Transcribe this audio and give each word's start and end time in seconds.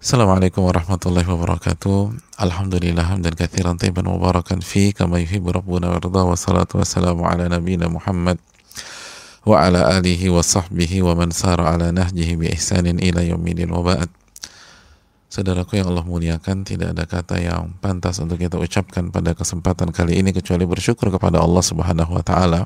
Assalamualaikum 0.00 0.64
warahmatullahi 0.64 1.28
wabarakatuh. 1.28 2.16
Alhamdulillah 2.40 3.04
hamdan 3.04 3.36
kathiran 3.36 3.76
tayyiban 3.76 4.08
mubarakan 4.08 4.64
fi 4.64 4.96
kama 4.96 5.20
yuhibbu 5.20 5.52
rabbuna 5.52 5.92
warda 5.92 6.24
wa 6.24 6.32
salatu 6.32 6.80
wassalamu 6.80 7.28
ala 7.28 7.52
nabiyina 7.52 7.84
Muhammad 7.92 8.40
wa 9.44 9.60
ala 9.60 9.92
alihi 9.92 10.32
wa 10.32 10.40
sahbihi 10.40 11.04
wa 11.04 11.12
man 11.12 11.36
sara 11.36 11.76
ala 11.76 11.92
nahjihi 11.92 12.32
bi 12.40 12.48
ihsanin 12.48 12.96
ila 12.96 13.20
yaumidin 13.20 13.68
wa 13.68 13.84
ba'd. 13.84 14.08
Saudaraku 15.28 15.76
yang 15.76 15.92
Allah 15.92 16.08
muliakan, 16.08 16.64
tidak 16.64 16.96
ada 16.96 17.04
kata 17.04 17.36
yang 17.36 17.76
pantas 17.84 18.24
untuk 18.24 18.40
kita 18.40 18.56
ucapkan 18.56 19.12
pada 19.12 19.36
kesempatan 19.36 19.92
kali 19.92 20.16
ini 20.16 20.32
kecuali 20.32 20.64
bersyukur 20.64 21.12
kepada 21.12 21.44
Allah 21.44 21.60
Subhanahu 21.60 22.16
wa 22.16 22.24
taala 22.24 22.64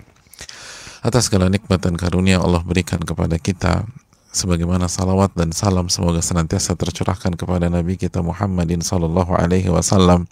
atas 1.03 1.27
segala 1.27 1.51
nikmat 1.51 1.83
dan 1.83 1.99
karunia 1.99 2.39
Allah 2.39 2.63
berikan 2.63 3.03
kepada 3.03 3.43
kita 3.43 3.91
sebagaimana 4.35 4.91
salawat 4.91 5.31
dan 5.39 5.55
salam 5.55 5.87
semoga 5.87 6.19
senantiasa 6.19 6.75
tercurahkan 6.75 7.39
kepada 7.39 7.71
Nabi 7.71 7.95
kita 7.95 8.19
Muhammadin 8.19 8.83
Sallallahu 8.83 9.31
Alaihi 9.39 9.71
Wasallam 9.71 10.27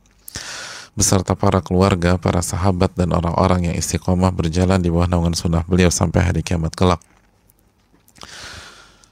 beserta 0.92 1.32
para 1.32 1.64
keluarga, 1.64 2.20
para 2.20 2.44
sahabat 2.44 2.92
dan 2.98 3.16
orang-orang 3.16 3.72
yang 3.72 3.76
istiqomah 3.78 4.34
berjalan 4.34 4.82
di 4.82 4.92
bawah 4.92 5.08
naungan 5.08 5.32
sunnah 5.32 5.64
beliau 5.64 5.88
sampai 5.88 6.20
hari 6.20 6.42
kiamat 6.44 6.74
kelak. 6.76 7.00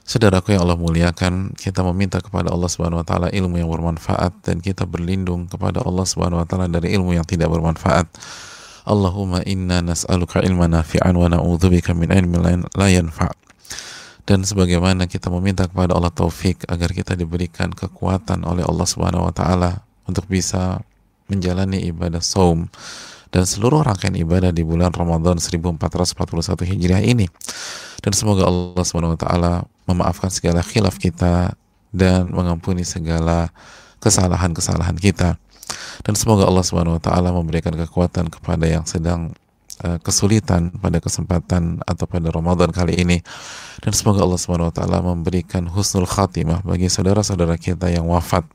Saudaraku 0.05 0.51
yang 0.51 0.67
Allah 0.67 0.75
muliakan, 0.75 1.55
kita 1.55 1.87
meminta 1.87 2.19
kepada 2.19 2.51
Allah 2.51 2.67
Subhanahu 2.67 2.99
wa 2.99 3.07
taala 3.07 3.27
ilmu 3.31 3.63
yang 3.63 3.71
bermanfaat 3.71 4.43
dan 4.43 4.59
kita 4.59 4.83
berlindung 4.83 5.47
kepada 5.47 5.79
Allah 5.81 6.03
Subhanahu 6.03 6.43
wa 6.43 6.45
taala 6.45 6.67
dari 6.67 6.91
ilmu 6.99 7.15
yang 7.15 7.23
tidak 7.23 7.47
bermanfaat. 7.47 8.11
Allahumma 8.83 9.39
inna 9.47 9.79
nas'aluka 9.79 10.43
ilman 10.43 10.75
nafi'an 10.75 11.15
wa 11.15 11.31
na'udzubika 11.31 11.95
min 11.95 12.11
ilmin 12.11 12.67
la 12.75 12.87
yanfa' 12.91 13.40
dan 14.25 14.45
sebagaimana 14.45 15.09
kita 15.09 15.33
meminta 15.33 15.65
kepada 15.65 15.97
Allah 15.97 16.13
taufik 16.13 16.63
agar 16.69 16.93
kita 16.93 17.17
diberikan 17.17 17.73
kekuatan 17.73 18.45
oleh 18.45 18.61
Allah 18.61 18.87
Subhanahu 18.87 19.27
wa 19.29 19.33
taala 19.33 19.81
untuk 20.05 20.29
bisa 20.29 20.81
menjalani 21.31 21.87
ibadah 21.89 22.21
saum 22.21 22.69
dan 23.31 23.47
seluruh 23.47 23.81
rangkaian 23.81 24.13
ibadah 24.19 24.51
di 24.51 24.61
bulan 24.61 24.91
Ramadan 24.91 25.39
1441 25.39 26.67
Hijriah 26.67 27.01
ini. 27.01 27.31
Dan 28.03 28.11
semoga 28.11 28.43
Allah 28.43 28.83
Subhanahu 28.83 29.15
wa 29.15 29.19
taala 29.19 29.53
memaafkan 29.87 30.27
segala 30.27 30.59
khilaf 30.59 30.99
kita 30.99 31.55
dan 31.95 32.27
mengampuni 32.27 32.83
segala 32.83 33.49
kesalahan-kesalahan 34.03 34.99
kita. 34.99 35.39
Dan 36.03 36.13
semoga 36.19 36.43
Allah 36.43 36.65
Subhanahu 36.67 36.99
wa 36.99 37.03
taala 37.03 37.31
memberikan 37.31 37.71
kekuatan 37.71 38.27
kepada 38.27 38.67
yang 38.67 38.83
sedang 38.83 39.31
Eh, 39.81 39.97
kesulitan 39.97 40.69
pada 40.77 41.01
kesempatan 41.01 41.81
atau 41.89 42.05
pada 42.05 42.29
Ramadan 42.29 42.69
kali 42.69 43.01
ini 43.01 43.17
dan 43.81 43.97
semoga 43.97 44.21
Allah 44.21 44.37
Subhanahu 44.37 44.69
wa 44.69 44.75
taala 44.77 45.01
memberikan 45.01 45.65
husnul 45.65 46.05
khatimah 46.05 46.61
bagi 46.61 46.85
saudara-saudara 46.85 47.57
kita 47.57 47.89
yang 47.89 48.05
wafat 48.05 48.45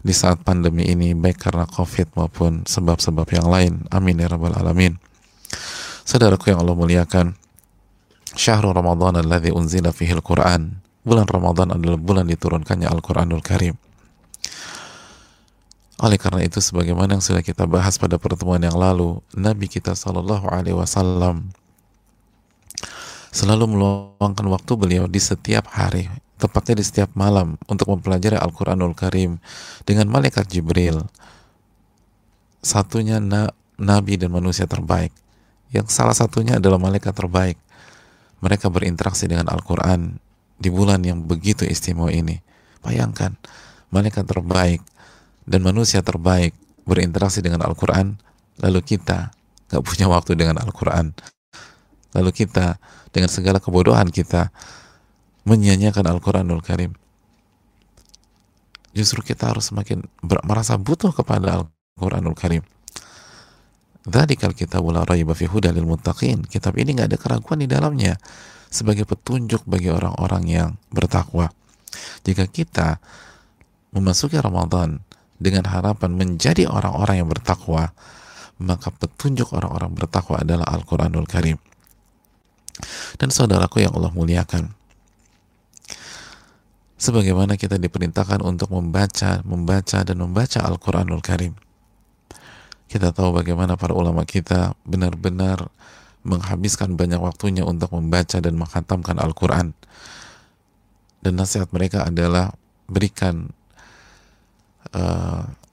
di 0.00 0.16
saat 0.16 0.40
pandemi 0.40 0.88
ini 0.88 1.12
baik 1.12 1.44
karena 1.44 1.68
Covid 1.68 2.16
maupun 2.16 2.64
sebab-sebab 2.64 3.28
yang 3.36 3.52
lain. 3.52 3.72
Amin 3.92 4.16
ya 4.16 4.32
rabbal 4.32 4.56
alamin. 4.56 4.96
Saudaraku 6.08 6.56
yang 6.56 6.64
Allah 6.64 6.72
muliakan, 6.72 7.36
Syahrul 8.32 8.72
Ramadan 8.72 9.20
alladzi 9.20 9.52
unzila 9.52 9.92
fihi 9.92 10.16
al-Qur'an. 10.16 10.80
Bulan 11.04 11.28
Ramadan 11.28 11.76
adalah 11.76 12.00
bulan 12.00 12.24
diturunkannya 12.24 12.88
Al-Qur'anul 12.88 13.44
Karim. 13.44 13.76
Oleh 16.00 16.16
karena 16.16 16.40
itu, 16.40 16.64
sebagaimana 16.64 17.20
yang 17.20 17.24
sudah 17.24 17.44
kita 17.44 17.68
bahas 17.68 18.00
pada 18.00 18.16
pertemuan 18.16 18.64
yang 18.64 18.72
lalu, 18.72 19.20
Nabi 19.36 19.68
kita 19.68 19.92
Shallallahu 19.92 20.48
Alaihi 20.48 20.72
Wasallam 20.72 21.52
selalu 23.28 23.76
meluangkan 23.76 24.48
waktu 24.48 24.72
beliau 24.80 25.04
di 25.04 25.20
setiap 25.20 25.68
hari, 25.68 26.08
tepatnya 26.40 26.80
di 26.80 26.84
setiap 26.88 27.12
malam, 27.12 27.60
untuk 27.68 27.92
mempelajari 27.92 28.40
Al-Quranul 28.40 28.96
Karim 28.96 29.44
dengan 29.84 30.08
malaikat 30.08 30.48
Jibril. 30.48 31.04
Satunya 32.64 33.20
na 33.20 33.52
Nabi 33.76 34.16
dan 34.16 34.32
manusia 34.32 34.64
terbaik, 34.64 35.12
yang 35.68 35.84
salah 35.92 36.16
satunya 36.16 36.56
adalah 36.56 36.80
malaikat 36.80 37.12
terbaik. 37.12 37.60
Mereka 38.40 38.72
berinteraksi 38.72 39.28
dengan 39.28 39.52
Al-Quran 39.52 40.16
di 40.56 40.72
bulan 40.72 41.04
yang 41.04 41.28
begitu 41.28 41.68
istimewa 41.68 42.08
ini. 42.08 42.40
Bayangkan, 42.80 43.36
malaikat 43.92 44.24
terbaik 44.24 44.80
dan 45.50 45.66
manusia 45.66 45.98
terbaik 45.98 46.54
berinteraksi 46.86 47.42
dengan 47.42 47.66
Al-Quran, 47.66 48.14
lalu 48.62 48.80
kita 48.86 49.34
gak 49.66 49.82
punya 49.82 50.06
waktu 50.06 50.38
dengan 50.38 50.62
Al-Quran. 50.62 51.10
Lalu 52.14 52.30
kita 52.30 52.78
dengan 53.10 53.30
segala 53.30 53.58
kebodohan 53.58 54.14
kita 54.14 54.54
menyanyiakan 55.42 56.06
Al-Quranul 56.06 56.62
Karim. 56.62 56.94
Justru 58.94 59.22
kita 59.22 59.50
harus 59.50 59.70
semakin 59.70 60.06
merasa 60.46 60.78
butuh 60.78 61.10
kepada 61.10 61.62
Al-Quranul 61.62 62.38
Karim. 62.38 62.62
Dzalikal 64.06 64.54
kitabul 64.56 64.96
la 64.96 65.06
raiba 65.06 65.34
fi 65.34 65.46
hudalil 65.46 65.86
muttaqin. 65.86 66.46
Kitab 66.46 66.78
ini 66.78 66.98
nggak 66.98 67.14
ada 67.14 67.18
keraguan 67.18 67.62
di 67.62 67.68
dalamnya 67.70 68.18
sebagai 68.70 69.06
petunjuk 69.06 69.66
bagi 69.66 69.90
orang-orang 69.90 70.44
yang 70.46 70.70
bertakwa. 70.90 71.50
Jika 72.26 72.46
kita 72.46 72.98
memasuki 73.94 74.38
Ramadan 74.38 75.02
dengan 75.40 75.64
harapan 75.66 76.12
menjadi 76.14 76.68
orang-orang 76.68 77.24
yang 77.24 77.28
bertakwa, 77.32 77.96
maka 78.60 78.92
petunjuk 78.92 79.56
orang-orang 79.56 79.96
bertakwa 79.96 80.44
adalah 80.44 80.68
Al-Quranul 80.68 81.24
Karim. 81.24 81.56
Dan 83.16 83.32
saudaraku 83.32 83.80
yang 83.80 83.96
Allah 83.96 84.12
muliakan, 84.12 84.72
sebagaimana 87.00 87.56
kita 87.56 87.80
diperintahkan 87.80 88.44
untuk 88.44 88.68
membaca, 88.76 89.40
membaca, 89.48 90.04
dan 90.04 90.16
membaca 90.20 90.60
Al-Quranul 90.60 91.24
Karim. 91.24 91.56
Kita 92.90 93.16
tahu 93.16 93.32
bagaimana 93.32 93.80
para 93.80 93.96
ulama 93.96 94.28
kita 94.28 94.76
benar-benar 94.84 95.72
menghabiskan 96.20 97.00
banyak 97.00 97.16
waktunya 97.16 97.64
untuk 97.64 97.96
membaca 97.96 98.36
dan 98.44 98.54
menghatamkan 98.60 99.16
Al-Quran. 99.16 99.72
Dan 101.24 101.32
nasihat 101.40 101.72
mereka 101.72 102.04
adalah 102.04 102.52
berikan 102.90 103.52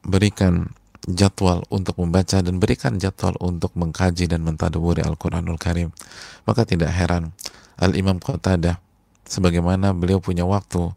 berikan 0.07 0.72
jadwal 1.07 1.63
untuk 1.72 1.95
membaca 2.03 2.44
dan 2.44 2.59
berikan 2.59 3.00
jadwal 3.00 3.33
untuk 3.39 3.72
mengkaji 3.79 4.28
dan 4.28 4.44
mentadaburi 4.44 5.00
Al-Quranul 5.01 5.55
Karim. 5.55 5.95
Maka 6.44 6.67
tidak 6.67 6.91
heran 6.91 7.31
Al-Imam 7.79 8.19
Qatadah 8.19 8.77
sebagaimana 9.23 9.95
beliau 9.95 10.19
punya 10.19 10.44
waktu 10.44 10.91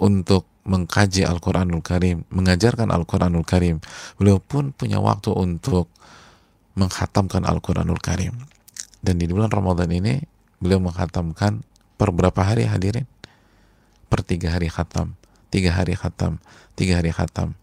untuk 0.00 0.48
mengkaji 0.64 1.28
Al-Quranul 1.28 1.84
Karim 1.84 2.24
mengajarkan 2.32 2.88
Al-Quranul 2.88 3.44
Karim. 3.44 3.84
Beliau 4.16 4.40
pun 4.40 4.72
punya 4.72 4.96
waktu 4.96 5.28
untuk 5.36 5.92
menghatamkan 6.74 7.44
Al-Quranul 7.44 8.00
Karim. 8.00 8.32
Dan 9.04 9.20
di 9.20 9.28
bulan 9.28 9.52
Ramadan 9.52 9.92
ini 9.92 10.24
beliau 10.56 10.80
menghatamkan 10.80 11.60
per 12.00 12.08
berapa 12.16 12.40
hari 12.40 12.64
hadirin? 12.64 13.04
Per 14.08 14.24
tiga 14.24 14.56
hari 14.56 14.72
khatam. 14.72 15.12
Tiga 15.52 15.76
hari 15.76 15.94
khatam 15.94 16.40
tiga 16.74 17.00
hari 17.00 17.14
khatam. 17.14 17.54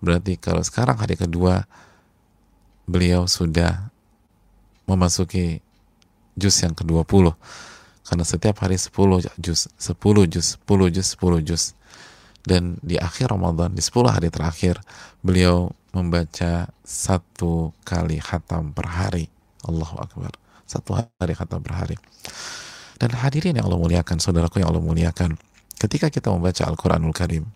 Berarti 0.00 0.38
kalau 0.38 0.62
sekarang 0.62 0.98
hari 0.98 1.14
kedua 1.18 1.66
beliau 2.84 3.24
sudah 3.24 3.90
memasuki 4.84 5.64
juz 6.36 6.56
yang 6.60 6.76
ke-20 6.76 7.32
karena 8.04 8.24
setiap 8.26 8.60
hari 8.60 8.76
10 8.76 8.92
juz 9.40 9.72
10 9.80 10.32
juz 10.32 10.60
10 10.60 10.94
juz 10.94 11.06
10 11.16 11.48
juz. 11.48 11.64
Dan 12.44 12.76
di 12.84 13.00
akhir 13.00 13.32
Ramadan 13.32 13.72
di 13.72 13.80
10 13.80 14.04
hari 14.04 14.28
terakhir 14.28 14.76
beliau 15.24 15.72
membaca 15.96 16.68
satu 16.84 17.72
kali 17.88 18.20
khatam 18.20 18.76
per 18.76 18.84
hari. 18.92 19.32
Allahu 19.64 19.96
Akbar. 19.96 20.36
Satu 20.68 20.92
hari 20.92 21.32
khatam 21.32 21.64
per 21.64 21.72
hari. 21.72 21.96
Dan 23.00 23.16
hadirin 23.16 23.56
yang 23.56 23.64
Allah 23.72 23.80
muliakan 23.80 24.20
saudaraku 24.20 24.60
yang 24.60 24.68
Allah 24.68 24.84
muliakan 24.84 25.40
ketika 25.80 26.12
kita 26.12 26.28
membaca 26.28 26.68
Al-Quranul 26.68 27.16
Karim 27.16 27.48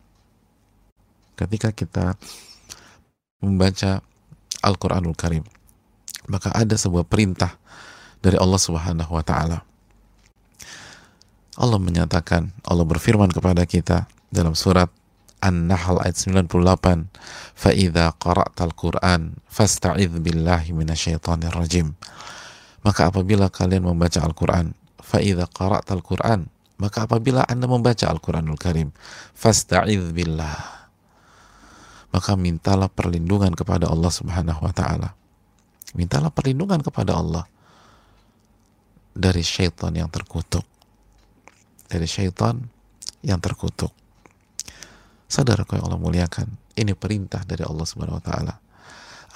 ketika 1.39 1.71
kita 1.71 2.19
membaca 3.39 4.03
Al-Quranul 4.59 5.15
Karim 5.15 5.47
maka 6.29 6.53
ada 6.53 6.77
sebuah 6.77 7.09
perintah 7.09 7.57
dari 8.21 8.37
Allah 8.37 8.61
Subhanahu 8.61 9.11
wa 9.17 9.25
taala. 9.25 9.65
Allah 11.59 11.81
menyatakan, 11.83 12.55
Allah 12.63 12.87
berfirman 12.87 13.35
kepada 13.35 13.67
kita 13.67 14.07
dalam 14.31 14.55
surat 14.55 14.93
An-Nahl 15.43 15.99
ayat 16.03 16.15
98, 16.15 17.11
"Fa 17.59 17.75
idza 17.75 18.15
qara'tal 18.15 18.75
Qur'an 18.79 19.43
fasta'idz 19.51 20.23
billahi 20.23 20.71
minasyaitonir 20.71 21.51
rajim." 21.51 21.99
Maka 22.87 23.11
apabila 23.11 23.51
kalian 23.51 23.91
membaca 23.91 24.23
Al-Qur'an, 24.23 24.71
fa 25.03 25.19
idza 25.19 25.51
qara'tal 25.51 26.03
Qur'an, 26.03 26.47
maka 26.79 27.11
apabila 27.11 27.43
Anda 27.43 27.67
membaca 27.67 28.07
Al-Qur'anul 28.07 28.59
Karim, 28.59 28.95
fasta'idz 29.35 30.15
billah 30.15 30.78
maka 32.09 32.35
mintalah 32.35 32.89
perlindungan 32.89 33.53
kepada 33.53 33.89
Allah 33.89 34.13
Subhanahu 34.13 34.61
wa 34.65 34.73
taala. 34.73 35.13
Mintalah 35.97 36.33
perlindungan 36.33 36.81
kepada 36.85 37.17
Allah 37.17 37.45
dari 39.17 39.43
syaitan 39.45 39.93
yang 39.93 40.09
terkutuk. 40.13 40.65
Dari 41.89 42.05
syaitan 42.05 42.61
yang 43.25 43.41
terkutuk. 43.41 43.93
Saudaraku 45.29 45.77
yang 45.77 45.89
Allah 45.89 46.01
muliakan, 46.01 46.49
ini 46.77 46.97
perintah 46.97 47.45
dari 47.45 47.65
Allah 47.65 47.85
Subhanahu 47.85 48.21
wa 48.21 48.25
taala 48.25 48.55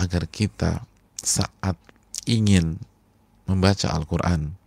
agar 0.01 0.25
kita 0.29 0.81
saat 1.21 1.77
ingin 2.25 2.81
membaca 3.45 3.93
Al-Qur'an 3.93 4.63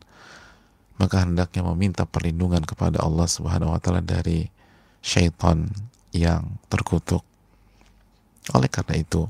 maka 0.96 1.28
hendaknya 1.28 1.64
meminta 1.74 2.08
perlindungan 2.08 2.64
kepada 2.64 3.04
Allah 3.04 3.28
Subhanahu 3.28 3.76
wa 3.76 3.80
taala 3.84 4.00
dari 4.00 4.48
syaitan 5.04 5.68
yang 6.16 6.56
terkutuk. 6.72 7.22
Oleh 8.54 8.70
karena 8.70 9.02
itu, 9.02 9.26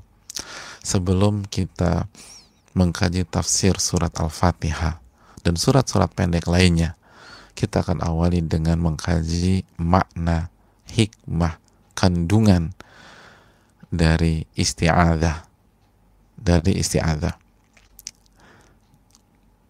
sebelum 0.84 1.48
kita 1.48 2.12
mengkaji 2.76 3.24
tafsir 3.24 3.80
surat 3.80 4.12
Al-Fatihah 4.20 5.00
dan 5.40 5.56
surat-surat 5.56 6.12
pendek 6.12 6.52
lainnya, 6.52 7.00
kita 7.56 7.80
akan 7.80 8.04
awali 8.04 8.44
dengan 8.44 8.84
mengkaji 8.84 9.64
makna, 9.80 10.52
hikmah, 10.92 11.56
kandungan 11.96 12.76
dari 13.88 14.44
isti'adah 14.60 15.48
dari 16.36 16.76
isti'adah 16.76 17.32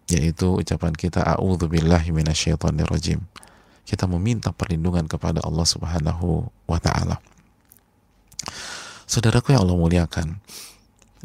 yaitu 0.06 0.54
ucapan 0.54 0.94
kita 0.94 1.18
a'udzubillahi 1.18 2.14
minasyaitonirrajim. 2.14 3.22
Kita 3.86 4.06
meminta 4.06 4.54
perlindungan 4.54 5.06
kepada 5.10 5.42
Allah 5.42 5.66
Subhanahu 5.66 6.46
wa 6.66 6.78
taala 6.78 7.18
Saudaraku 9.06 9.54
yang 9.54 9.62
Allah 9.62 9.78
muliakan. 9.78 10.38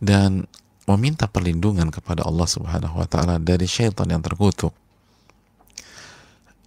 Dan 0.01 0.45
meminta 0.89 1.29
perlindungan 1.29 1.93
kepada 1.93 2.25
Allah 2.25 2.47
Subhanahu 2.49 2.99
wa 2.99 3.07
taala 3.07 3.37
dari 3.37 3.69
syaitan 3.69 4.09
yang 4.09 4.23
terkutuk. 4.23 4.73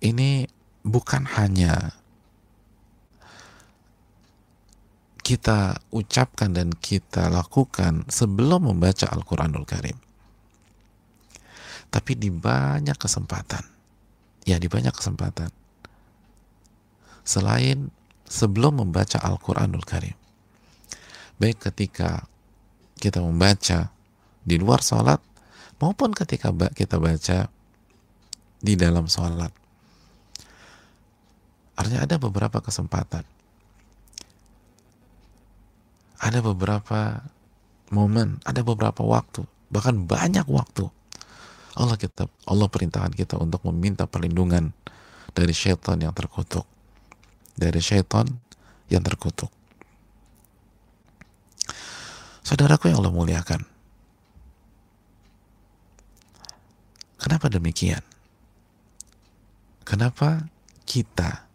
Ini 0.04 0.46
bukan 0.84 1.24
hanya 1.40 1.96
kita 5.24 5.80
ucapkan 5.88 6.52
dan 6.52 6.68
kita 6.76 7.32
lakukan 7.32 8.04
sebelum 8.12 8.68
membaca 8.68 9.08
Al-Quranul 9.08 9.64
Karim. 9.64 9.96
Tapi 11.88 12.12
di 12.18 12.28
banyak 12.28 12.98
kesempatan, 13.00 13.64
ya 14.44 14.60
di 14.60 14.68
banyak 14.68 14.92
kesempatan, 14.92 15.48
selain 17.24 17.88
sebelum 18.28 18.84
membaca 18.84 19.16
Al-Quranul 19.16 19.86
Karim, 19.88 20.18
baik 21.44 21.60
ketika 21.68 22.24
kita 22.96 23.20
membaca 23.20 23.92
di 24.40 24.56
luar 24.56 24.80
sholat, 24.80 25.20
maupun 25.76 26.16
ketika 26.16 26.48
kita 26.72 26.96
baca 26.96 27.52
di 28.64 28.72
dalam 28.80 29.04
sholat. 29.04 29.52
Artinya 31.76 32.08
ada 32.08 32.16
beberapa 32.16 32.64
kesempatan 32.64 33.34
ada 36.24 36.40
beberapa 36.40 37.20
momen, 37.92 38.40
ada 38.48 38.64
beberapa 38.64 39.04
waktu, 39.04 39.44
bahkan 39.68 40.08
banyak 40.08 40.48
waktu. 40.48 40.88
Allah 41.76 42.00
kita 42.00 42.30
Allah 42.48 42.70
perintahkan 42.70 43.12
kita 43.12 43.36
untuk 43.36 43.60
meminta 43.68 44.08
perlindungan 44.08 44.72
dari 45.36 45.52
syaitan 45.52 46.00
yang 46.00 46.16
terkutuk. 46.16 46.64
Dari 47.58 47.82
syaitan 47.82 48.24
yang 48.88 49.04
terkutuk. 49.04 49.52
Saudaraku 52.44 52.92
yang 52.92 53.00
Allah 53.00 53.14
muliakan. 53.16 53.64
Kenapa 57.16 57.48
demikian? 57.48 58.04
Kenapa 59.88 60.44
kita 60.84 61.48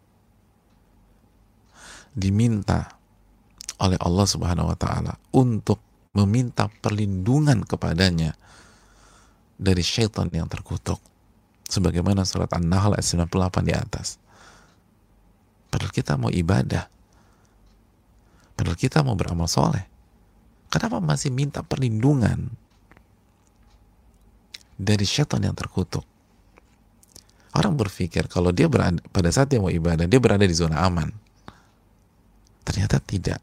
diminta 2.17 2.97
oleh 3.79 3.97
Allah 4.01 4.25
Subhanahu 4.27 4.73
wa 4.73 4.77
taala 4.77 5.13
untuk 5.31 5.79
meminta 6.13 6.67
perlindungan 6.67 7.63
kepadanya 7.63 8.33
dari 9.55 9.83
syaitan 9.85 10.27
yang 10.33 10.49
terkutuk 10.49 10.99
sebagaimana 11.69 12.25
surat 12.25 12.49
An-Nahl 12.53 12.97
ayat 12.97 13.05
98 13.05 13.69
di 13.69 13.73
atas 13.73 14.17
padahal 15.69 15.93
kita 15.93 16.17
mau 16.17 16.33
ibadah 16.33 16.89
padahal 18.57 18.77
kita 18.79 19.05
mau 19.05 19.13
beramal 19.13 19.45
soleh 19.45 19.88
kenapa 20.69 21.01
masih 21.03 21.33
minta 21.33 21.65
perlindungan 21.65 22.49
dari 24.79 25.03
syaitan 25.03 25.43
yang 25.43 25.57
terkutuk 25.57 26.05
orang 27.57 27.75
berpikir 27.75 28.29
kalau 28.31 28.53
dia 28.55 28.71
berada 28.71 29.01
pada 29.11 29.29
saat 29.33 29.51
dia 29.51 29.59
mau 29.59 29.73
ibadah 29.73 30.07
dia 30.07 30.21
berada 30.21 30.45
di 30.45 30.55
zona 30.55 30.85
aman 30.85 31.11
ternyata 32.63 33.01
tidak 33.01 33.41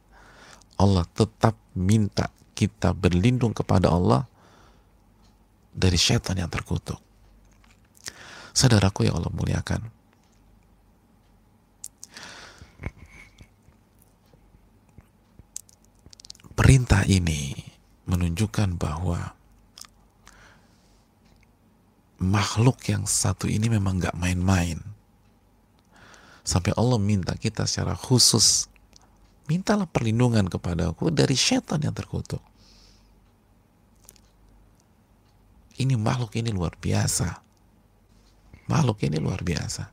Allah 0.76 1.08
tetap 1.12 1.56
minta 1.72 2.28
kita 2.56 2.92
berlindung 2.92 3.52
kepada 3.52 3.92
Allah 3.92 4.28
dari 5.76 6.00
syaitan 6.00 6.40
yang 6.40 6.48
terkutuk. 6.48 6.96
Saudaraku 8.56 9.04
yang 9.04 9.20
Allah 9.20 9.32
muliakan. 9.32 9.92
Perintah 16.56 17.04
ini 17.04 17.52
menunjukkan 18.08 18.80
bahwa 18.80 19.36
makhluk 22.16 22.80
yang 22.88 23.04
satu 23.04 23.44
ini 23.44 23.68
memang 23.68 24.00
gak 24.00 24.16
main-main. 24.16 24.80
Sampai 26.46 26.72
Allah 26.78 26.96
minta 26.96 27.36
kita 27.36 27.68
secara 27.68 27.92
khusus 27.92 28.72
mintalah 29.50 29.84
perlindungan 29.84 30.48
kepadaku 30.48 31.12
dari 31.12 31.36
setan 31.36 31.84
yang 31.84 31.92
terkutuk. 31.92 32.40
Ini 35.76 35.92
makhluk 36.00 36.32
ini 36.40 36.56
luar 36.56 36.72
biasa. 36.80 37.44
Makhluk 38.66 39.04
ini 39.04 39.20
luar 39.20 39.44
biasa. 39.44 39.92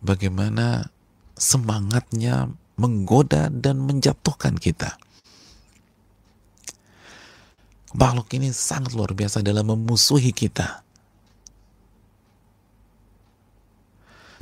Bagaimana 0.00 0.88
semangatnya 1.36 2.56
menggoda 2.76 3.48
dan 3.48 3.80
menjatuhkan 3.80 4.56
kita. 4.60 4.96
Makhluk 7.96 8.28
ini 8.36 8.52
sangat 8.52 8.92
luar 8.92 9.16
biasa 9.16 9.40
dalam 9.40 9.72
memusuhi 9.72 10.36
kita. 10.36 10.84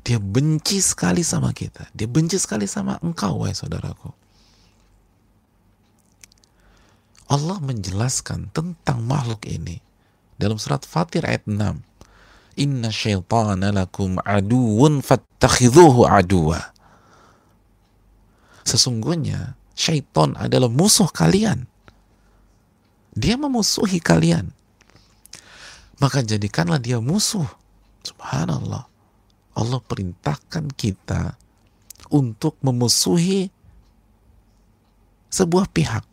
Dia 0.05 0.21
benci 0.21 0.85
sekali 0.85 1.25
sama 1.25 1.55
kita. 1.55 1.89
Dia 1.97 2.11
benci 2.11 2.37
sekali 2.37 2.69
sama 2.69 3.01
engkau, 3.01 3.41
wahai 3.41 3.57
saudaraku. 3.57 4.13
Allah 7.31 7.57
menjelaskan 7.63 8.53
tentang 8.53 9.01
makhluk 9.01 9.49
ini 9.49 9.81
dalam 10.37 10.61
surat 10.61 10.85
Fatir 10.85 11.25
ayat 11.25 11.49
6. 11.49 11.81
Inna 12.61 12.93
syaitana 12.93 13.73
lakum 13.73 14.21
aduun 14.21 15.01
fattakhidhuhu 15.01 16.05
aduwa. 16.05 16.74
Sesungguhnya 18.65 19.55
syaitan 19.77 20.33
adalah 20.41 20.73
musuh 20.73 21.09
kalian. 21.13 21.69
Dia 23.15 23.39
memusuhi 23.39 24.03
kalian. 24.03 24.51
Maka 26.03 26.27
jadikanlah 26.27 26.83
dia 26.83 26.99
musuh. 26.99 27.47
Subhanallah. 28.03 28.91
Allah 29.55 29.81
perintahkan 29.87 30.75
kita 30.75 31.39
untuk 32.11 32.59
memusuhi 32.59 33.47
sebuah 35.31 35.71
pihak. 35.71 36.05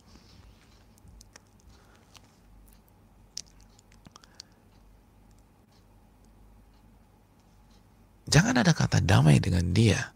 Jangan 8.31 8.63
ada 8.63 8.71
kata 8.71 9.03
damai 9.03 9.43
dengan 9.43 9.75
dia. 9.75 10.15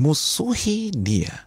Musuhi 0.00 0.90
dia. 0.90 1.46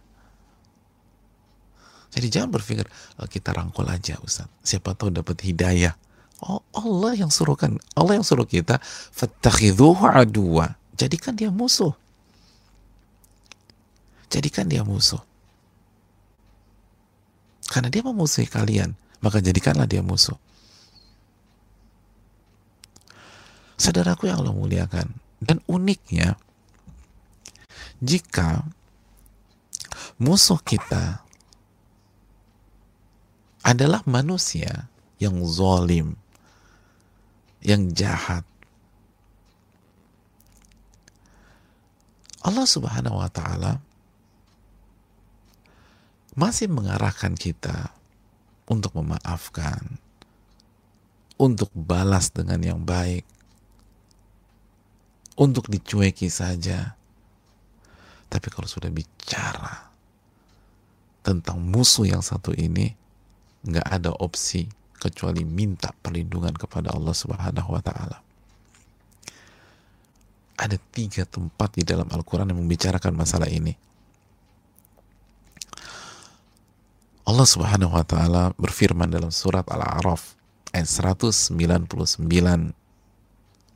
Jadi 2.08 2.26
jangan 2.32 2.50
berpikir 2.52 2.88
oh, 3.20 3.28
kita 3.28 3.52
rangkul 3.52 3.84
aja 3.88 4.16
Ustaz. 4.24 4.48
Siapa 4.64 4.96
tahu 4.96 5.12
dapat 5.12 5.38
hidayah. 5.44 5.92
Oh, 6.38 6.62
Allah 6.72 7.18
yang 7.18 7.34
suruhkan, 7.34 7.76
Allah 7.98 8.22
yang 8.22 8.26
suruh 8.26 8.46
kita 8.46 8.78
fattakhidhuhu 9.12 10.06
aduwa. 10.06 10.78
Jadikan 10.94 11.34
dia 11.34 11.50
musuh. 11.50 11.92
Jadikan 14.30 14.70
dia 14.70 14.86
musuh. 14.86 15.20
Karena 17.68 17.92
dia 17.92 18.00
memusuhi 18.00 18.48
kalian, 18.48 18.96
maka 19.20 19.44
jadikanlah 19.44 19.84
dia 19.84 20.00
musuh. 20.00 20.36
Saudaraku 23.76 24.26
yang 24.26 24.40
Allah 24.42 24.56
muliakan. 24.56 25.12
Dan 25.38 25.62
uniknya, 25.70 26.34
jika 28.02 28.66
musuh 30.18 30.58
kita 30.58 31.22
adalah 33.68 34.00
manusia 34.08 34.88
yang 35.20 35.44
zalim, 35.44 36.16
yang 37.60 37.92
jahat, 37.92 38.48
Allah 42.40 42.64
Subhanahu 42.64 43.20
wa 43.20 43.28
taala 43.28 43.76
masih 46.32 46.72
mengarahkan 46.72 47.36
kita 47.36 47.92
untuk 48.72 48.96
memaafkan, 48.96 50.00
untuk 51.36 51.68
balas 51.76 52.32
dengan 52.32 52.64
yang 52.64 52.80
baik, 52.88 53.28
untuk 55.36 55.68
dicueki 55.68 56.32
saja. 56.32 56.96
Tapi 58.32 58.48
kalau 58.48 58.64
sudah 58.64 58.88
bicara 58.88 59.92
tentang 61.20 61.60
musuh 61.60 62.08
yang 62.08 62.24
satu 62.24 62.56
ini, 62.56 63.07
nggak 63.66 63.86
ada 63.86 64.10
opsi 64.22 64.68
kecuali 64.98 65.46
minta 65.46 65.94
perlindungan 65.94 66.54
kepada 66.54 66.94
Allah 66.94 67.14
Subhanahu 67.14 67.70
wa 67.70 67.82
Ta'ala. 67.82 68.18
Ada 70.58 70.74
tiga 70.90 71.22
tempat 71.22 71.78
di 71.78 71.86
dalam 71.86 72.10
Al-Quran 72.10 72.50
yang 72.50 72.58
membicarakan 72.58 73.14
masalah 73.14 73.46
ini. 73.46 73.78
Allah 77.28 77.44
Subhanahu 77.44 77.92
wa 77.92 78.02
taala 78.08 78.56
berfirman 78.56 79.12
dalam 79.12 79.28
surat 79.28 79.68
Al-A'raf 79.68 80.32
ayat 80.72 80.88
199. 80.88 81.52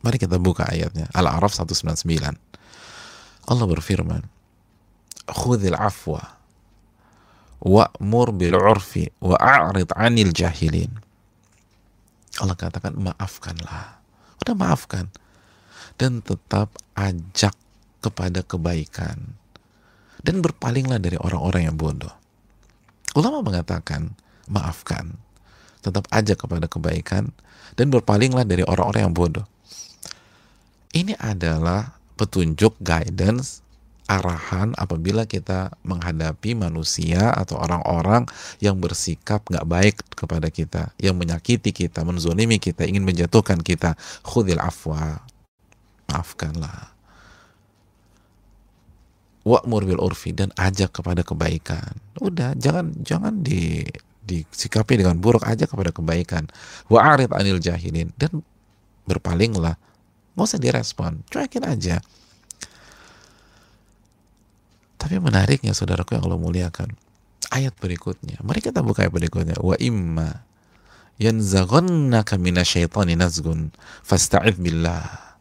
Mari 0.02 0.16
kita 0.16 0.40
buka 0.40 0.66
ayatnya. 0.66 1.12
Al-A'raf 1.12 1.52
199. 1.54 2.34
Allah 3.46 3.66
berfirman, 3.68 4.24
"Khudhil 5.28 5.76
afwa 5.76 6.41
wa'mur 7.62 8.34
bil 8.34 8.58
'urfi 8.58 9.06
wa'rid 9.22 9.94
'anil 9.94 10.34
jahilin." 10.34 10.90
Allah 12.42 12.58
katakan 12.58 12.98
maafkanlah. 12.98 14.02
Udah 14.42 14.54
maafkan 14.58 15.06
dan 16.00 16.18
tetap 16.24 16.74
ajak 16.98 17.54
kepada 18.02 18.42
kebaikan 18.42 19.38
dan 20.26 20.42
berpalinglah 20.42 20.98
dari 20.98 21.14
orang-orang 21.18 21.70
yang 21.70 21.76
bodoh. 21.78 22.10
Ulama 23.12 23.44
mengatakan, 23.44 24.16
maafkan, 24.48 25.14
tetap 25.84 26.08
aja 26.14 26.32
kepada 26.32 26.64
kebaikan, 26.70 27.34
dan 27.76 27.86
berpalinglah 27.92 28.46
dari 28.46 28.64
orang-orang 28.64 29.10
yang 29.10 29.14
bodoh. 29.14 29.44
Ini 30.96 31.18
adalah 31.20 31.98
petunjuk, 32.16 32.78
guidance, 32.80 33.60
arahan 34.10 34.74
apabila 34.78 35.24
kita 35.24 35.74
menghadapi 35.86 36.58
manusia 36.58 37.32
atau 37.32 37.58
orang-orang 37.58 38.26
yang 38.58 38.78
bersikap 38.78 39.46
nggak 39.46 39.66
baik 39.66 39.96
kepada 40.14 40.48
kita, 40.50 40.90
yang 40.98 41.14
menyakiti 41.18 41.70
kita, 41.70 42.02
menzolimi 42.02 42.58
kita, 42.58 42.86
ingin 42.86 43.06
menjatuhkan 43.06 43.62
kita. 43.62 43.94
Khudil 44.26 44.58
afwa. 44.58 45.22
Maafkanlah 46.10 46.92
wa'mur 49.42 49.82
bil 49.86 49.98
urfi 49.98 50.30
dan 50.34 50.54
ajak 50.54 51.02
kepada 51.02 51.26
kebaikan. 51.26 51.98
Udah, 52.22 52.54
jangan 52.54 52.94
jangan 53.02 53.42
di 53.42 53.82
disikapi 54.22 55.02
dengan 55.02 55.18
buruk 55.18 55.42
aja 55.42 55.66
kepada 55.66 55.90
kebaikan. 55.90 56.46
Wa'arid 56.86 57.34
anil 57.34 57.58
jahilin 57.58 58.14
dan 58.14 58.42
berpalinglah. 59.06 59.74
Nggak 60.38 60.46
usah 60.46 60.60
direspon, 60.62 61.26
cuekin 61.28 61.66
aja. 61.66 61.98
Tapi 65.02 65.18
menariknya 65.18 65.74
saudaraku 65.74 66.14
yang 66.14 66.30
Allah 66.30 66.38
muliakan. 66.38 66.94
Ayat 67.50 67.74
berikutnya. 67.82 68.38
Mari 68.46 68.62
kita 68.62 68.86
buka 68.86 69.02
ayat 69.02 69.10
berikutnya. 69.10 69.58
Wa 69.58 69.74
imma 69.82 70.46
yanzaghannaka 71.18 72.38
minasyaitani 72.38 73.18
nazgun 73.18 73.74
fasta'idh 74.06 74.62
billah. 74.62 75.34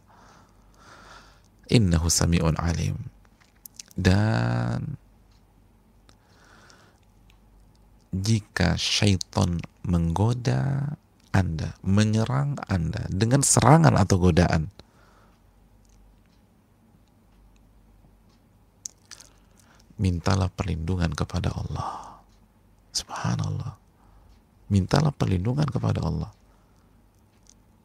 Innahu 1.71 2.09
sami'un 2.11 2.57
alim 2.59 2.99
dan 3.95 4.97
jika 8.11 8.75
syaitan 8.75 9.59
menggoda 9.87 10.95
Anda, 11.31 11.79
menyerang 11.79 12.59
Anda 12.67 13.07
dengan 13.07 13.39
serangan 13.39 13.95
atau 13.95 14.19
godaan, 14.19 14.67
mintalah 20.01 20.49
perlindungan 20.49 21.13
kepada 21.13 21.53
Allah. 21.53 22.17
Subhanallah. 22.89 23.77
Mintalah 24.73 25.13
perlindungan 25.13 25.69
kepada 25.69 26.01
Allah. 26.01 26.31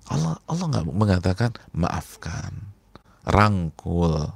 Allah 0.07 0.39
Allah 0.49 0.67
nggak 0.71 0.87
mengatakan 0.91 1.51
maafkan, 1.75 2.73
rangkul, 3.27 4.33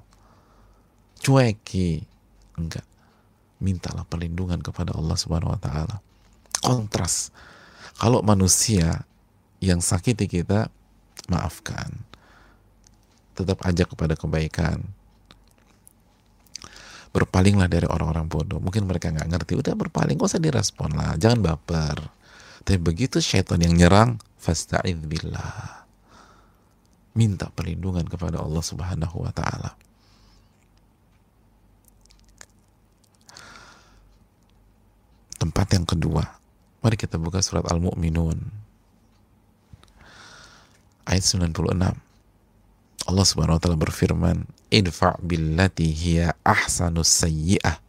cueki 1.20 2.04
enggak 2.56 2.84
mintalah 3.60 4.08
perlindungan 4.08 4.64
kepada 4.64 4.96
Allah 4.96 5.16
Subhanahu 5.20 5.52
wa 5.52 5.60
taala 5.60 6.00
kontras 6.64 7.28
kalau 8.00 8.24
manusia 8.24 9.04
yang 9.60 9.84
sakiti 9.84 10.24
kita 10.24 10.72
maafkan 11.28 12.00
tetap 13.36 13.60
ajak 13.68 13.92
kepada 13.92 14.16
kebaikan 14.16 14.80
berpalinglah 17.10 17.66
dari 17.66 17.86
orang-orang 17.90 18.30
bodoh. 18.30 18.62
Mungkin 18.62 18.86
mereka 18.86 19.10
nggak 19.10 19.28
ngerti. 19.28 19.52
Udah 19.58 19.74
berpaling 19.74 20.18
gak 20.18 20.30
usah 20.30 20.42
direspon 20.42 20.94
lah. 20.94 21.18
Jangan 21.18 21.42
baper. 21.42 21.98
Tapi 22.62 22.78
begitu 22.78 23.18
syaitan 23.18 23.58
yang 23.58 23.74
nyerang 23.74 24.20
fasta'idz 24.38 25.04
billah 25.08 25.80
minta 27.14 27.50
perlindungan 27.50 28.06
kepada 28.06 28.38
Allah 28.38 28.62
Subhanahu 28.62 29.26
wa 29.26 29.32
taala. 29.34 29.74
Tempat 35.40 35.66
yang 35.72 35.88
kedua, 35.88 36.20
mari 36.84 37.00
kita 37.00 37.16
buka 37.16 37.40
surat 37.40 37.64
Al-Mu'minun. 37.64 38.38
Ayat 41.08 41.24
96. 41.24 41.56
Allah 43.08 43.26
Subhanahu 43.26 43.56
wa 43.56 43.60
taala 43.60 43.80
berfirman, 43.80 44.44
"Idfa' 44.70 45.18
billati 45.20 45.90
hiya 45.90 46.38
ahsanus 46.46 47.10
sayyi'ah." 47.10 47.82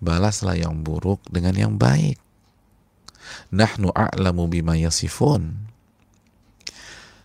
Balaslah 0.00 0.58
yang 0.58 0.82
buruk 0.84 1.22
dengan 1.30 1.54
yang 1.56 1.74
baik. 1.78 2.20
Nahnu 3.54 3.88
a'lamu 3.94 4.50
bima 4.50 4.76
yasifun. 4.76 5.64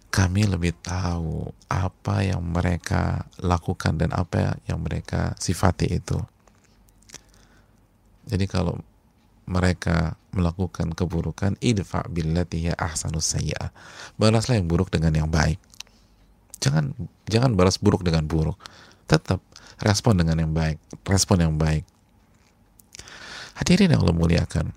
Kami 0.10 0.42
lebih 0.50 0.74
tahu 0.82 1.54
apa 1.70 2.26
yang 2.26 2.42
mereka 2.42 3.30
lakukan 3.38 4.00
dan 4.00 4.10
apa 4.16 4.58
yang 4.66 4.82
mereka 4.82 5.38
sifati 5.38 5.86
itu. 6.02 6.18
Jadi 8.26 8.46
kalau 8.50 8.82
mereka 9.50 10.18
melakukan 10.34 10.94
keburukan, 10.94 11.58
idfa 11.62 12.06
billati 12.10 12.70
ahsanus 12.74 13.34
sayyi'ah. 13.34 13.74
Balaslah 14.18 14.62
yang 14.62 14.70
buruk 14.70 14.94
dengan 14.94 15.14
yang 15.14 15.30
baik. 15.30 15.58
Jangan 16.60 16.96
jangan 17.28 17.56
balas 17.56 17.80
buruk 17.80 18.04
dengan 18.04 18.28
buruk. 18.28 18.60
Tetap 19.10 19.42
respon 19.82 20.20
dengan 20.20 20.38
yang 20.44 20.52
baik, 20.52 20.78
respon 21.08 21.42
yang 21.42 21.56
baik. 21.56 21.88
Hadirin 23.60 23.92
yang 23.92 24.04
Allah 24.04 24.16
muliakan. 24.16 24.72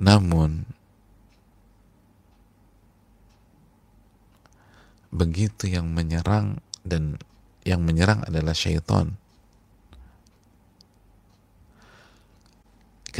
Namun 0.00 0.64
begitu 5.10 5.66
yang 5.68 5.90
menyerang 5.90 6.62
dan 6.86 7.18
yang 7.66 7.82
menyerang 7.84 8.24
adalah 8.24 8.56
syaitan 8.56 9.18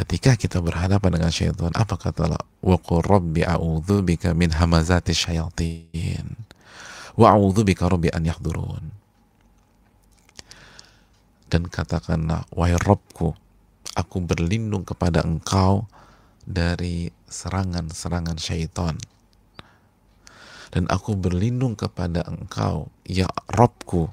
ketika 0.00 0.36
kita 0.36 0.64
berhadapan 0.64 1.20
dengan 1.20 1.28
syaitan 1.28 1.72
apa 1.76 2.00
kata 2.00 2.24
Allah? 2.24 2.44
Wa 2.64 2.80
qur 2.80 3.04
rabbi 3.04 3.44
a'udzu 3.44 4.00
bika 4.00 4.32
min 4.32 4.48
hamazati 4.48 5.12
syayatin. 5.12 6.36
Wa 7.20 7.36
a'udzu 7.36 7.62
bika 7.68 7.84
rabbi 7.90 8.08
an 8.08 8.24
yahdurun 8.24 9.00
dan 11.50 11.66
katakanlah 11.66 12.46
wahai 12.54 12.78
Rabbku 12.78 13.34
aku 13.98 14.16
berlindung 14.22 14.86
kepada 14.86 15.26
engkau 15.26 15.90
dari 16.46 17.10
serangan-serangan 17.26 18.38
syaitan. 18.38 18.96
Dan 20.70 20.86
aku 20.86 21.18
berlindung 21.18 21.74
kepada 21.74 22.22
engkau 22.30 22.94
ya 23.02 23.26
Rabbku 23.50 24.06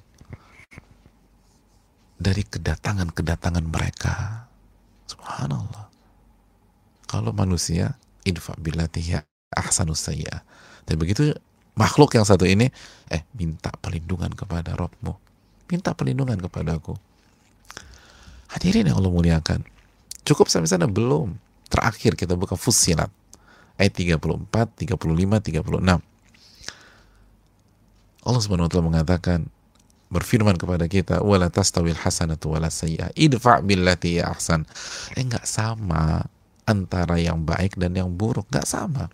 dari 2.18 2.42
kedatangan-kedatangan 2.42 3.62
mereka 3.62 4.47
Subhanallah. 5.08 5.88
Kalau 7.08 7.32
manusia 7.32 7.96
idfa 8.28 8.54
ahsanus 9.56 10.04
sayyi'ah. 10.04 10.44
Tapi 10.84 10.98
begitu 11.00 11.32
makhluk 11.80 12.14
yang 12.20 12.28
satu 12.28 12.44
ini 12.44 12.68
eh 13.08 13.24
minta 13.34 13.72
perlindungan 13.72 14.36
kepada 14.36 14.76
Rabbmu. 14.76 15.16
Minta 15.72 15.96
perlindungan 15.96 16.40
kepadaku. 16.40 16.96
Hadirin 18.52 18.88
yang 18.92 19.00
Allah 19.00 19.12
muliakan. 19.12 19.64
Cukup 20.28 20.52
sampai 20.52 20.68
sana 20.68 20.88
belum. 20.88 21.36
Terakhir 21.68 22.16
kita 22.16 22.36
buka 22.40 22.56
Fusilat 22.56 23.12
ayat 23.76 23.94
34, 23.94 24.48
35, 24.48 24.98
36. 24.98 26.02
Allah 28.28 28.42
Subhanahu 28.44 28.68
wa 28.68 28.72
taala 28.72 28.88
mengatakan, 28.92 29.40
berfirman 30.08 30.56
kepada 30.56 30.88
kita 30.88 31.20
wala 31.20 31.52
tastawil 31.52 31.96
hasanatu 31.96 32.56
wala 32.56 32.72
sayyi'ah 32.72 33.12
idfa 33.16 33.60
billati 33.60 34.24
ya 34.24 34.32
ahsan. 34.32 34.64
Eh 35.16 35.24
nggak 35.24 35.44
sama 35.44 36.24
antara 36.68 37.20
yang 37.20 37.44
baik 37.44 37.76
dan 37.76 37.96
yang 37.96 38.12
buruk 38.12 38.48
nggak 38.48 38.68
sama. 38.68 39.12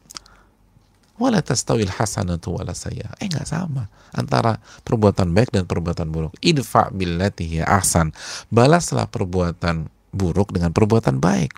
Wala 1.17 1.41
tastawil 1.41 1.89
hasanatu 1.89 2.57
wala 2.61 2.77
sayyi'ah. 2.77 3.17
Eh 3.21 3.29
nggak 3.29 3.45
sama 3.49 3.89
antara 4.13 4.61
perbuatan 4.85 5.33
baik 5.33 5.49
dan 5.53 5.65
perbuatan 5.65 6.13
buruk. 6.13 6.33
Idfa 6.41 6.93
billati 6.93 7.61
ya 7.61 7.65
ahsan. 7.69 8.13
Balaslah 8.53 9.09
perbuatan 9.09 9.89
buruk 10.13 10.53
dengan 10.53 10.69
perbuatan 10.69 11.17
baik. 11.17 11.57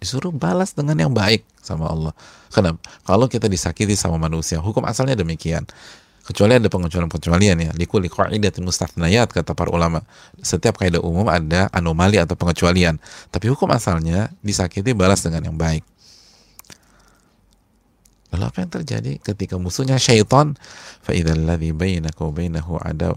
Disuruh 0.00 0.32
balas 0.32 0.72
dengan 0.72 0.96
yang 0.96 1.12
baik 1.12 1.44
sama 1.60 1.92
Allah. 1.92 2.16
Kenapa? 2.48 2.80
Kalau 3.04 3.28
kita 3.28 3.52
disakiti 3.52 3.92
sama 3.92 4.16
manusia, 4.16 4.56
hukum 4.56 4.80
asalnya 4.88 5.12
demikian 5.12 5.68
kecuali 6.30 6.54
ada 6.54 6.70
pengecualian-pengecualian 6.70 7.56
ya. 7.58 7.70
Likuli 7.74 8.06
qaidatin 8.06 8.62
mustathniyat 8.62 9.34
kata 9.34 9.58
para 9.58 9.74
ulama. 9.74 10.06
Setiap 10.38 10.78
kaidah 10.78 11.02
umum 11.02 11.26
ada 11.26 11.66
anomali 11.74 12.22
atau 12.22 12.38
pengecualian. 12.38 13.02
Tapi 13.34 13.50
hukum 13.50 13.66
asalnya 13.74 14.30
disakiti 14.38 14.94
balas 14.94 15.26
dengan 15.26 15.50
yang 15.50 15.58
baik. 15.58 15.82
Lalu 18.30 18.44
apa 18.46 18.58
yang 18.62 18.70
terjadi 18.70 19.12
ketika 19.18 19.58
musuhnya 19.58 19.98
syaitan? 19.98 20.54
Fa 21.02 21.10
idzal 21.10 21.42
ladzi 21.42 21.74
bainaka 21.74 22.22
wa 22.22 22.30
bainahu 22.30 22.78
ada 22.78 23.10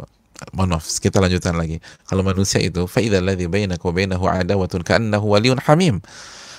maaf 0.57 0.89
kita 0.97 1.21
lanjutkan 1.21 1.53
lagi. 1.53 1.77
Kalau 2.09 2.25
manusia 2.25 2.57
itu 2.65 2.89
ladzi 2.89 3.45
bainaka 3.45 3.85
wa 3.85 3.93
bainahu 3.93 4.25
adawatun 4.25 4.81
ka'annahu 4.81 5.37
waliyun 5.37 5.61
hamim. 5.69 6.01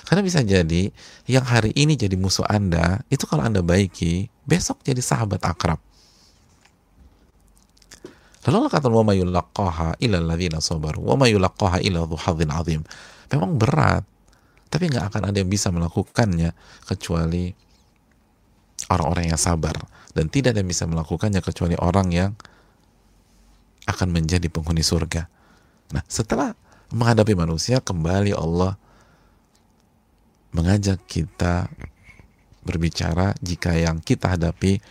Karena 0.07 0.21
bisa 0.23 0.39
jadi 0.39 0.93
yang 1.27 1.43
hari 1.43 1.75
ini 1.75 1.99
jadi 1.99 2.15
musuh 2.15 2.45
Anda 2.47 3.03
itu 3.11 3.27
kalau 3.27 3.43
Anda 3.43 3.59
baiki 3.59 4.31
besok 4.47 4.85
jadi 4.85 5.01
sahabat 5.01 5.41
akrab 5.41 5.81
Lalu 8.45 8.69
kata 8.69 8.87
wa 8.93 9.01
wa. 12.61 12.85
Memang 13.33 13.57
berat, 13.57 14.05
tapi 14.69 14.91
nggak 14.93 15.09
akan 15.09 15.21
ada 15.33 15.37
yang 15.41 15.49
bisa 15.49 15.73
melakukannya 15.73 16.53
kecuali 16.85 17.49
orang-orang 18.93 19.33
yang 19.33 19.41
sabar 19.41 19.73
dan 20.13 20.29
tidak 20.29 20.53
ada 20.53 20.61
yang 20.61 20.69
bisa 20.69 20.85
melakukannya 20.85 21.41
kecuali 21.41 21.73
orang 21.81 22.07
yang 22.13 22.31
akan 23.89 24.07
menjadi 24.13 24.45
penghuni 24.49 24.85
surga. 24.85 25.25
Nah, 25.93 26.03
setelah 26.05 26.53
menghadapi 26.93 27.33
manusia 27.33 27.81
kembali 27.81 28.33
Allah 28.37 28.77
mengajak 30.53 31.01
kita 31.05 31.69
berbicara 32.65 33.37
jika 33.43 33.77
yang 33.77 34.01
kita 34.01 34.33
hadapi 34.33 34.81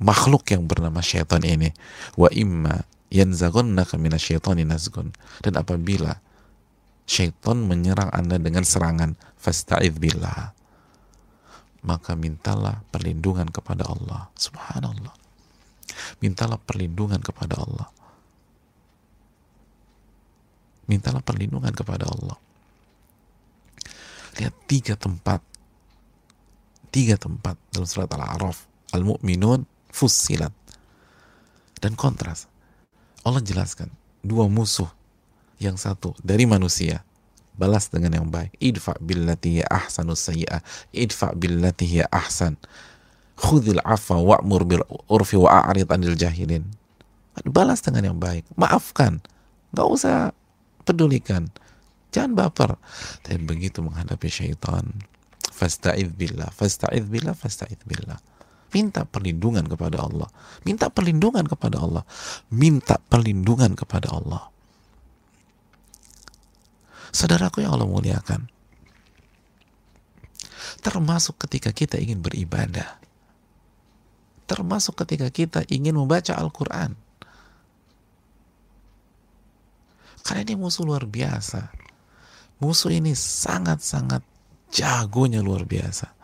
makhluk 0.00 0.48
yang 0.50 0.64
bernama 0.66 1.04
syaitan 1.04 1.44
ini. 1.44 1.70
Wa 2.16 2.32
imma 2.32 2.82
yanzaghannaka 3.12 4.00
minasyaitani 4.00 4.64
nazgun 4.66 5.12
dan 5.44 5.58
apabila 5.58 6.18
syaitan 7.04 7.58
menyerang 7.62 8.10
Anda 8.14 8.38
dengan 8.38 8.62
serangan 8.62 9.18
fasta'idz 9.38 9.98
billah 9.98 10.54
maka 11.80 12.12
mintalah 12.12 12.84
perlindungan 12.92 13.48
kepada 13.48 13.88
Allah. 13.88 14.28
Subhanallah. 14.36 15.14
Mintalah 16.20 16.60
perlindungan 16.60 17.20
kepada 17.24 17.56
Allah. 17.56 17.88
Mintalah 20.84 21.24
perlindungan 21.24 21.72
kepada 21.72 22.04
Allah. 22.04 22.36
Lihat 24.38 24.54
tiga 24.68 24.94
tempat 24.96 25.40
tiga 26.90 27.14
tempat 27.16 27.56
dalam 27.70 27.86
surat 27.88 28.10
Al-A'raf. 28.10 28.66
Al-Mu'minun 28.90 29.79
fusilat. 29.90 30.54
Dan 31.80 31.96
kontras. 31.96 32.46
Allah 33.24 33.40
jelaskan 33.44 33.92
dua 34.24 34.48
musuh. 34.48 34.88
Yang 35.60 35.84
satu 35.84 36.16
dari 36.24 36.48
manusia 36.48 37.04
balas 37.52 37.92
dengan 37.92 38.16
yang 38.16 38.28
baik. 38.32 38.56
Idfa 38.56 38.96
billati 38.96 39.60
ya 39.60 39.66
ahsanu 39.68 40.16
sayyi'ah. 40.16 40.64
Idfa 40.96 41.36
billati 41.36 42.00
ya 42.00 42.08
ahsan. 42.08 42.56
Khudil 43.36 43.80
afa 43.84 44.16
wa'mur 44.16 44.64
bil 44.64 44.84
urfi 45.08 45.36
wa 45.36 45.68
a'rid 45.68 45.88
anil 45.92 46.16
jahilin. 46.16 46.64
Balas 47.44 47.84
dengan 47.84 48.12
yang 48.12 48.18
baik. 48.20 48.48
Maafkan. 48.56 49.20
Nggak 49.76 49.88
usah 49.88 50.16
pedulikan. 50.88 51.52
Jangan 52.12 52.32
baper. 52.36 52.70
Tapi 53.24 53.40
begitu 53.44 53.84
menghadapi 53.84 54.28
syaitan 54.32 54.84
fasta'idz 55.60 56.16
billah 56.16 56.48
fasta'idz 56.56 57.04
billah 57.04 57.36
fasta'idz 57.36 57.84
billah 57.84 58.16
minta 58.70 59.06
perlindungan 59.06 59.66
kepada 59.66 60.02
Allah. 60.02 60.28
Minta 60.66 60.88
perlindungan 60.90 61.46
kepada 61.46 61.76
Allah. 61.82 62.04
Minta 62.50 62.98
perlindungan 62.98 63.74
kepada 63.74 64.10
Allah. 64.14 64.50
Saudaraku 67.10 67.66
yang 67.66 67.74
Allah 67.74 67.90
muliakan 67.90 68.46
termasuk 70.80 71.36
ketika 71.44 71.74
kita 71.74 72.00
ingin 72.00 72.22
beribadah 72.24 73.00
termasuk 74.50 74.98
ketika 75.06 75.30
kita 75.30 75.62
ingin 75.70 75.94
membaca 75.94 76.34
Al-Quran. 76.34 76.98
Karena 80.26 80.42
ini 80.42 80.58
musuh 80.58 80.82
luar 80.82 81.06
biasa. 81.06 81.70
Musuh 82.58 82.90
ini 82.90 83.14
sangat-sangat 83.14 84.26
jagonya 84.74 85.38
luar 85.38 85.62
biasa 85.62 86.19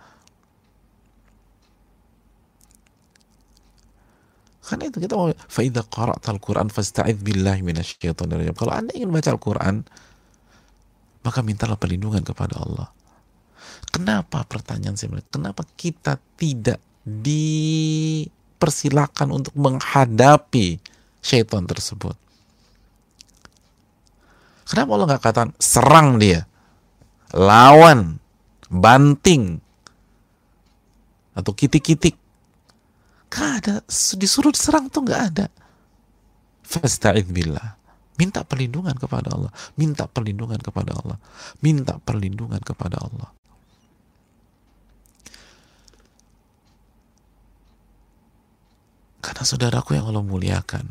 Karena 4.66 4.90
itu 4.90 4.98
kita 4.98 5.14
mau 5.14 5.30
faida 5.46 5.86
qara'tal 5.86 6.42
Quran 6.42 6.66
fasta'idz 6.66 7.22
billahi 7.22 7.62
minasyaitonir 7.62 8.42
rajim. 8.42 8.58
Kalau 8.58 8.74
Anda 8.74 8.90
ingin 8.98 9.14
baca 9.14 9.30
Al-Quran, 9.30 9.86
maka 11.22 11.38
mintalah 11.46 11.78
perlindungan 11.78 12.26
kepada 12.26 12.58
Allah. 12.58 12.90
Kenapa 13.94 14.42
pertanyaan 14.42 14.98
saya 14.98 15.22
Kenapa 15.30 15.62
kita 15.78 16.18
tidak 16.34 16.82
dipersilakan 17.06 19.30
untuk 19.30 19.54
menghadapi 19.54 20.82
syaitan 21.22 21.62
tersebut? 21.62 22.18
Kenapa 24.66 24.98
Allah 24.98 25.14
nggak 25.14 25.22
katakan 25.22 25.54
serang 25.62 26.18
dia, 26.18 26.42
lawan, 27.30 28.18
banting, 28.66 29.62
atau 31.38 31.54
kitik-kitik? 31.54 32.25
Gak 33.36 33.50
ada. 33.60 33.74
Disuruh 34.16 34.48
diserang 34.48 34.88
tuh 34.88 35.04
gak 35.04 35.22
ada. 35.36 35.46
Fasta'id 36.64 37.28
billah. 37.28 37.76
Minta 38.16 38.40
perlindungan 38.48 38.96
kepada 38.96 39.28
Allah. 39.36 39.52
Minta 39.76 40.08
perlindungan 40.08 40.56
kepada 40.56 40.96
Allah. 40.96 41.20
Minta 41.60 42.00
perlindungan 42.00 42.64
kepada 42.64 42.96
Allah. 42.96 43.28
Karena 49.20 49.42
saudaraku 49.44 49.98
yang 49.98 50.08
Allah 50.08 50.24
muliakan, 50.24 50.86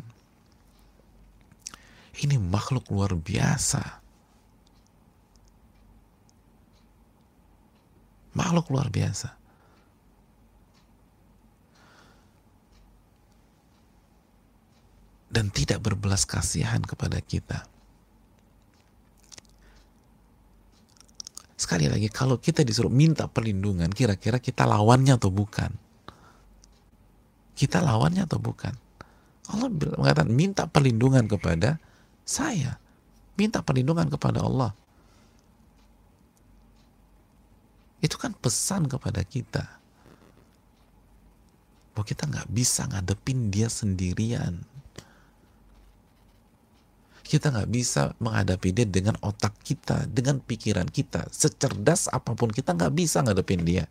ini 2.22 2.36
makhluk 2.38 2.86
luar 2.94 3.16
biasa. 3.18 3.82
Makhluk 8.36 8.70
luar 8.70 8.92
biasa. 8.92 9.45
Dan 15.36 15.52
tidak 15.52 15.84
berbelas 15.84 16.24
kasihan 16.24 16.80
kepada 16.80 17.20
kita. 17.20 17.68
Sekali 21.60 21.92
lagi, 21.92 22.08
kalau 22.08 22.40
kita 22.40 22.64
disuruh 22.64 22.92
minta 22.92 23.28
perlindungan, 23.28 23.92
kira-kira 23.92 24.40
kita 24.40 24.64
lawannya 24.64 25.20
atau 25.20 25.28
bukan? 25.28 25.76
Kita 27.56 27.84
lawannya 27.84 28.24
atau 28.24 28.40
bukan? 28.40 28.72
Allah 29.52 29.68
mengatakan, 29.72 30.32
minta 30.32 30.64
perlindungan 30.72 31.28
kepada 31.28 31.84
saya. 32.24 32.80
Minta 33.36 33.60
perlindungan 33.60 34.08
kepada 34.08 34.40
Allah. 34.40 34.72
Itu 38.00 38.16
kan 38.16 38.36
pesan 38.36 38.88
kepada 38.88 39.24
kita. 39.24 39.64
Bahwa 41.96 42.06
kita 42.08 42.28
nggak 42.28 42.52
bisa 42.52 42.88
ngadepin 42.92 43.48
dia 43.48 43.72
sendirian 43.72 44.75
kita 47.26 47.50
nggak 47.50 47.70
bisa 47.74 48.14
menghadapi 48.22 48.70
dia 48.70 48.86
dengan 48.86 49.18
otak 49.26 49.58
kita, 49.66 50.06
dengan 50.06 50.38
pikiran 50.38 50.86
kita. 50.86 51.26
Secerdas 51.34 52.06
apa 52.14 52.38
pun 52.38 52.54
kita 52.54 52.78
nggak 52.78 52.94
bisa 52.94 53.26
ngadepin 53.26 53.66
dia. 53.66 53.90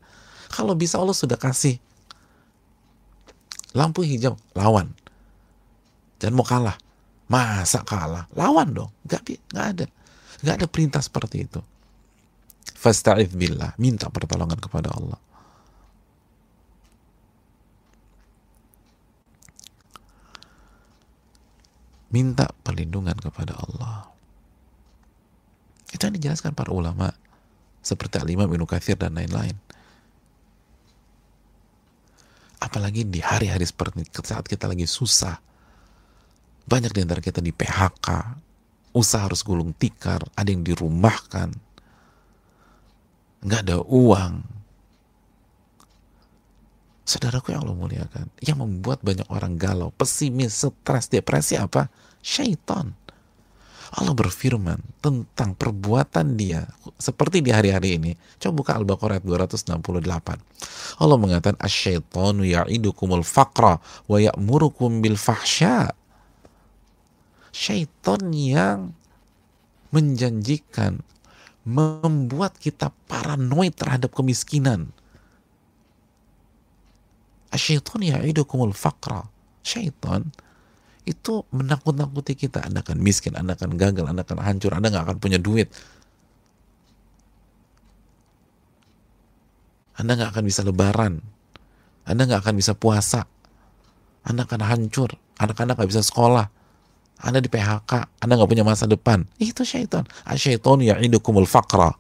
Kalau 0.55 0.79
bisa 0.79 1.03
Allah 1.03 1.19
sudah 1.19 1.35
kasih 1.35 1.83
lampu 3.75 4.07
hijau, 4.07 4.39
lawan. 4.55 4.95
Jangan 6.23 6.35
mau 6.39 6.47
kalah. 6.47 6.79
Masa 7.27 7.83
kalah? 7.83 8.31
Lawan 8.39 8.71
dong. 8.71 8.91
Gak, 9.03 9.27
gak 9.51 9.67
ada. 9.75 9.87
Gak 10.47 10.55
ada 10.63 10.67
perintah 10.71 11.03
seperti 11.03 11.43
itu. 11.43 11.59
Fasta'idh 12.79 13.35
billah. 13.35 13.75
Minta 13.83 14.07
pertolongan 14.15 14.63
kepada 14.63 14.95
Allah. 14.95 15.19
Minta 22.15 22.47
perlindungan 22.63 23.19
kepada 23.19 23.59
Allah. 23.59 24.07
Itu 25.91 26.07
yang 26.07 26.15
dijelaskan 26.15 26.55
para 26.55 26.71
ulama 26.71 27.11
seperti 27.83 28.23
Al-Imam 28.23 28.47
Ibnu 28.47 28.71
Katsir 28.71 28.95
dan 28.95 29.19
lain-lain. 29.19 29.59
Apalagi 32.63 33.03
di 33.03 33.19
hari-hari 33.19 33.67
seperti 33.67 34.07
saat 34.23 34.47
kita 34.47 34.71
lagi 34.71 34.87
susah. 34.87 35.43
Banyak 36.65 36.97
di 36.97 37.01
antara 37.05 37.21
kita 37.21 37.45
di 37.45 37.53
PHK, 37.53 38.09
usaha 38.97 39.27
harus 39.27 39.45
gulung 39.45 39.77
tikar, 39.77 40.25
ada 40.33 40.49
yang 40.49 40.65
dirumahkan, 40.65 41.53
nggak 43.45 43.61
ada 43.69 43.85
uang. 43.85 44.54
Saudaraku 47.05 47.53
yang 47.53 47.69
Allah 47.69 47.77
muliakan, 47.77 48.33
yang 48.41 48.65
membuat 48.65 49.05
banyak 49.05 49.29
orang 49.29 49.61
galau, 49.61 49.93
pesimis, 49.93 50.57
stres, 50.57 51.13
depresi 51.13 51.61
apa? 51.61 51.93
Syaitan. 52.25 52.97
Allah 53.95 54.17
berfirman 54.17 54.81
tentang 54.99 55.55
perbuatan 55.55 56.35
dia 56.35 56.67
seperti 56.99 57.45
di 57.45 57.55
hari-hari 57.55 58.01
ini. 58.01 58.13
Coba 58.43 58.53
buka 58.65 58.73
Al-Baqarah 58.81 59.23
268. 59.23 60.99
Allah 60.99 61.19
mengatakan 61.21 61.55
asyaitanu 61.63 62.43
ya'idukumul 62.43 63.23
faqra 63.23 63.79
wa 64.11 64.19
ya'murukum 64.19 64.99
bil 64.99 65.15
fahsya. 65.15 65.95
Syaitan 67.55 68.35
yang 68.35 68.99
menjanjikan 69.95 71.07
membuat 71.63 72.59
kita 72.59 72.91
paranoid 73.07 73.79
terhadap 73.79 74.11
kemiskinan. 74.11 74.91
Asyaitan 77.55 78.03
ya'idukumul 78.03 78.75
faqra. 78.75 79.23
Syaitan 79.63 80.27
itu 81.07 81.47
menakut-nakuti 81.55 82.35
kita. 82.35 82.67
Anda 82.67 82.83
akan 82.83 82.99
miskin 82.99 83.39
anda 83.39 83.55
akan 83.55 83.79
gagal 83.79 84.05
anda 84.11 84.27
akan 84.27 84.43
hancur 84.43 84.75
anda 84.75 84.91
nggak 84.91 85.05
akan 85.07 85.17
punya 85.23 85.39
duit. 85.39 85.71
Anda 89.95 90.19
nggak 90.19 90.35
akan 90.35 90.45
bisa 90.45 90.67
lebaran. 90.67 91.23
Anda 92.03 92.27
nggak 92.27 92.43
akan 92.43 92.55
bisa 92.59 92.75
puasa. 92.75 93.23
Anda 94.27 94.43
akan 94.43 94.61
hancur. 94.67 95.15
Anak-anak 95.39 95.79
nggak 95.79 95.91
bisa 95.95 96.03
sekolah. 96.03 96.51
Anda 97.23 97.39
di 97.39 97.47
PHK 97.47 98.21
anda 98.21 98.33
nggak 98.35 98.51
punya 98.51 98.67
masa 98.67 98.91
depan. 98.91 99.23
Itu 99.39 99.63
syaitan. 99.63 100.03
Asyaiton 100.27 100.83
ya'idukumul 100.83 101.47
faqra. 101.47 101.95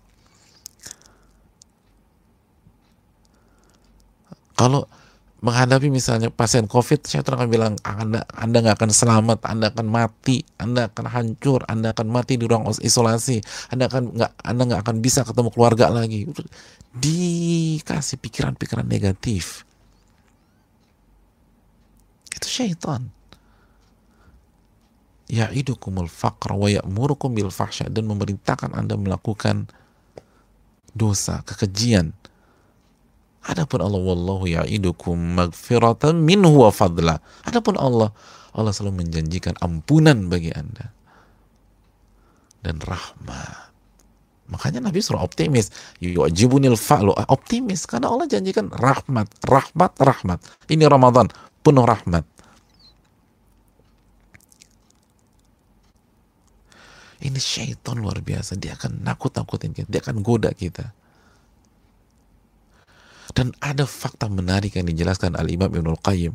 Kalau 4.55 4.87
menghadapi 5.45 5.93
misalnya 5.93 6.33
pasien 6.33 6.65
COVID, 6.65 7.05
saya 7.05 7.21
akan 7.21 7.53
bilang 7.53 7.77
anda 7.85 8.25
anda 8.33 8.65
nggak 8.65 8.81
akan 8.81 8.91
selamat, 8.97 9.45
anda 9.45 9.69
akan 9.69 9.87
mati, 9.93 10.41
anda 10.57 10.89
akan 10.89 11.05
hancur, 11.05 11.61
anda 11.69 11.93
akan 11.93 12.09
mati 12.09 12.41
di 12.41 12.49
ruang 12.49 12.65
isolasi, 12.81 13.45
anda 13.69 13.93
akan 13.93 14.17
nggak 14.17 14.33
anda 14.41 14.63
nggak 14.65 14.81
akan 14.89 14.97
bisa 15.05 15.21
ketemu 15.21 15.53
keluarga 15.53 15.93
lagi. 15.93 16.25
Dikasih 16.97 18.17
pikiran-pikiran 18.25 18.89
negatif. 18.89 19.69
Itu 22.33 22.49
syaitan. 22.49 23.13
Ya 25.29 25.53
idukumul 25.53 26.09
faqr 26.09 26.57
wa 26.57 26.69
ya'murukum 26.73 27.37
bil 27.37 27.53
fahsya 27.53 27.93
dan 27.93 28.09
memerintahkan 28.09 28.77
Anda 28.77 28.97
melakukan 28.97 29.69
dosa, 30.93 31.43
kekejian, 31.49 32.13
Adapun 33.45 33.85
Allah 33.85 34.01
wallahu 34.01 34.49
ya'idukum 34.49 35.37
magfiratan 35.37 36.25
minhu 36.25 36.65
wa 36.65 36.73
fadla. 36.73 37.21
Adapun 37.45 37.77
Allah, 37.77 38.09
Allah 38.57 38.73
selalu 38.73 39.05
menjanjikan 39.05 39.53
ampunan 39.61 40.33
bagi 40.33 40.49
Anda 40.49 40.95
dan 42.65 42.81
rahmat. 42.81 43.65
Makanya 44.49 44.81
Nabi 44.89 45.01
suruh 45.01 45.25
optimis. 45.25 45.73
Yu'jibunil 46.01 46.77
fa'lu. 46.77 47.13
Optimis. 47.13 47.85
Karena 47.89 48.13
Allah 48.13 48.29
janjikan 48.29 48.69
rahmat. 48.73 49.29
Rahmat, 49.45 49.93
rahmat. 49.97 50.41
Ini 50.69 50.85
Ramadan. 50.89 51.33
Penuh 51.65 51.85
rahmat. 51.85 52.25
Ini 57.25 57.41
syaitan 57.41 57.97
luar 57.97 58.21
biasa. 58.21 58.61
Dia 58.61 58.77
akan 58.77 59.01
nakut-nakutin 59.01 59.73
kita. 59.73 59.89
Dia 59.89 60.05
akan 60.05 60.21
goda 60.21 60.53
kita. 60.53 60.93
Dan 63.35 63.51
ada 63.59 63.83
fakta 63.83 64.31
menarik 64.31 64.79
yang 64.79 64.87
dijelaskan 64.87 65.35
Al-Imam 65.35 65.75
Ibnul 65.75 65.99
Qayyim. 65.99 66.35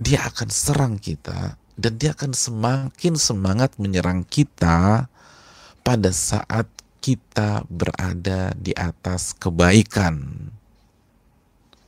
Dia 0.00 0.24
akan 0.32 0.48
serang 0.48 0.96
kita 0.96 1.60
dan 1.76 1.92
dia 2.00 2.16
akan 2.16 2.32
semakin 2.32 3.14
semangat 3.14 3.76
menyerang 3.76 4.24
kita 4.24 5.06
pada 5.84 6.10
saat 6.10 6.66
kita 7.04 7.62
berada 7.68 8.56
di 8.56 8.72
atas 8.72 9.36
kebaikan. 9.36 10.48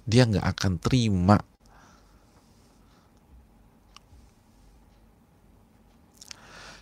Dia 0.05 0.29
nggak 0.29 0.47
akan 0.47 0.73
terima 0.79 1.39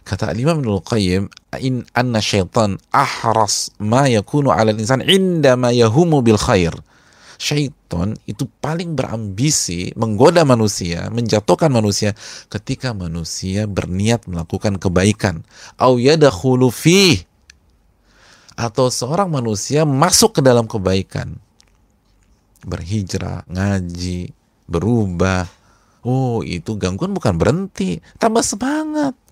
Kata 0.08 0.32
Imam 0.32 0.64
Ibnu 0.64 0.80
Qayyim, 0.88 1.28
in 1.60 1.84
anna 1.92 2.24
syaitan 2.24 2.80
ahras 2.88 3.68
ma 3.76 4.08
yakunu 4.08 4.48
'ala 4.48 4.72
al-insan 4.72 5.04
indama 5.04 5.68
yahumu 5.68 6.24
bil 6.24 6.40
khair. 6.40 6.72
Syaitan 7.36 8.16
itu 8.24 8.48
paling 8.48 8.96
berambisi 8.96 9.92
menggoda 10.00 10.48
manusia, 10.48 11.12
menjatuhkan 11.12 11.68
manusia 11.68 12.16
ketika 12.48 12.96
manusia 12.96 13.68
berniat 13.68 14.24
melakukan 14.24 14.80
kebaikan. 14.80 15.44
Au 15.76 16.00
yadakhulu 16.00 16.72
fi 16.72 17.28
atau 18.56 18.88
seorang 18.88 19.28
manusia 19.28 19.84
masuk 19.84 20.40
ke 20.40 20.42
dalam 20.42 20.64
kebaikan. 20.64 21.36
Berhijrah, 22.64 23.44
ngaji, 23.44 24.32
berubah. 24.64 25.44
Oh, 26.00 26.40
itu 26.40 26.80
gangguan 26.80 27.12
bukan 27.12 27.36
berhenti, 27.36 28.00
tambah 28.16 28.40
semangat 28.40 29.27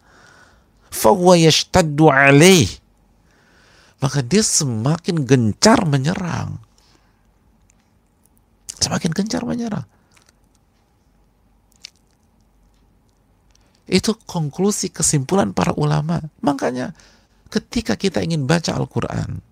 fahuwa 0.96 1.36
yashtaddu 1.36 2.08
alaih. 2.08 2.72
Maka 4.00 4.24
dia 4.24 4.40
semakin 4.40 5.28
gencar 5.28 5.84
menyerang. 5.84 6.56
Semakin 8.80 9.12
gencar 9.12 9.44
menyerang. 9.44 9.84
Itu 13.86 14.16
konklusi 14.26 14.88
kesimpulan 14.88 15.52
para 15.52 15.76
ulama. 15.76 16.24
Makanya 16.40 16.96
ketika 17.52 17.94
kita 17.94 18.24
ingin 18.24 18.48
baca 18.48 18.74
Al-Quran 18.74 19.44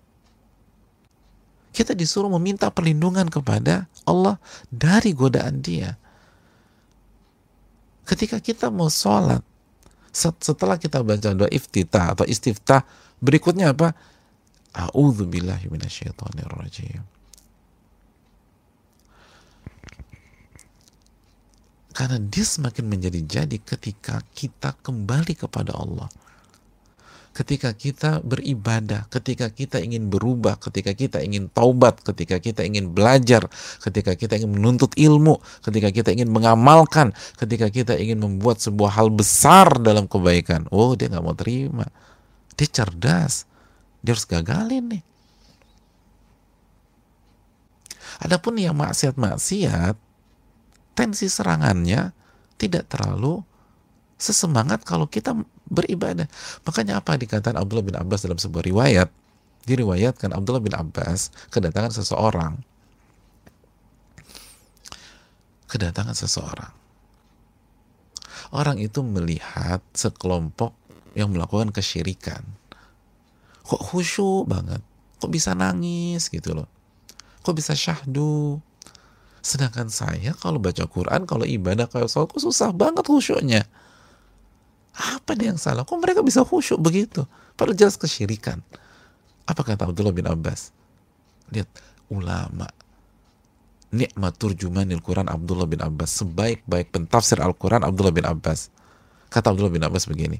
kita 1.75 1.91
disuruh 1.91 2.31
meminta 2.39 2.71
perlindungan 2.71 3.27
kepada 3.27 3.91
Allah 4.07 4.39
dari 4.71 5.11
godaan 5.11 5.59
dia. 5.59 5.99
Ketika 8.07 8.39
kita 8.39 8.71
mau 8.71 8.87
sholat 8.87 9.43
setelah 10.15 10.79
kita 10.79 11.03
baca 11.03 11.35
doa 11.35 11.51
iftitah 11.51 12.15
atau 12.15 12.23
istiftah 12.23 12.87
berikutnya 13.19 13.75
apa? 13.75 13.91
A'udzubillahi 14.71 15.67
minasyaitonirrajim. 15.67 17.03
Karena 21.95 22.19
dia 22.19 22.43
semakin 22.43 22.91
menjadi-jadi 22.91 23.55
ketika 23.63 24.19
kita 24.35 24.75
kembali 24.83 25.31
kepada 25.35 25.71
Allah 25.75 26.11
ketika 27.35 27.75
kita 27.75 28.23
beribadah, 28.23 29.11
ketika 29.11 29.51
kita 29.51 29.83
ingin 29.83 30.07
berubah, 30.07 30.55
ketika 30.55 30.95
kita 30.95 31.19
ingin 31.19 31.51
taubat, 31.51 31.99
ketika 31.99 32.39
kita 32.39 32.63
ingin 32.63 32.95
belajar, 32.95 33.51
ketika 33.83 34.15
kita 34.15 34.39
ingin 34.39 34.55
menuntut 34.55 34.95
ilmu, 34.95 35.43
ketika 35.59 35.91
kita 35.91 36.15
ingin 36.15 36.31
mengamalkan, 36.31 37.11
ketika 37.35 37.67
kita 37.67 37.99
ingin 37.99 38.23
membuat 38.23 38.63
sebuah 38.63 38.95
hal 38.95 39.11
besar 39.11 39.67
dalam 39.83 40.07
kebaikan. 40.07 40.71
Oh, 40.71 40.95
dia 40.95 41.11
nggak 41.11 41.25
mau 41.27 41.35
terima. 41.35 41.83
Dia 42.55 42.71
cerdas. 42.71 43.43
Dia 43.99 44.15
harus 44.15 44.23
gagalin 44.23 44.95
nih. 44.95 45.03
Adapun 48.23 48.55
yang 48.55 48.79
maksiat-maksiat, 48.79 49.99
tensi 50.95 51.27
serangannya 51.27 52.15
tidak 52.55 52.87
terlalu 52.87 53.43
sesemangat 54.25 54.81
kalau 54.81 55.05
kita 55.05 55.37
beribadah. 55.69 56.25
Makanya 56.65 56.97
apa 56.97 57.13
dikatakan 57.13 57.61
Abdullah 57.61 57.85
bin 57.85 57.97
Abbas 57.97 58.25
dalam 58.25 58.41
sebuah 58.41 58.65
riwayat? 58.65 59.09
Diriwayatkan 59.65 60.33
Abdullah 60.33 60.61
bin 60.61 60.73
Abbas 60.73 61.29
kedatangan 61.53 61.93
seseorang. 61.93 62.53
Kedatangan 65.69 66.17
seseorang. 66.17 66.73
Orang 68.53 68.77
itu 68.77 69.01
melihat 69.01 69.81
sekelompok 69.93 70.73
yang 71.17 71.33
melakukan 71.33 71.73
kesyirikan. 71.73 72.45
Kok 73.65 73.81
khusyuk 73.81 74.45
banget? 74.45 74.81
Kok 75.17 75.31
bisa 75.33 75.57
nangis 75.57 76.29
gitu 76.29 76.53
loh? 76.53 76.69
Kok 77.41 77.57
bisa 77.57 77.73
syahdu? 77.73 78.61
Sedangkan 79.41 79.89
saya 79.89 80.37
kalau 80.37 80.61
baca 80.61 80.85
Quran, 80.85 81.25
kalau 81.25 81.45
ibadah 81.45 81.89
kayak 81.89 82.09
sholat, 82.09 82.29
kok 82.29 82.41
susah 82.41 82.69
banget 82.73 83.05
khusyuknya 83.05 83.65
Apa 84.95 85.35
dia 85.35 85.51
yang 85.51 85.59
salah? 85.59 85.83
Kok 85.83 85.99
mereka 85.99 86.23
bisa 86.23 86.47
khusyuk 86.47 86.79
begitu? 86.79 87.27
Padahal 87.59 87.75
jelas 87.75 87.99
kesyirikan. 87.99 88.63
Apa 89.43 89.61
kata 89.61 89.91
Abdullah 89.91 90.15
bin 90.15 90.25
Abbas? 90.25 90.71
Lihat, 91.51 91.67
ulama. 92.07 92.65
Nikmat 93.91 94.33
turjumanil 94.39 95.03
Quran 95.03 95.27
Abdullah 95.27 95.67
bin 95.67 95.83
Abbas. 95.83 96.23
Sebaik-baik 96.23 96.95
pentafsir 96.95 97.43
Al-Quran 97.43 97.83
Abdullah 97.83 98.15
bin 98.15 98.23
Abbas. 98.23 98.71
Kata 99.27 99.51
Abdullah 99.51 99.71
bin 99.71 99.83
Abbas 99.83 100.07
begini. 100.07 100.39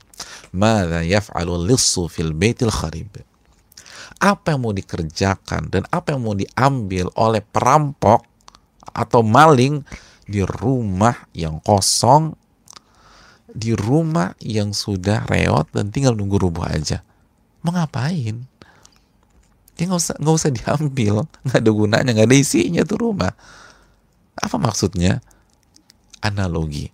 Mada 0.56 1.04
yaf'alu 1.04 1.68
lissu 1.68 2.08
fil 2.08 2.32
baitil 2.32 2.72
kharib. 2.72 3.12
Apa 4.24 4.56
yang 4.56 4.64
mau 4.64 4.72
dikerjakan 4.72 5.68
dan 5.68 5.84
apa 5.92 6.16
yang 6.16 6.24
mau 6.24 6.36
diambil 6.36 7.12
oleh 7.20 7.44
perampok 7.44 8.24
atau 8.96 9.20
maling 9.20 9.84
di 10.26 10.42
rumah 10.42 11.28
yang 11.36 11.60
kosong 11.60 12.34
di 13.56 13.72
rumah 13.72 14.36
yang 14.44 14.76
sudah 14.76 15.24
reot 15.32 15.72
dan 15.72 15.88
tinggal 15.88 16.12
nunggu 16.12 16.36
rubuh 16.36 16.68
aja. 16.68 17.00
Mau 17.64 17.72
ngapain? 17.72 18.44
Ya 19.80 19.84
nggak 19.88 20.02
usah 20.04 20.16
nggak 20.20 20.36
usah 20.36 20.52
diambil, 20.52 21.16
nggak 21.48 21.60
ada 21.64 21.72
gunanya, 21.72 22.12
nggak 22.12 22.28
ada 22.28 22.38
isinya 22.38 22.84
tuh 22.84 23.00
rumah. 23.00 23.32
Apa 24.36 24.60
maksudnya? 24.60 25.24
Analogi. 26.20 26.92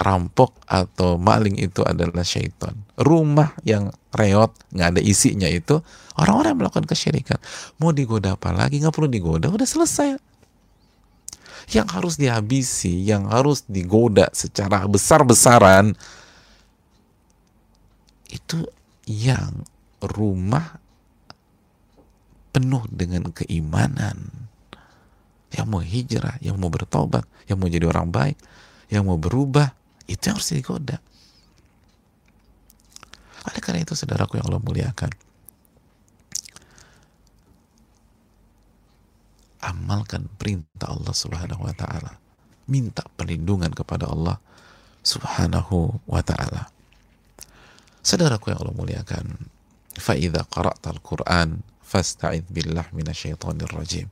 Rampok 0.00 0.64
atau 0.64 1.20
maling 1.20 1.60
itu 1.60 1.84
adalah 1.84 2.24
syaitan. 2.24 2.72
Rumah 2.96 3.52
yang 3.68 3.92
reot, 4.16 4.56
nggak 4.72 4.96
ada 4.96 5.00
isinya 5.04 5.44
itu 5.44 5.84
orang-orang 6.16 6.56
melakukan 6.56 6.88
kesyirikan. 6.88 7.36
Mau 7.76 7.92
digoda 7.92 8.32
apa 8.32 8.48
lagi? 8.56 8.80
Nggak 8.80 8.96
perlu 8.96 9.12
digoda, 9.12 9.52
udah 9.52 9.68
selesai 9.68 10.29
yang 11.70 11.86
harus 11.86 12.18
dihabisi, 12.18 13.06
yang 13.06 13.30
harus 13.30 13.62
digoda 13.70 14.26
secara 14.34 14.82
besar-besaran 14.90 15.94
itu 18.30 18.66
yang 19.06 19.66
rumah 20.02 20.78
penuh 22.50 22.82
dengan 22.90 23.30
keimanan 23.30 24.50
yang 25.50 25.66
mau 25.66 25.82
hijrah, 25.82 26.38
yang 26.38 26.58
mau 26.58 26.70
bertobat, 26.70 27.26
yang 27.50 27.58
mau 27.58 27.66
jadi 27.66 27.90
orang 27.90 28.10
baik, 28.10 28.38
yang 28.86 29.06
mau 29.06 29.18
berubah, 29.18 29.74
itu 30.06 30.30
yang 30.30 30.38
harus 30.38 30.54
digoda. 30.54 30.98
Oleh 33.50 33.60
karena 33.62 33.82
itu, 33.82 33.98
saudaraku 33.98 34.38
yang 34.38 34.46
Allah 34.46 34.62
muliakan, 34.62 35.10
amalkan 39.60 40.28
perintah 40.40 40.92
Allah 40.92 41.14
Subhanahu 41.14 41.64
wa 41.64 41.74
taala. 41.76 42.16
Minta 42.70 43.04
perlindungan 43.16 43.72
kepada 43.72 44.08
Allah 44.08 44.40
Subhanahu 45.04 46.00
wa 46.08 46.22
taala. 46.24 46.68
Saudaraku 48.00 48.52
yang 48.52 48.64
Allah 48.64 48.76
muliakan, 48.76 49.36
fa 50.00 50.16
idza 50.16 50.48
qara'tal 50.48 51.04
Qur'an 51.04 51.60
fasta'id 51.84 52.46
billah 52.48 52.88
minasyaitonir 52.94 53.68
rajim. 53.74 54.06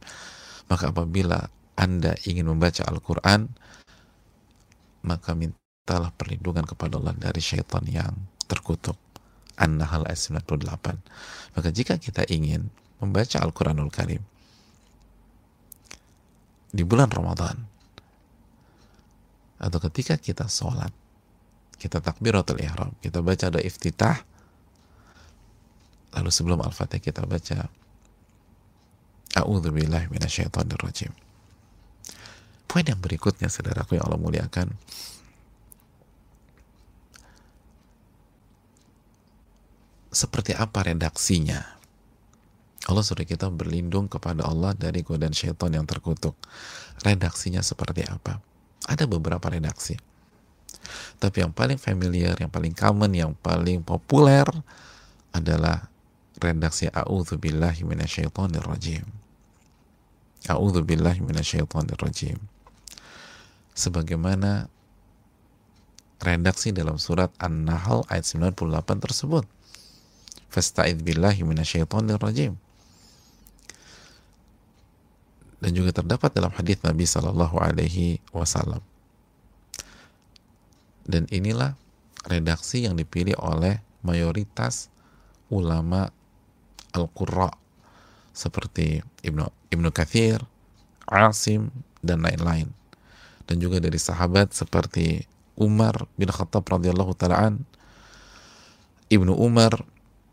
Maka 0.68 0.90
apabila 0.92 1.48
Anda 1.78 2.18
ingin 2.26 2.50
membaca 2.50 2.82
Al-Qur'an, 2.84 3.48
maka 5.06 5.32
mintalah 5.32 6.11
perlindungan 6.18 6.66
kepada 6.66 6.98
Allah 6.98 7.14
dari 7.16 7.38
syaitan 7.38 7.87
yang 7.87 8.12
terkutuk. 8.50 8.98
An-Nahl 9.58 10.06
ayat 10.06 10.18
98. 10.18 11.54
Maka 11.54 11.68
jika 11.70 11.98
kita 11.98 12.26
ingin 12.30 12.70
membaca 12.98 13.38
Al-Qur'anul 13.42 13.90
Karim, 13.94 14.22
di 16.68 16.83
bulan 16.85 17.09
Ramadan. 17.09 17.57
Atau 19.59 19.83
ketika 19.90 20.14
kita 20.20 20.46
sholat 20.46 20.94
kita 21.78 22.02
takbiratul 22.02 22.59
ihram 22.59 22.90
kita 22.98 23.22
baca 23.22 23.54
doa 23.54 23.62
iftitah 23.62 24.18
lalu 26.18 26.31
sebelum 26.35 26.59
al-fatihah 26.59 26.98
kita 26.98 27.22
baca 27.22 27.70
a'udzubillahi 29.38 30.11
minasyaitonirrajim 30.11 31.14
poin 32.68 32.85
yang 32.85 33.00
berikutnya 33.00 33.48
saudaraku 33.48 33.96
yang 33.96 34.04
Allah 34.04 34.20
muliakan. 34.20 34.76
Seperti 40.12 40.52
apa 40.52 40.85
redaksinya 40.85 41.77
Allah 42.88 43.05
suruh 43.05 43.29
kita 43.29 43.53
berlindung 43.53 44.09
kepada 44.09 44.48
Allah 44.48 44.72
dari 44.72 45.05
godaan 45.05 45.37
syaitan 45.37 45.68
yang 45.68 45.85
terkutuk. 45.85 46.33
Redaksinya 47.05 47.61
seperti 47.61 48.09
apa? 48.09 48.40
Ada 48.88 49.05
beberapa 49.05 49.44
redaksi. 49.53 50.01
Tapi 51.20 51.44
yang 51.44 51.53
paling 51.53 51.77
familiar, 51.77 52.33
yang 52.40 52.48
paling 52.48 52.72
common, 52.72 53.12
yang 53.12 53.37
paling 53.44 53.85
populer 53.85 54.48
adalah 55.37 55.85
redaksi 56.40 56.88
A'udzubillahi 56.88 57.85
minasyaitonir 57.85 58.64
rajim. 58.64 59.05
A'udzubillahi 60.48 61.20
minasyaitonir 61.20 62.01
rajim. 62.01 62.40
Sebagaimana 63.77 64.72
redaksi 66.24 66.72
dalam 66.72 66.96
surat 66.96 67.29
An-Nahl 67.37 68.09
ayat 68.09 68.24
98 68.24 69.05
tersebut. 69.05 69.44
Fasta'id 70.48 71.05
billahi 71.05 71.44
minasyaitonir 71.44 72.16
rajim 72.16 72.57
dan 75.58 75.70
juga 75.74 75.90
terdapat 75.90 76.30
dalam 76.34 76.54
hadis 76.54 76.78
Nabi 76.86 77.04
Shallallahu 77.04 77.58
Alaihi 77.58 78.22
Wasallam. 78.30 78.82
Dan 81.08 81.26
inilah 81.32 81.74
redaksi 82.28 82.84
yang 82.84 82.94
dipilih 82.94 83.34
oleh 83.40 83.80
mayoritas 84.04 84.92
ulama 85.48 86.12
Al-Qurra 86.92 87.50
seperti 88.36 89.02
Ibnu 89.24 89.72
Ibnu 89.72 89.88
Kathir, 89.90 90.38
Asim 91.08 91.72
dan 92.04 92.22
lain-lain. 92.22 92.70
Dan 93.48 93.58
juga 93.58 93.80
dari 93.80 93.96
sahabat 93.96 94.52
seperti 94.52 95.24
Umar 95.58 96.06
bin 96.14 96.28
Khattab 96.28 96.68
radhiyallahu 96.68 97.16
taalaan, 97.16 97.64
Ibnu 99.08 99.32
Umar 99.32 99.82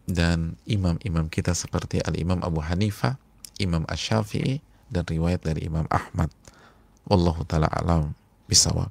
dan 0.05 0.59
imam-imam 0.69 1.31
kita 1.31 1.55
seperti 1.57 2.03
Al-Imam 2.03 2.43
Abu 2.45 2.61
Hanifah, 2.61 3.17
Imam 3.57 3.87
Ash-Syafi'i, 3.89 4.61
dan 4.95 5.03
riwayat 5.03 5.43
dari 5.43 5.67
Imam 5.67 5.83
Ahmad. 5.91 6.31
Wallahu 7.11 7.43
taala 7.43 7.67
alam 7.67 8.15
bisawab. 8.47 8.87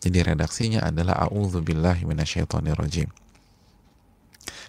Jadi 0.00 0.24
redaksinya 0.24 0.80
adalah 0.88 1.28
a'udzubillahi 1.28 2.08
minasyaitonirrajim. 2.08 3.12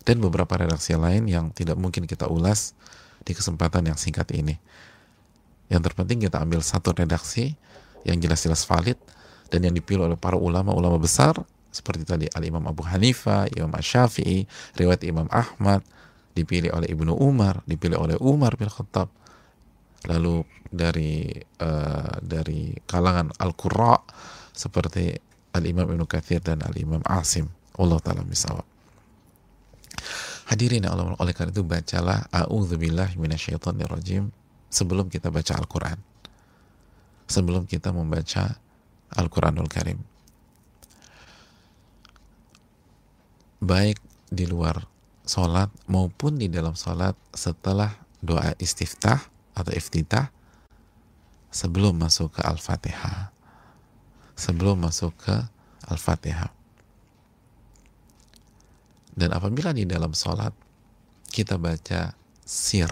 Dan 0.03 0.15
beberapa 0.19 0.59
redaksi 0.59 0.95
lain 0.95 1.27
yang 1.27 1.51
tidak 1.55 1.79
mungkin 1.79 2.03
kita 2.03 2.27
ulas 2.27 2.75
di 3.23 3.31
kesempatan 3.31 3.87
yang 3.87 3.99
singkat 3.99 4.27
ini. 4.35 4.55
Yang 5.67 5.91
terpenting 5.91 6.23
kita 6.27 6.39
ambil 6.39 6.63
satu 6.63 6.95
redaksi 6.95 7.55
yang 8.07 8.19
jelas-jelas 8.19 8.63
valid 8.63 8.95
dan 9.51 9.67
yang 9.67 9.75
dipilih 9.75 10.07
oleh 10.07 10.19
para 10.19 10.39
ulama-ulama 10.39 10.95
besar 10.95 11.35
seperti 11.77 12.07
tadi 12.07 12.25
Al-Imam 12.31 12.63
Abu 12.65 12.81
Hanifah, 12.87 13.51
Imam 13.53 13.69
Ash-Syafi'i, 13.75 14.47
riwayat 14.79 15.03
Imam 15.05 15.27
Ahmad, 15.29 15.83
dipilih 16.33 16.73
oleh 16.73 16.89
Ibnu 16.89 17.13
Umar, 17.13 17.61
dipilih 17.69 18.01
oleh 18.01 18.17
Umar 18.17 18.57
bin 18.57 18.71
Khattab, 18.71 19.11
lalu 20.05 20.45
dari 20.69 21.33
uh, 21.63 22.21
dari 22.21 22.77
kalangan 22.85 23.33
al-qurra 23.41 23.97
seperti 24.53 25.17
al-Imam 25.57 25.89
Ibnu 25.89 26.05
Katsir 26.05 26.43
dan 26.45 26.61
al-Imam 26.61 27.01
Asim 27.09 27.49
Allah 27.81 27.97
taala 28.03 28.21
misawab 28.21 28.77
Hadirin 30.47 30.87
Allah 30.87 31.11
oleh 31.19 31.35
karena 31.35 31.51
itu 31.51 31.59
bacalah 31.67 32.23
a'udzubillah 32.31 33.19
minasyaitonirrajim 33.19 34.31
sebelum 34.71 35.11
kita 35.11 35.27
baca 35.27 35.59
Al-Qur'an. 35.59 35.99
Sebelum 37.27 37.67
kita 37.67 37.91
membaca 37.91 38.55
Al-Qur'anul 39.11 39.67
Karim. 39.67 39.99
Baik 43.59 43.99
di 44.31 44.47
luar 44.47 44.87
sholat 45.27 45.67
maupun 45.91 46.39
di 46.39 46.47
dalam 46.47 46.79
sholat 46.79 47.19
setelah 47.35 47.91
doa 48.23 48.55
istiftah 48.63 49.19
atau 49.57 49.73
iftitah 49.73 50.29
sebelum 51.49 51.97
masuk 51.97 52.37
ke 52.37 52.41
Al-Fatihah. 52.45 53.33
Sebelum 54.37 54.77
masuk 54.77 55.17
ke 55.17 55.33
Al-Fatihah. 55.89 56.53
Dan 59.17 59.33
apabila 59.33 59.73
di 59.73 59.89
dalam 59.89 60.13
sholat 60.13 60.53
kita 61.33 61.57
baca 61.57 62.13
sir, 62.45 62.85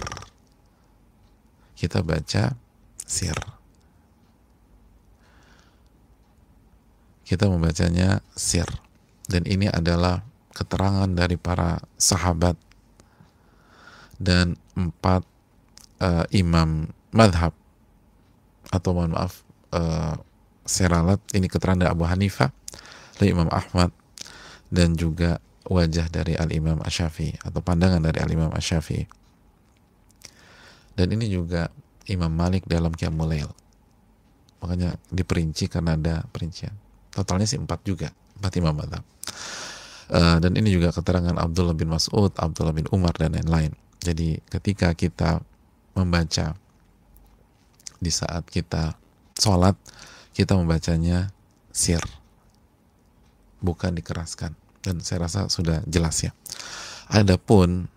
kita 1.77 2.01
baca 2.01 2.57
sir. 3.05 3.37
Kita 7.21 7.45
membacanya 7.45 8.25
sir. 8.33 8.65
Dan 9.29 9.45
ini 9.45 9.69
adalah 9.69 10.25
keterangan 10.53 11.09
dari 11.09 11.37
para 11.37 11.77
sahabat 11.97 12.57
dan 14.17 14.57
empat 14.73 15.34
uh, 16.01 16.25
imam 16.33 16.89
madhab. 17.13 17.53
Atau 18.73 18.97
mohon 18.97 19.13
maaf 19.13 19.45
uh, 19.71 20.17
seralat 20.65 21.21
ini 21.37 21.45
keterangan 21.45 21.85
dari 21.85 21.91
Abu 21.93 22.09
Hanifah 22.09 22.49
lalu 23.21 23.31
Imam 23.31 23.49
Ahmad 23.53 23.93
dan 24.73 24.97
juga 24.97 25.37
wajah 25.69 26.09
dari 26.09 26.33
Al-Imam 26.33 26.81
Asyafi 26.81 27.37
atau 27.45 27.61
pandangan 27.61 28.01
dari 28.01 28.17
Al-Imam 28.19 28.49
Asyafi 28.49 29.05
dan 30.95 31.07
ini 31.11 31.27
juga 31.27 31.69
Imam 32.07 32.31
Malik 32.31 32.63
dalam 32.65 32.95
Qiyamul 32.95 33.27
Lail. 33.27 33.49
Makanya 34.63 34.95
diperinci 35.11 35.67
karena 35.67 35.99
ada 35.99 36.23
perincian. 36.31 36.73
Totalnya 37.11 37.45
sih 37.45 37.59
empat 37.59 37.83
juga 37.83 38.09
empat 38.39 38.53
imam 38.59 38.73
madhab. 38.75 39.03
Uh, 40.05 40.37
dan 40.39 40.55
ini 40.55 40.71
juga 40.71 40.93
keterangan 40.93 41.33
Abdullah 41.33 41.73
bin 41.73 41.89
Mas'ud 41.89 42.29
Abdullah 42.37 42.73
bin 42.73 42.87
Umar 42.95 43.13
dan 43.19 43.35
lain-lain. 43.35 43.75
Jadi 43.99 44.39
ketika 44.47 44.95
kita 44.95 45.43
membaca. 45.95 46.53
Di 47.97 48.11
saat 48.11 48.45
kita 48.51 48.93
sholat 49.39 49.73
kita 50.35 50.53
membacanya 50.53 51.31
sir 51.71 52.03
bukan 53.63 53.95
dikeraskan. 53.95 54.53
Dan 54.83 55.01
saya 55.01 55.25
rasa 55.25 55.49
sudah 55.49 55.81
jelas 55.89 56.21
ya. 56.21 56.35
Adapun 57.09 57.89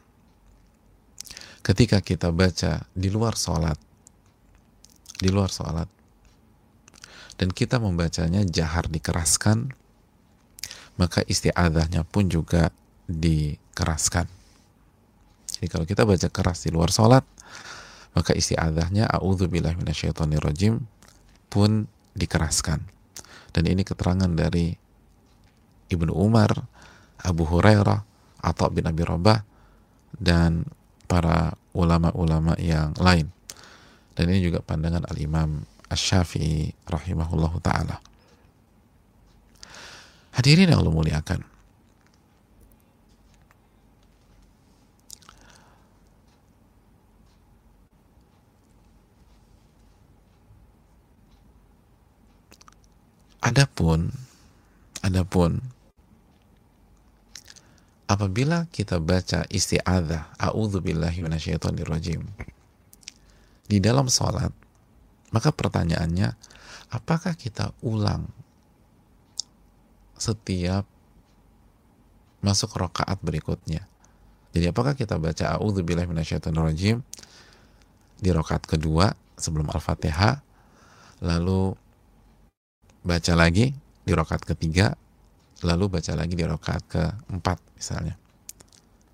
ketika 1.61 2.01
kita 2.01 2.33
baca 2.33 2.89
di 2.97 3.13
luar 3.13 3.37
sholat 3.37 3.77
di 5.21 5.29
luar 5.29 5.53
sholat 5.53 5.85
dan 7.37 7.53
kita 7.53 7.77
membacanya 7.77 8.41
jahar 8.47 8.89
dikeraskan 8.89 9.69
maka 10.99 11.23
isti'adahnya 11.29 12.03
pun 12.03 12.27
juga 12.27 12.75
dikeraskan. 13.07 14.27
Jadi 15.59 15.67
kalau 15.71 15.87
kita 15.87 16.03
baca 16.03 16.29
keras 16.29 16.67
di 16.67 16.71
luar 16.75 16.91
sholat 16.91 17.23
maka 18.17 18.33
isti'adahnya 18.37 19.09
a'udzubillah 19.09 19.77
minasyaitonirrajim 19.79 20.81
pun 21.49 21.89
dikeraskan 22.19 22.85
dan 23.53 23.65
ini 23.67 23.83
keterangan 23.85 24.29
dari 24.29 24.77
Ibnu 25.89 26.13
Umar, 26.13 26.53
Abu 27.25 27.49
Hurairah, 27.49 28.01
atau 28.45 28.71
bin 28.71 28.87
Abi 28.87 29.03
Rabah 29.03 29.41
dan 30.15 30.69
para 31.09 31.57
ulama-ulama 31.73 32.55
yang 32.61 32.93
lain. 33.01 33.33
Dan 34.15 34.31
ini 34.31 34.45
juga 34.45 34.61
pandangan 34.61 35.09
Al-Imam 35.09 35.65
Asy-Syafi'i 35.89 36.71
rahimahullahu 36.87 37.59
taala. 37.65 37.99
Hadirin 40.37 40.71
yang 40.71 40.85
Allah 40.85 40.95
muliakan. 40.95 41.41
Adapun 53.39 54.11
adapun 54.99 55.63
apabila 58.11 58.67
kita 58.73 58.99
baca 58.99 59.47
isti'adzah 59.47 60.35
a'udzubillahi 60.41 61.23
minasyaitonirrajim 61.23 62.25
di 63.69 63.79
dalam 63.79 64.11
sholat 64.11 64.51
maka 65.31 65.53
pertanyaannya 65.53 66.35
apakah 66.91 67.37
kita 67.37 67.77
ulang 67.85 68.27
setiap 70.19 70.83
masuk 72.43 72.75
rokaat 72.75 73.23
berikutnya? 73.23 73.87
Jadi 74.57 74.67
apakah 74.73 74.97
kita 74.97 75.21
baca 75.21 75.61
a'udzubillahi 75.61 76.09
minasyaitonirrajim 76.09 77.05
di 78.19 78.31
rokaat 78.35 78.65
kedua 78.67 79.13
sebelum 79.39 79.71
al-fatihah 79.71 80.43
lalu 81.23 81.77
baca 83.03 83.33
lagi 83.39 83.73
di 84.03 84.13
rokat 84.17 84.43
ketiga 84.45 84.97
lalu 85.67 85.99
baca 85.99 86.13
lagi 86.15 86.35
di 86.39 86.45
rokat 86.47 86.83
keempat 86.87 87.59
misalnya. 87.75 88.15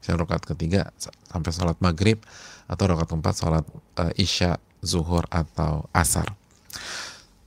Saya 0.05 0.21
rokat 0.21 0.45
ketiga 0.45 0.93
sampai 1.01 1.49
sholat 1.49 1.81
maghrib 1.81 2.21
atau 2.69 2.85
rokat 2.85 3.09
keempat 3.09 3.35
sholat 3.35 3.65
uh, 3.97 4.13
isya 4.21 4.61
zuhur 4.85 5.25
atau 5.33 5.89
asar. 5.97 6.29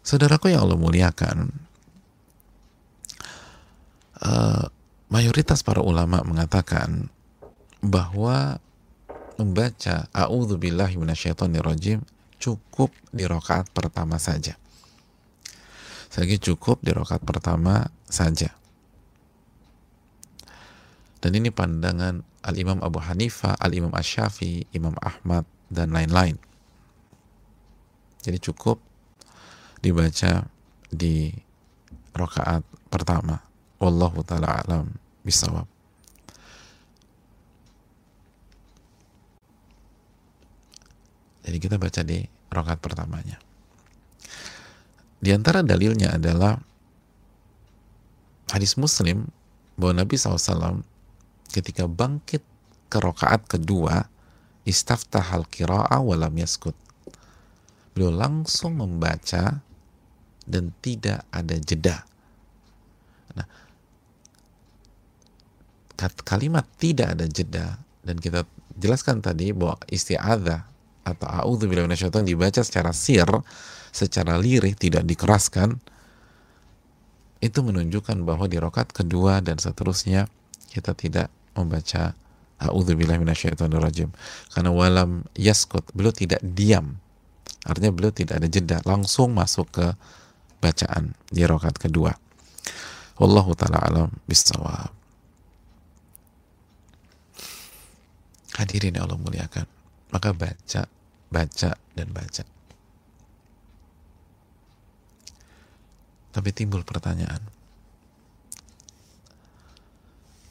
Saudaraku 0.02 0.50
yang 0.50 0.66
Allah 0.66 0.80
muliakan 0.80 1.54
uh, 4.26 4.66
mayoritas 5.14 5.62
para 5.62 5.86
ulama 5.86 6.26
mengatakan 6.26 7.14
bahwa 7.86 8.58
membaca 9.38 10.10
a'udzubillahi 10.18 10.98
minasyaitonirrajim 10.98 12.02
cukup 12.42 12.90
di 13.14 13.30
rokaat 13.30 13.70
pertama 13.70 14.18
saja 14.18 14.58
lagi 16.16 16.40
cukup 16.40 16.80
di 16.80 16.96
rokat 16.96 17.20
pertama 17.28 17.92
saja. 18.08 18.56
Dan 21.20 21.34
ini 21.36 21.52
pandangan 21.52 22.24
Al-Imam 22.48 22.80
Abu 22.80 23.04
Hanifah, 23.04 23.60
Al-Imam 23.60 23.92
Ash-Shafi, 23.92 24.72
Imam 24.72 24.96
Ahmad, 25.04 25.44
dan 25.68 25.92
lain-lain. 25.92 26.40
Jadi 28.24 28.40
cukup 28.40 28.80
dibaca 29.84 30.48
di 30.88 31.32
rokaat 32.16 32.64
pertama. 32.88 33.44
Wallahu 33.78 34.24
ta'ala 34.24 34.64
alam 34.64 34.90
bisawab. 35.22 35.68
Jadi 41.48 41.58
kita 41.64 41.80
baca 41.80 42.02
di 42.04 42.20
rokaat 42.52 42.80
pertamanya. 42.84 43.47
Di 45.18 45.34
antara 45.34 45.66
dalilnya 45.66 46.14
adalah 46.14 46.62
hadis 48.54 48.78
Muslim 48.78 49.28
bahwa 49.76 50.06
Nabi 50.06 50.14
SAW 50.16 50.86
ketika 51.50 51.90
bangkit 51.90 52.46
ke 52.88 52.98
rokaat 53.02 53.46
kedua 53.50 54.08
istaftahal 54.64 55.48
kira'a 55.48 56.00
walam 56.00 56.34
yaskut 56.38 56.76
beliau 57.98 58.14
langsung 58.14 58.78
membaca 58.78 59.64
dan 60.48 60.72
tidak 60.80 61.26
ada 61.34 61.56
jeda. 61.60 62.06
Nah 63.36 63.48
kalimat 66.24 66.64
tidak 66.78 67.18
ada 67.18 67.26
jeda 67.26 67.82
dan 68.06 68.22
kita 68.22 68.46
jelaskan 68.78 69.20
tadi 69.20 69.50
bahwa 69.50 69.82
isti'adzah 69.90 70.62
atau 71.08 71.28
a'udzubillahi 71.28 71.90
minasyaitonir 71.90 72.38
dibaca 72.38 72.62
secara 72.62 72.94
sir 72.94 73.26
secara 73.98 74.38
lirih 74.38 74.78
tidak 74.78 75.02
dikeraskan 75.10 75.82
itu 77.42 77.60
menunjukkan 77.66 78.22
bahwa 78.22 78.46
di 78.46 78.62
rokat 78.62 78.94
kedua 78.94 79.42
dan 79.42 79.58
seterusnya 79.58 80.30
kita 80.70 80.94
tidak 80.94 81.34
membaca 81.58 82.14
A'udzubillahi 82.58 83.22
minasyaitonirrajim. 83.22 84.10
Karena 84.50 84.74
walam 84.74 85.22
yaskut 85.38 85.86
beliau 85.94 86.10
tidak 86.10 86.42
diam. 86.42 86.98
Artinya 87.62 87.94
beliau 87.94 88.10
tidak 88.10 88.42
ada 88.42 88.50
jeda 88.50 88.78
langsung 88.82 89.38
masuk 89.38 89.70
ke 89.70 89.86
bacaan 90.58 91.14
di 91.30 91.46
rokat 91.46 91.78
kedua. 91.78 92.18
Wallahu 93.22 93.54
ta'ala 93.54 93.78
alam 93.86 94.10
bisawab. 94.26 94.90
Hadirin 98.58 98.98
Allah 98.98 99.22
muliakan 99.22 99.70
maka 100.10 100.34
baca 100.34 100.90
baca 101.30 101.72
dan 101.94 102.08
baca 102.10 102.57
Tapi 106.38 106.54
timbul 106.54 106.86
pertanyaan. 106.86 107.42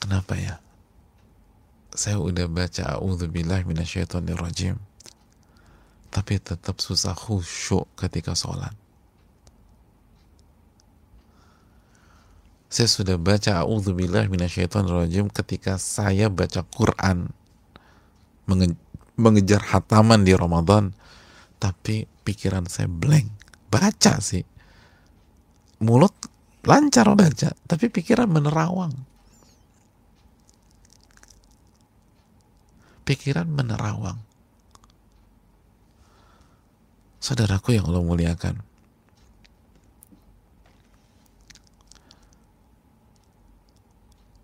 Kenapa 0.03 0.35
ya? 0.35 0.59
Saya 1.95 2.19
udah 2.19 2.51
baca 2.51 2.99
A'udzubillah 2.99 3.63
rajim 4.35 4.75
tapi 6.17 6.41
tetap 6.41 6.81
susah 6.81 7.13
khusyuk 7.13 7.85
ketika 7.93 8.33
sholat. 8.33 8.73
Saya 12.73 12.89
sudah 12.89 13.21
baca 13.21 13.63
A'udzubillah 13.63 14.27
rajim 14.27 15.29
ketika 15.29 15.77
saya 15.77 16.33
baca 16.33 16.65
Quran 16.73 17.31
menge 18.49 18.75
mengejar 19.17 19.61
hataman 19.61 20.25
di 20.25 20.33
Ramadan 20.33 20.93
tapi 21.61 22.05
pikiran 22.25 22.69
saya 22.69 22.85
blank 22.85 23.29
baca 23.73 24.21
sih 24.21 24.45
mulut 25.81 26.15
lancar 26.67 27.07
baca, 27.15 27.53
tapi 27.69 27.87
pikiran 27.93 28.27
menerawang. 28.27 28.95
Pikiran 33.07 33.47
menerawang. 33.47 34.19
Saudaraku 37.23 37.79
yang 37.79 37.87
Allah 37.87 38.03
muliakan. 38.03 38.55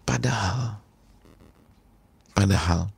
Padahal, 0.07 0.78
padahal, 2.37 2.93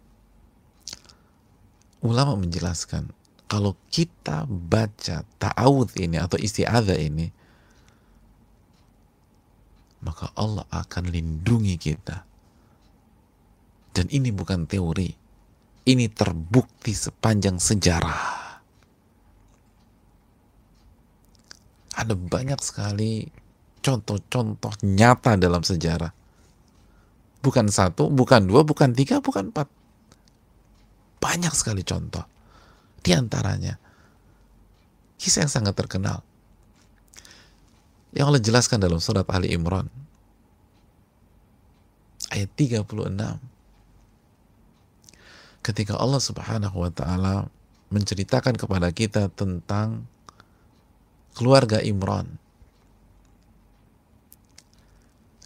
ulama 2.05 2.37
menjelaskan 2.37 3.09
kalau 3.49 3.79
kita 3.89 4.45
baca 4.45 5.25
ta'awud 5.41 5.95
ini 5.97 6.21
atau 6.21 6.37
isti'adzah 6.37 6.99
ini 7.01 7.33
maka 10.05 10.31
Allah 10.37 10.69
akan 10.69 11.09
lindungi 11.09 11.81
kita. 11.81 12.23
Dan 13.95 14.07
ini 14.13 14.29
bukan 14.31 14.69
teori, 14.69 15.09
ini 15.89 16.07
terbukti 16.13 16.93
sepanjang 16.93 17.57
sejarah. 17.57 18.53
Ada 21.95 22.13
banyak 22.13 22.61
sekali 22.61 23.25
contoh-contoh 23.81 24.75
nyata 24.85 25.41
dalam 25.41 25.63
sejarah. 25.63 26.13
Bukan 27.45 27.69
satu, 27.71 28.09
bukan 28.09 28.49
dua, 28.49 28.65
bukan 28.65 28.93
tiga, 28.93 29.21
bukan 29.21 29.53
empat. 29.53 29.69
Banyak 31.23 31.55
sekali 31.55 31.87
contoh. 31.87 32.25
Di 33.05 33.13
antaranya, 33.13 33.77
kisah 35.21 35.45
yang 35.45 35.53
sangat 35.53 35.77
terkenal 35.77 36.25
yang 38.15 38.31
Allah 38.31 38.39
jelaskan 38.43 38.79
dalam 38.79 39.03
surat 39.03 39.27
Ali 39.27 39.51
Imran 39.51 39.91
ayat 42.31 42.51
36 42.55 42.87
ketika 45.67 45.99
Allah 45.99 46.23
Subhanahu 46.23 46.77
wa 46.79 46.91
taala 46.95 47.51
menceritakan 47.91 48.55
kepada 48.55 48.95
kita 48.95 49.29
tentang 49.35 50.07
keluarga 51.35 51.83
Imran 51.83 52.39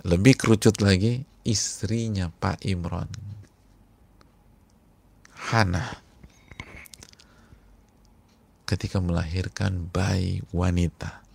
lebih 0.05 0.37
kerucut 0.37 0.79
lagi 0.85 1.25
istrinya 1.43 2.29
Pak 2.29 2.63
Imran 2.69 3.09
Hana. 5.49 6.05
Ketika 8.69 9.01
melahirkan 9.01 9.89
bayi 9.89 10.45
wanita 10.53 11.28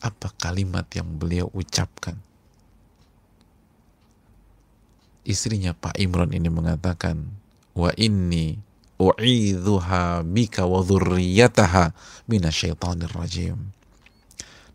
apa 0.00 0.32
kalimat 0.40 0.88
yang 0.96 1.06
beliau 1.20 1.52
ucapkan? 1.52 2.16
Istrinya 5.24 5.76
Pak 5.76 6.00
Imran 6.00 6.32
ini 6.32 6.48
mengatakan, 6.48 7.28
wa 7.76 7.92
inni 7.94 8.58
u'idhuha 9.00 10.24
bika 10.24 10.64
wa 10.64 10.80
dhurriyataha 10.84 11.92
minasyaitonir 12.28 13.12
rajim. 13.12 13.72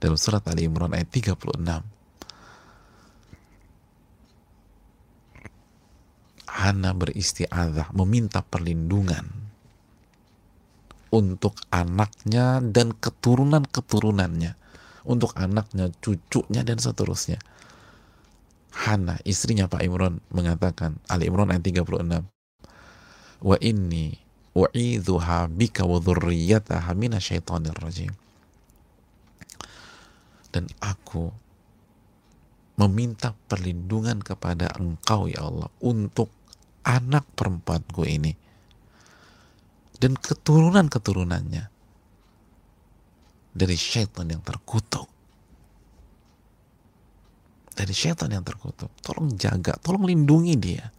Dalam 0.01 0.17
surat 0.17 0.45
Ali 0.45 0.69
Imran 0.69 0.93
ayat 0.93 1.09
36. 1.09 1.35
Hana 6.55 6.91
beristiadah, 6.95 7.91
meminta 7.91 8.39
perlindungan 8.39 9.27
untuk 11.11 11.59
anaknya 11.71 12.63
dan 12.63 12.95
keturunan-keturunannya 12.95 14.64
untuk 15.05 15.31
anaknya, 15.37 15.93
cucunya 16.01 16.65
dan 16.65 16.81
seterusnya. 16.81 17.39
Hana, 18.75 19.15
istrinya 19.23 19.71
Pak 19.71 19.81
Imran 19.85 20.19
mengatakan, 20.33 20.99
Ali 21.07 21.31
Imran 21.31 21.53
ayat 21.53 21.63
36, 21.63 22.27
Wa 23.45 23.57
inni 23.61 24.17
u'idhuha 24.55 25.51
bika 25.51 25.87
wa 25.87 26.01
dhurriyataha 26.01 26.91
minasyaitonir 26.97 27.77
rajim. 27.77 28.11
Dan 30.51 30.71
aku 30.79 31.31
meminta 32.79 33.35
perlindungan 33.47 34.19
kepada 34.19 34.71
engkau 34.75 35.27
ya 35.31 35.47
Allah 35.47 35.71
untuk 35.83 36.31
anak 36.83 37.23
perempuanku 37.35 38.03
ini 38.03 38.35
dan 39.99 40.19
keturunan-keturunannya 40.19 41.74
dari 43.55 43.79
syaitan 43.79 44.27
yang 44.27 44.43
terkutuk. 44.43 45.07
Dari 47.71 47.95
syaitan 47.95 48.27
yang 48.27 48.43
terkutuk. 48.43 48.91
Tolong 48.99 49.31
jaga, 49.39 49.79
tolong 49.79 50.03
lindungi 50.03 50.55
dia. 50.59 50.91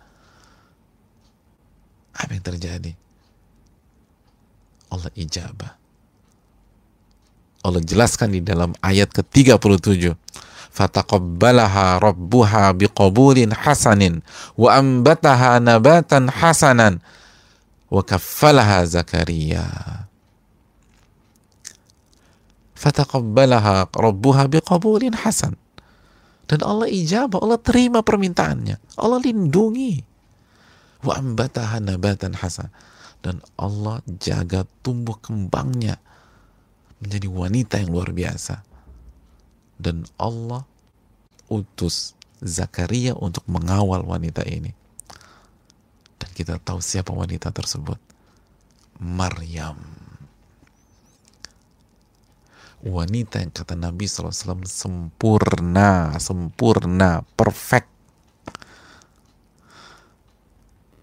Apa 2.16 2.32
yang 2.32 2.44
terjadi? 2.44 2.92
Allah 4.88 5.12
ijabah. 5.12 5.72
Allah 7.60 7.82
jelaskan 7.84 8.32
di 8.32 8.40
dalam 8.40 8.72
ayat 8.80 9.12
ke-37. 9.12 10.16
Fataqabbalaha 10.76 12.00
rabbuha 12.00 12.72
biqabulin 12.76 13.52
hasanin 13.52 14.20
wa 14.60 14.76
ambataha 14.76 15.56
nabatan 15.56 16.28
hasanan 16.28 17.00
wa 17.88 18.04
kaffalaha 18.04 18.84
Zakaria 18.84 19.64
fataqabbalaha 22.76 23.90
rabbuha 23.90 24.46
biqabulin 24.52 25.16
hasan. 25.16 25.56
Dan 26.46 26.62
Allah 26.62 26.86
ijabah 26.86 27.42
Allah 27.42 27.58
terima 27.58 28.06
permintaannya. 28.06 29.00
Allah 29.00 29.18
lindungi. 29.18 30.04
Wa 31.02 31.18
ambataha 31.18 31.82
nabatan 31.82 32.38
hasan. 32.38 32.70
Dan 33.24 33.42
Allah 33.58 33.98
jaga 34.22 34.62
tumbuh 34.86 35.18
kembangnya 35.18 35.98
menjadi 37.02 37.26
wanita 37.26 37.82
yang 37.82 37.90
luar 37.90 38.14
biasa. 38.14 38.62
Dan 39.74 40.06
Allah 40.20 40.62
utus 41.50 42.14
Zakaria 42.36 43.16
untuk 43.16 43.42
mengawal 43.48 44.04
wanita 44.04 44.44
ini. 44.44 44.70
Dan 46.20 46.28
kita 46.36 46.60
tahu 46.60 46.84
siapa 46.84 47.10
wanita 47.10 47.48
tersebut? 47.48 47.96
Maryam 49.00 50.05
wanita 52.84 53.40
yang 53.40 53.52
kata 53.52 53.78
Nabi 53.78 54.04
SAW 54.04 54.66
sempurna, 54.68 56.12
sempurna, 56.20 57.24
perfect. 57.38 57.88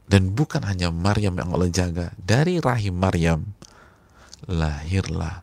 Dan 0.06 0.38
bukan 0.38 0.62
hanya 0.70 0.94
Maryam 0.94 1.34
yang 1.42 1.50
Allah 1.56 1.72
jaga, 1.74 2.14
dari 2.20 2.62
rahim 2.62 3.02
Maryam 3.02 3.58
lahirlah 4.46 5.42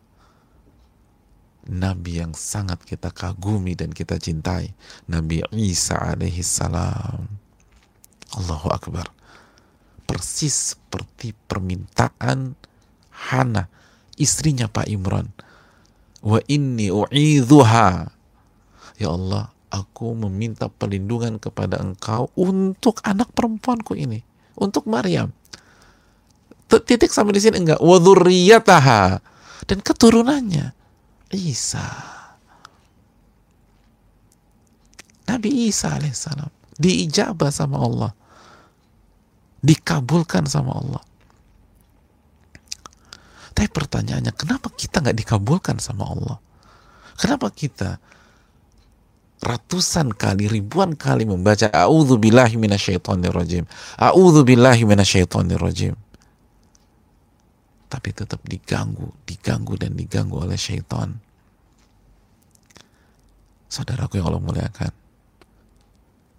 Nabi 1.66 2.22
yang 2.22 2.36
sangat 2.36 2.82
kita 2.86 3.10
kagumi 3.10 3.74
dan 3.74 3.90
kita 3.90 4.16
cintai, 4.22 4.70
Nabi 5.10 5.42
Isa 5.50 5.98
alaihi 5.98 6.46
salam. 6.46 7.26
Allahu 8.38 8.70
Akbar. 8.70 9.10
Persis 10.06 10.74
seperti 10.74 11.34
permintaan 11.46 12.54
Hana, 13.10 13.70
istrinya 14.18 14.66
Pak 14.66 14.90
Imran 14.90 15.30
wa 16.20 16.38
inni 16.48 16.92
u'idhuha. 16.92 18.08
Ya 19.00 19.08
Allah 19.08 19.48
aku 19.72 20.12
meminta 20.28 20.68
perlindungan 20.68 21.40
kepada 21.40 21.80
engkau 21.80 22.28
untuk 22.36 23.00
anak 23.06 23.32
perempuanku 23.32 23.96
ini 23.96 24.20
untuk 24.56 24.84
Maryam. 24.84 25.32
Titik 26.70 27.10
sampai 27.10 27.34
di 27.34 27.42
sini 27.42 27.66
enggak? 27.66 27.82
Wa 27.82 27.98
dan 29.66 29.78
keturunannya 29.82 30.70
Isa. 31.34 31.88
Nabi 35.26 35.70
Isa 35.70 35.94
alaihissalam 35.94 36.50
diijabah 36.78 37.50
sama 37.54 37.78
Allah. 37.78 38.12
Dikabulkan 39.60 40.48
sama 40.48 40.72
Allah 40.72 41.02
tapi 43.60 43.76
pertanyaannya, 43.76 44.32
kenapa 44.40 44.72
kita 44.72 45.04
nggak 45.04 45.20
dikabulkan 45.20 45.76
sama 45.84 46.08
Allah? 46.08 46.40
Kenapa 47.20 47.52
kita 47.52 48.00
ratusan 49.36 50.16
kali, 50.16 50.48
ribuan 50.48 50.96
kali 50.96 51.28
membaca 51.28 51.68
A'udhu 51.68 52.16
billahi 52.16 52.56
minasyaitonir 52.56 53.36
rajim. 53.36 53.68
A'udhu 54.00 54.48
billahi 54.48 54.88
minasyaitonir 54.88 55.60
rajim. 55.60 55.92
Tapi 57.92 58.08
tetap 58.16 58.40
diganggu, 58.48 59.12
diganggu 59.28 59.76
dan 59.76 59.92
diganggu 59.92 60.40
oleh 60.40 60.56
syaitan. 60.56 61.20
Saudaraku 63.68 64.24
yang 64.24 64.32
Allah 64.32 64.40
muliakan. 64.40 64.92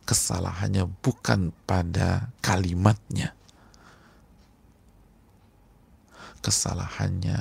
Kesalahannya 0.10 0.90
bukan 1.06 1.54
pada 1.70 2.34
kalimatnya 2.42 3.38
kesalahannya 6.42 7.38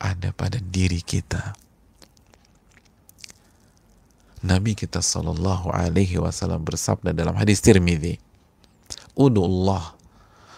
ada 0.00 0.28
pada 0.32 0.56
diri 0.58 1.04
kita. 1.04 1.52
Nabi 4.40 4.72
kita 4.72 5.04
Shallallahu 5.04 5.68
Alaihi 5.68 6.16
Wasallam 6.16 6.64
bersabda 6.64 7.12
dalam 7.12 7.36
hadis 7.36 7.60
Tirmidzi, 7.60 8.16
"Udullah 9.12 9.92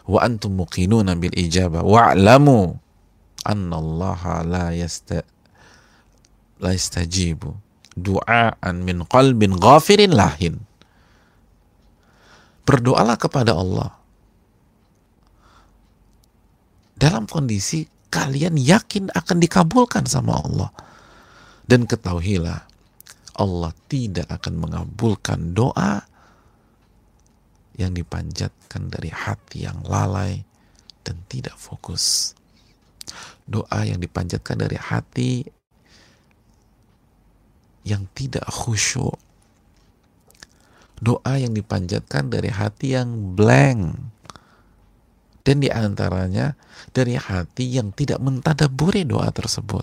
wa 0.07 0.19
antum 0.23 0.55
muqinuna 0.63 1.19
bil 1.19 1.35
ijabah 1.35 1.83
wa'lamu 1.83 2.79
anna 3.43 3.75
Allah 3.75 4.23
la 4.47 4.67
yasta 4.71 5.27
la 6.63 6.71
yastajibu 6.71 7.59
du'aan 7.99 8.87
min 8.87 9.03
qalbin 9.11 9.59
ghafirin 9.59 10.15
lahin." 10.15 10.63
Berdoalah 12.63 13.19
kepada 13.19 13.59
Allah 13.59 13.99
dalam 17.03 17.27
kondisi 17.27 17.83
kalian 18.15 18.55
yakin 18.55 19.11
akan 19.11 19.43
dikabulkan 19.43 20.07
sama 20.07 20.39
Allah. 20.39 20.71
Dan 21.67 21.91
ketahuilah, 21.91 22.63
Allah 23.43 23.73
tidak 23.91 24.31
akan 24.31 24.55
mengabulkan 24.63 25.51
doa 25.51 26.07
yang 27.75 27.91
dipanjatkan 27.91 28.87
dari 28.87 29.11
hati 29.11 29.67
yang 29.67 29.83
lalai 29.83 30.47
dan 31.03 31.19
tidak 31.27 31.59
fokus. 31.59 32.39
Doa 33.51 33.83
yang 33.83 33.99
dipanjatkan 33.99 34.63
dari 34.63 34.79
hati 34.79 35.43
yang 37.83 38.07
tidak 38.15 38.47
khusyuk. 38.47 39.19
Doa 41.03 41.35
yang 41.35 41.51
dipanjatkan 41.51 42.31
dari 42.31 42.47
hati 42.47 42.95
yang 42.95 43.35
blank. 43.35 43.99
Dan 45.43 45.59
di 45.59 45.69
antaranya 45.69 46.55
dari 46.95 47.19
hati 47.19 47.75
yang 47.79 47.91
tidak 47.91 48.23
mentadaburi 48.23 49.03
doa 49.03 49.27
tersebut. 49.35 49.83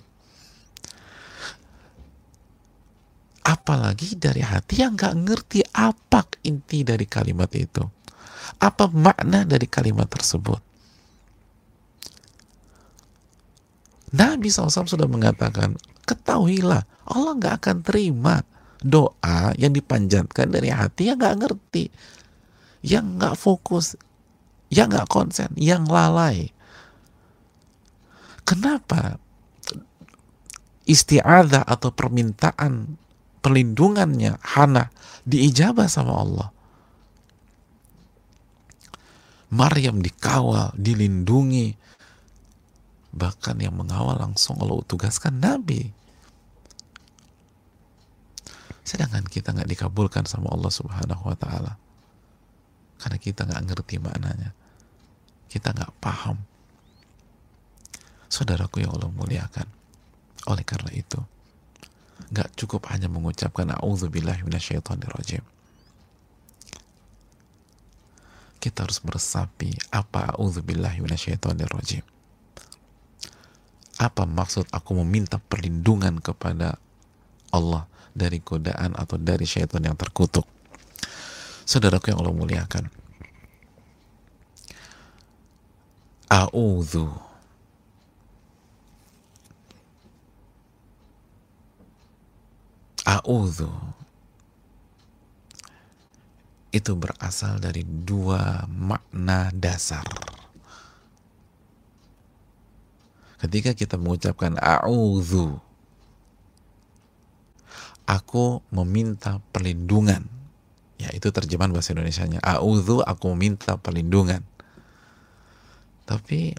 apalagi 3.50 4.14
dari 4.14 4.44
hati 4.44 4.84
yang 4.84 4.94
gak 4.94 5.16
ngerti 5.16 5.64
apa 5.74 6.22
inti 6.46 6.86
dari 6.86 7.08
kalimat 7.08 7.50
itu 7.56 7.82
apa 8.62 8.86
makna 8.92 9.42
dari 9.42 9.66
kalimat 9.66 10.06
tersebut 10.06 10.60
Nabi 14.10 14.50
SAW 14.50 14.90
sudah 14.90 15.06
mengatakan 15.06 15.78
ketahuilah 16.06 16.82
Allah 17.10 17.32
gak 17.38 17.54
akan 17.64 17.76
terima 17.82 18.42
doa 18.80 19.54
yang 19.58 19.74
dipanjatkan 19.74 20.50
dari 20.50 20.70
hati 20.70 21.10
yang 21.10 21.18
gak 21.18 21.38
ngerti 21.42 21.90
yang 22.86 23.18
gak 23.18 23.34
fokus 23.34 23.98
yang 24.70 24.90
gak 24.90 25.10
konsen 25.10 25.50
yang 25.58 25.84
lalai 25.86 26.54
kenapa 28.46 29.18
isti'adah 30.90 31.62
atau 31.66 31.94
permintaan 31.94 32.98
perlindungannya 33.40 34.36
Hana 34.42 34.90
diijabah 35.24 35.86
sama 35.86 36.14
Allah. 36.18 36.48
Maryam 39.50 39.98
dikawal, 39.98 40.70
dilindungi. 40.78 41.74
Bahkan 43.10 43.58
yang 43.58 43.74
mengawal 43.74 44.14
langsung 44.22 44.54
Allah 44.62 44.78
tugaskan 44.86 45.42
Nabi. 45.42 45.90
Sedangkan 48.86 49.26
kita 49.26 49.50
nggak 49.50 49.66
dikabulkan 49.66 50.26
sama 50.30 50.54
Allah 50.54 50.70
Subhanahu 50.70 51.26
wa 51.26 51.34
taala. 51.34 51.74
Karena 53.02 53.18
kita 53.18 53.42
nggak 53.50 53.62
ngerti 53.66 53.98
maknanya. 53.98 54.54
Kita 55.50 55.74
nggak 55.74 55.92
paham. 55.98 56.38
Saudaraku 58.30 58.86
yang 58.86 58.94
Allah 58.94 59.10
muliakan. 59.10 59.66
Oleh 60.46 60.62
karena 60.62 60.94
itu, 60.94 61.18
Gak 62.28 62.52
cukup 62.54 62.92
hanya 62.92 63.08
mengucapkan 63.08 63.72
minasyaitonirrajim. 64.44 65.40
Kita 68.60 68.84
harus 68.84 69.00
meresapi 69.00 69.72
apa 69.88 70.36
minasyaitonirrajim. 71.00 72.04
Apa 73.96 74.28
maksud 74.28 74.68
aku 74.68 75.00
meminta 75.00 75.40
perlindungan 75.40 76.20
kepada 76.20 76.76
Allah 77.50 77.88
dari 78.12 78.44
godaan 78.44 78.94
atau 78.94 79.16
dari 79.16 79.48
syaitan 79.48 79.80
yang 79.80 79.96
terkutuk. 79.96 80.44
Saudaraku 81.64 82.12
yang 82.12 82.20
Allah 82.20 82.36
muliakan. 82.36 82.99
A'udhu 86.30 87.10
A'udhu 93.02 93.70
itu 96.70 96.94
berasal 96.94 97.58
dari 97.58 97.82
dua 97.82 98.62
makna 98.70 99.50
dasar. 99.50 100.06
Ketika 103.42 103.74
kita 103.74 103.96
mengucapkan 103.98 104.54
a'udhu, 104.60 105.58
aku 108.06 108.62
meminta 108.70 109.42
perlindungan. 109.50 110.28
Ya, 111.00 111.08
itu 111.16 111.32
terjemahan 111.32 111.72
bahasa 111.72 111.96
Indonesia-nya. 111.96 112.38
A'udhu, 112.44 113.00
aku 113.00 113.32
meminta 113.32 113.80
perlindungan. 113.80 114.44
Tapi, 116.10 116.50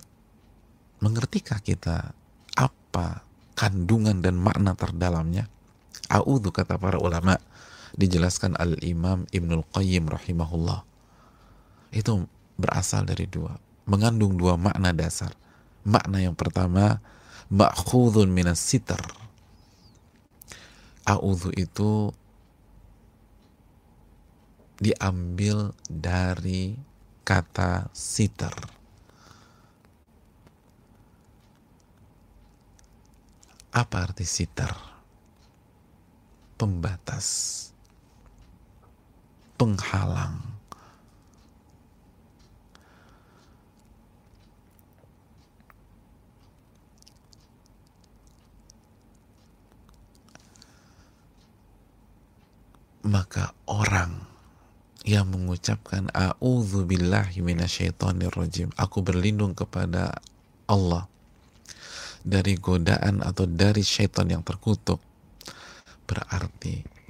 mengertikah 1.04 1.60
kita 1.60 2.16
apa 2.56 3.28
kandungan 3.52 4.24
dan 4.24 4.39
makna 4.39 4.80
terdalamnya? 4.80 5.52
A'udhu 6.08 6.56
kata 6.56 6.80
para 6.80 6.95
ulama 6.95 7.36
dijelaskan 7.99 8.56
Al-Imam 8.56 9.28
Ibnul 9.28 9.68
Qayyim 9.76 10.08
rahimahullah. 10.08 10.88
Itu 11.91 12.32
berasal 12.56 13.04
dari 13.04 13.28
dua, 13.28 13.60
mengandung 13.84 14.39
dua 14.39 14.56
makna 14.56 14.95
dasar. 14.95 15.36
Makna 15.84 16.24
yang 16.24 16.38
pertama, 16.39 17.04
ma'khudhun 17.52 18.32
minas 18.32 18.64
sitar. 18.64 19.04
A'udhu 21.04 21.52
itu 21.60 22.16
diambil 24.80 25.76
dari 25.91 26.80
kata 27.28 27.91
sitar. 27.91 28.80
Apa 33.72 34.11
arti 34.11 34.28
sitar? 34.28 34.91
pembatas, 36.61 37.26
penghalang. 39.57 40.38
Maka 53.01 53.57
orang 53.65 54.22
yang 55.01 55.26
mengucapkan 55.34 56.05
a'udzu 56.13 56.86
billahi 56.86 57.41
rajim 58.30 58.69
aku 58.78 59.01
berlindung 59.01 59.57
kepada 59.57 60.22
Allah 60.69 61.09
dari 62.22 62.57
godaan 62.57 63.22
atau 63.26 63.45
dari 63.45 63.82
syaitan 63.86 64.30
yang 64.30 64.43
terkutuk. 64.45 65.01
Berarti 66.05 67.01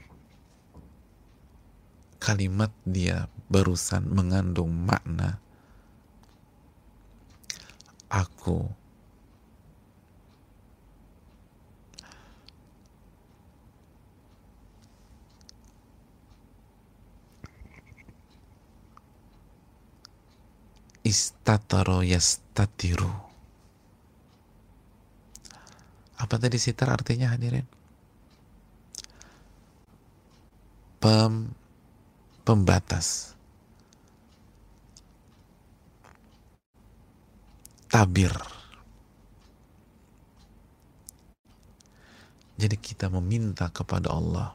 kalimat 2.21 2.69
dia 2.85 3.25
barusan 3.49 4.05
mengandung 4.05 4.69
makna 4.69 5.41
aku 8.11 8.69
istataro 21.01 22.05
yastatiru 22.05 23.30
apa 26.21 26.37
tadi 26.37 26.61
sitar 26.61 26.93
artinya 26.93 27.33
hadirin? 27.33 27.65
Pem, 31.01 31.49
pembatas. 32.45 33.33
Tabir. 37.89 38.29
Jadi 42.61 42.77
kita 42.77 43.09
meminta 43.09 43.73
kepada 43.73 44.13
Allah. 44.13 44.53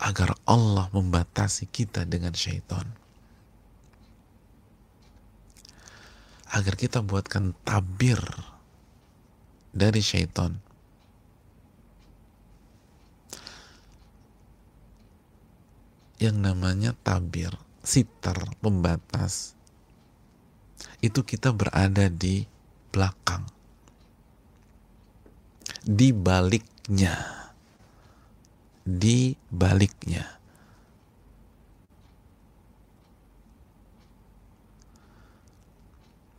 Agar 0.00 0.38
Allah 0.46 0.86
membatasi 0.94 1.66
kita 1.66 2.06
dengan 2.06 2.32
syaitan 2.32 2.99
agar 6.50 6.74
kita 6.74 6.98
buatkan 7.02 7.54
tabir 7.62 8.18
dari 9.70 10.02
syaitan. 10.02 10.58
Yang 16.20 16.36
namanya 16.36 16.92
tabir, 17.00 17.54
sitar, 17.80 18.36
pembatas. 18.60 19.56
Itu 21.00 21.24
kita 21.24 21.54
berada 21.54 22.12
di 22.12 22.44
belakang. 22.92 23.48
Di 25.80 26.12
baliknya. 26.12 27.16
Di 28.84 29.32
baliknya. 29.48 30.39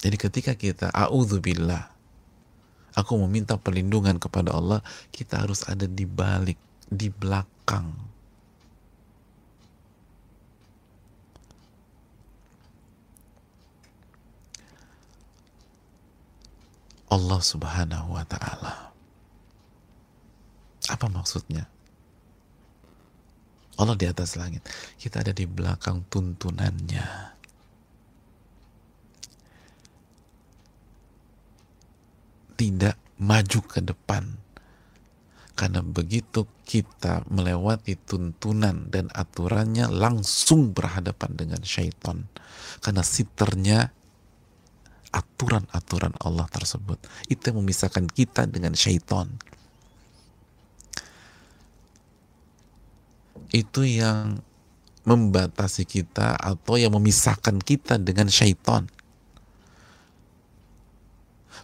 Jadi 0.02 0.18
ketika 0.18 0.58
kita 0.58 0.90
a'udzubillah 0.90 1.94
aku 2.98 3.14
meminta 3.28 3.56
perlindungan 3.56 4.18
kepada 4.18 4.58
Allah, 4.58 4.82
kita 5.14 5.46
harus 5.46 5.64
ada 5.70 5.86
di 5.88 6.04
balik, 6.04 6.58
di 6.90 7.08
belakang. 7.08 8.12
Allah 17.12 17.42
Subhanahu 17.44 18.16
wa 18.16 18.24
taala. 18.24 18.96
Apa 20.88 21.12
maksudnya? 21.12 21.68
Allah 23.76 23.96
di 24.00 24.08
atas 24.08 24.40
langit. 24.40 24.64
Kita 24.96 25.20
ada 25.20 25.36
di 25.36 25.44
belakang 25.44 26.08
tuntunannya. 26.08 27.31
Tidak 32.62 32.94
maju 33.18 33.60
ke 33.66 33.82
depan. 33.82 34.38
Karena 35.58 35.82
begitu 35.82 36.46
kita 36.62 37.26
melewati 37.26 37.98
tuntunan 38.06 38.86
dan 38.94 39.10
aturannya 39.10 39.90
langsung 39.90 40.70
berhadapan 40.70 41.34
dengan 41.34 41.62
syaitan. 41.66 42.30
Karena 42.78 43.02
siternya 43.02 43.90
aturan-aturan 45.10 46.14
Allah 46.22 46.46
tersebut. 46.54 47.02
Itu 47.26 47.50
yang 47.50 47.66
memisahkan 47.66 48.06
kita 48.06 48.46
dengan 48.46 48.78
syaitan. 48.78 49.34
Itu 53.50 53.84
yang 53.84 54.40
membatasi 55.02 55.90
kita 55.90 56.38
atau 56.38 56.78
yang 56.78 56.94
memisahkan 56.94 57.58
kita 57.58 57.98
dengan 57.98 58.30
syaitan 58.30 58.86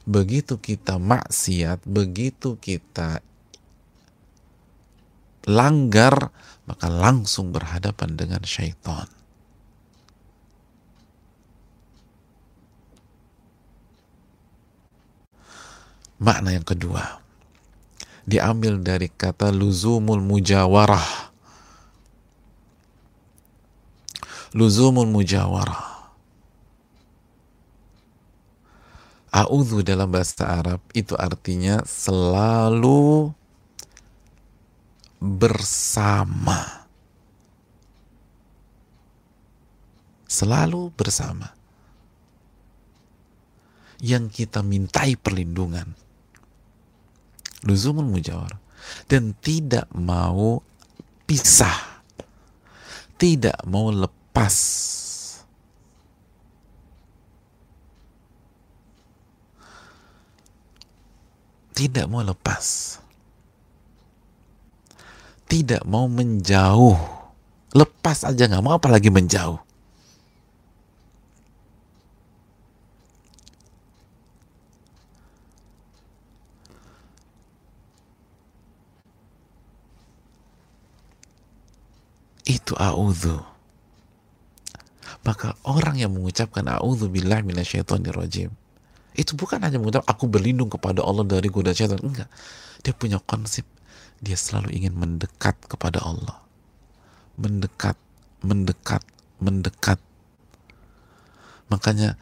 begitu 0.08 0.56
kita 0.56 0.96
maksiat, 0.96 1.84
begitu 1.84 2.56
kita 2.56 3.20
langgar, 5.44 6.32
maka 6.64 6.88
langsung 6.88 7.52
berhadapan 7.52 8.16
dengan 8.16 8.42
syaitan. 8.48 9.12
Makna 16.18 16.56
yang 16.56 16.66
kedua 16.66 17.22
diambil 18.26 18.82
dari 18.82 19.12
kata 19.12 19.54
luzumul 19.54 20.24
mujawarah. 20.24 21.30
Luzumul 24.58 25.06
mujawarah 25.12 25.97
A'udhu 29.28 29.84
dalam 29.84 30.08
bahasa 30.08 30.48
Arab 30.48 30.80
itu 30.96 31.12
artinya 31.20 31.84
selalu 31.84 33.36
bersama. 35.20 36.88
Selalu 40.28 40.96
bersama. 40.96 41.52
Yang 44.00 44.44
kita 44.44 44.64
mintai 44.64 45.20
perlindungan. 45.20 45.92
Luzumul 47.68 48.08
mujawar. 48.08 48.56
Dan 49.12 49.36
tidak 49.36 49.92
mau 49.92 50.64
pisah. 51.28 52.00
Tidak 53.18 53.66
mau 53.66 53.90
lepas 53.92 54.56
tidak 61.78 62.10
mau 62.10 62.26
lepas. 62.26 62.98
Tidak 65.46 65.86
mau 65.86 66.10
menjauh. 66.10 66.98
Lepas 67.78 68.26
aja 68.26 68.50
nggak 68.50 68.66
mau 68.66 68.82
apalagi 68.82 69.14
menjauh. 69.14 69.62
Itu 82.48 82.74
a'udhu 82.74 83.58
maka 85.28 85.60
orang 85.68 86.00
yang 86.00 86.16
mengucapkan 86.16 86.64
a'udhu 86.64 87.12
billah 87.12 87.44
minasyaitonir 87.44 88.16
rajim 88.16 88.48
itu 89.18 89.34
bukan 89.34 89.58
hanya 89.66 89.82
mengucap 89.82 90.06
aku 90.06 90.30
berlindung 90.30 90.70
kepada 90.70 91.02
Allah 91.02 91.26
dari 91.26 91.50
godaan 91.50 91.74
syaitan. 91.74 91.98
Enggak. 92.06 92.30
Dia 92.86 92.94
punya 92.94 93.18
konsep. 93.18 93.66
Dia 94.22 94.38
selalu 94.38 94.78
ingin 94.78 94.94
mendekat 94.94 95.58
kepada 95.66 96.06
Allah. 96.06 96.38
Mendekat 97.42 97.98
mendekat 98.46 99.02
mendekat. 99.42 99.98
Makanya 101.74 102.14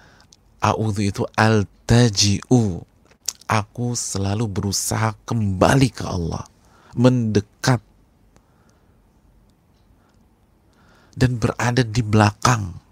a'udhu 0.63 1.03
itu 1.03 1.27
al-taji'u. 1.35 2.83
Aku 3.45 3.93
selalu 3.93 4.49
berusaha 4.49 5.13
kembali 5.27 5.89
ke 5.91 6.07
Allah. 6.07 6.47
Mendekat. 6.95 7.83
Dan 11.15 11.39
berada 11.39 11.83
di 11.83 12.03
belakang 12.03 12.84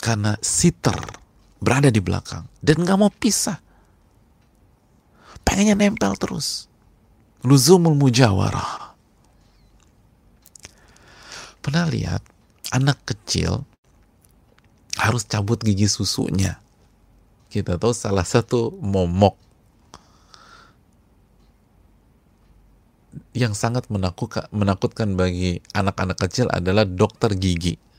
karena 0.00 0.34
sitter 0.40 0.96
berada 1.60 1.92
di 1.92 2.00
belakang 2.00 2.48
dan 2.64 2.80
nggak 2.80 2.98
mau 2.98 3.12
pisah. 3.12 3.60
Pengennya 5.44 5.76
nempel 5.76 6.16
terus. 6.16 6.66
Luzumul 7.44 7.96
mujawarah. 7.96 8.96
Pernah 11.60 11.88
lihat 11.88 12.24
anak 12.72 13.00
kecil 13.04 13.64
harus 14.96 15.24
cabut 15.28 15.60
gigi 15.60 15.88
susunya? 15.88 16.60
Kita 17.52 17.76
tahu 17.76 17.92
salah 17.92 18.24
satu 18.24 18.72
momok 18.80 19.36
yang 23.34 23.56
sangat 23.58 23.90
menakutkan, 23.90 24.46
menakutkan 24.54 25.18
bagi 25.18 25.58
anak-anak 25.74 26.20
kecil 26.20 26.46
adalah 26.52 26.86
dokter 26.86 27.34
gigi 27.34 27.89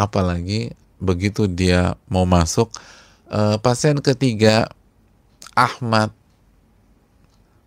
apalagi 0.00 0.72
begitu 0.96 1.44
dia 1.44 1.92
mau 2.08 2.24
masuk 2.24 2.72
uh, 3.28 3.60
pasien 3.60 4.00
ketiga 4.00 4.72
Ahmad. 5.52 6.16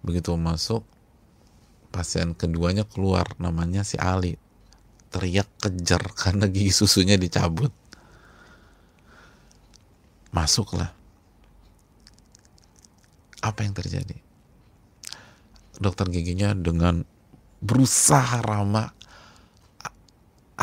Begitu 0.01 0.33
masuk 0.33 0.81
pasien 1.93 2.33
keduanya 2.33 2.89
keluar 2.89 3.37
namanya 3.37 3.85
si 3.85 4.01
Ali. 4.01 4.41
Teriak 5.13 5.45
kejar 5.61 6.01
karena 6.21 6.49
gigi 6.49 6.73
susunya 6.73 7.21
dicabut. 7.21 7.69
Masuklah. 10.33 10.89
Apa 13.45 13.61
yang 13.61 13.77
terjadi? 13.77 14.17
Dokter 15.77 16.09
giginya 16.09 16.57
dengan 16.57 17.05
berusaha 17.61 18.41
ramah 18.41 18.89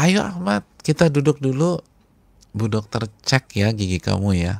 ayo 0.00 0.24
Ahmad 0.24 0.64
kita 0.80 1.12
duduk 1.12 1.38
dulu. 1.38 1.80
Bu 2.50 2.66
dokter 2.66 3.06
cek 3.22 3.54
ya 3.54 3.70
gigi 3.70 4.02
kamu 4.02 4.34
ya. 4.34 4.58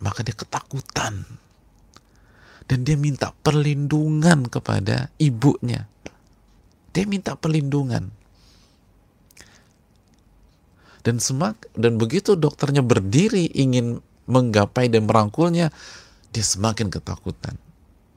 Maka 0.00 0.24
dia 0.24 0.32
ketakutan. 0.32 1.28
Dan 2.64 2.86
dia 2.86 2.96
minta 2.96 3.36
perlindungan 3.44 4.48
kepada 4.48 5.12
ibunya. 5.20 5.84
Dia 6.96 7.04
minta 7.04 7.36
perlindungan. 7.36 8.08
Dan 11.04 11.20
semak 11.20 11.68
dan 11.76 12.00
begitu 12.00 12.32
dokternya 12.32 12.80
berdiri 12.80 13.50
ingin 13.52 14.00
menggapai 14.24 14.88
dan 14.88 15.04
merangkulnya 15.04 15.68
dia 16.32 16.44
semakin 16.44 16.88
ketakutan. 16.88 17.60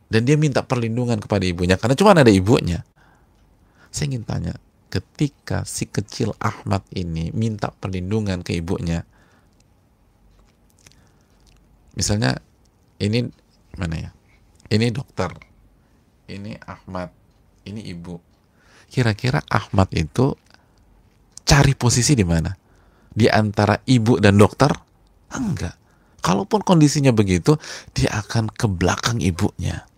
Dan 0.08 0.24
dia 0.24 0.38
minta 0.40 0.62
perlindungan 0.64 1.20
kepada 1.20 1.44
ibunya 1.44 1.76
karena 1.76 2.00
cuma 2.00 2.16
ada 2.16 2.32
ibunya. 2.32 2.86
Saya 3.92 4.14
ingin 4.14 4.24
tanya 4.24 4.54
ketika 4.94 5.66
si 5.66 5.90
kecil 5.90 6.38
Ahmad 6.38 6.86
ini 6.94 7.34
minta 7.34 7.74
perlindungan 7.74 8.46
ke 8.46 8.54
ibunya. 8.54 9.02
Misalnya 11.98 12.38
ini 13.02 13.26
mana 13.74 13.96
ya? 13.98 14.12
Ini 14.70 14.94
dokter. 14.94 15.34
Ini 16.30 16.62
Ahmad. 16.70 17.10
Ini 17.66 17.82
ibu. 17.90 18.22
Kira-kira 18.86 19.42
Ahmad 19.50 19.90
itu 19.98 20.38
cari 21.42 21.74
posisi 21.74 22.14
di 22.14 22.22
mana? 22.22 22.54
Di 23.10 23.26
antara 23.26 23.82
ibu 23.90 24.22
dan 24.22 24.38
dokter? 24.38 24.70
Enggak. 25.34 25.74
Kalaupun 26.22 26.62
kondisinya 26.62 27.10
begitu 27.10 27.58
dia 27.98 28.14
akan 28.14 28.54
ke 28.54 28.70
belakang 28.70 29.18
ibunya. 29.26 29.90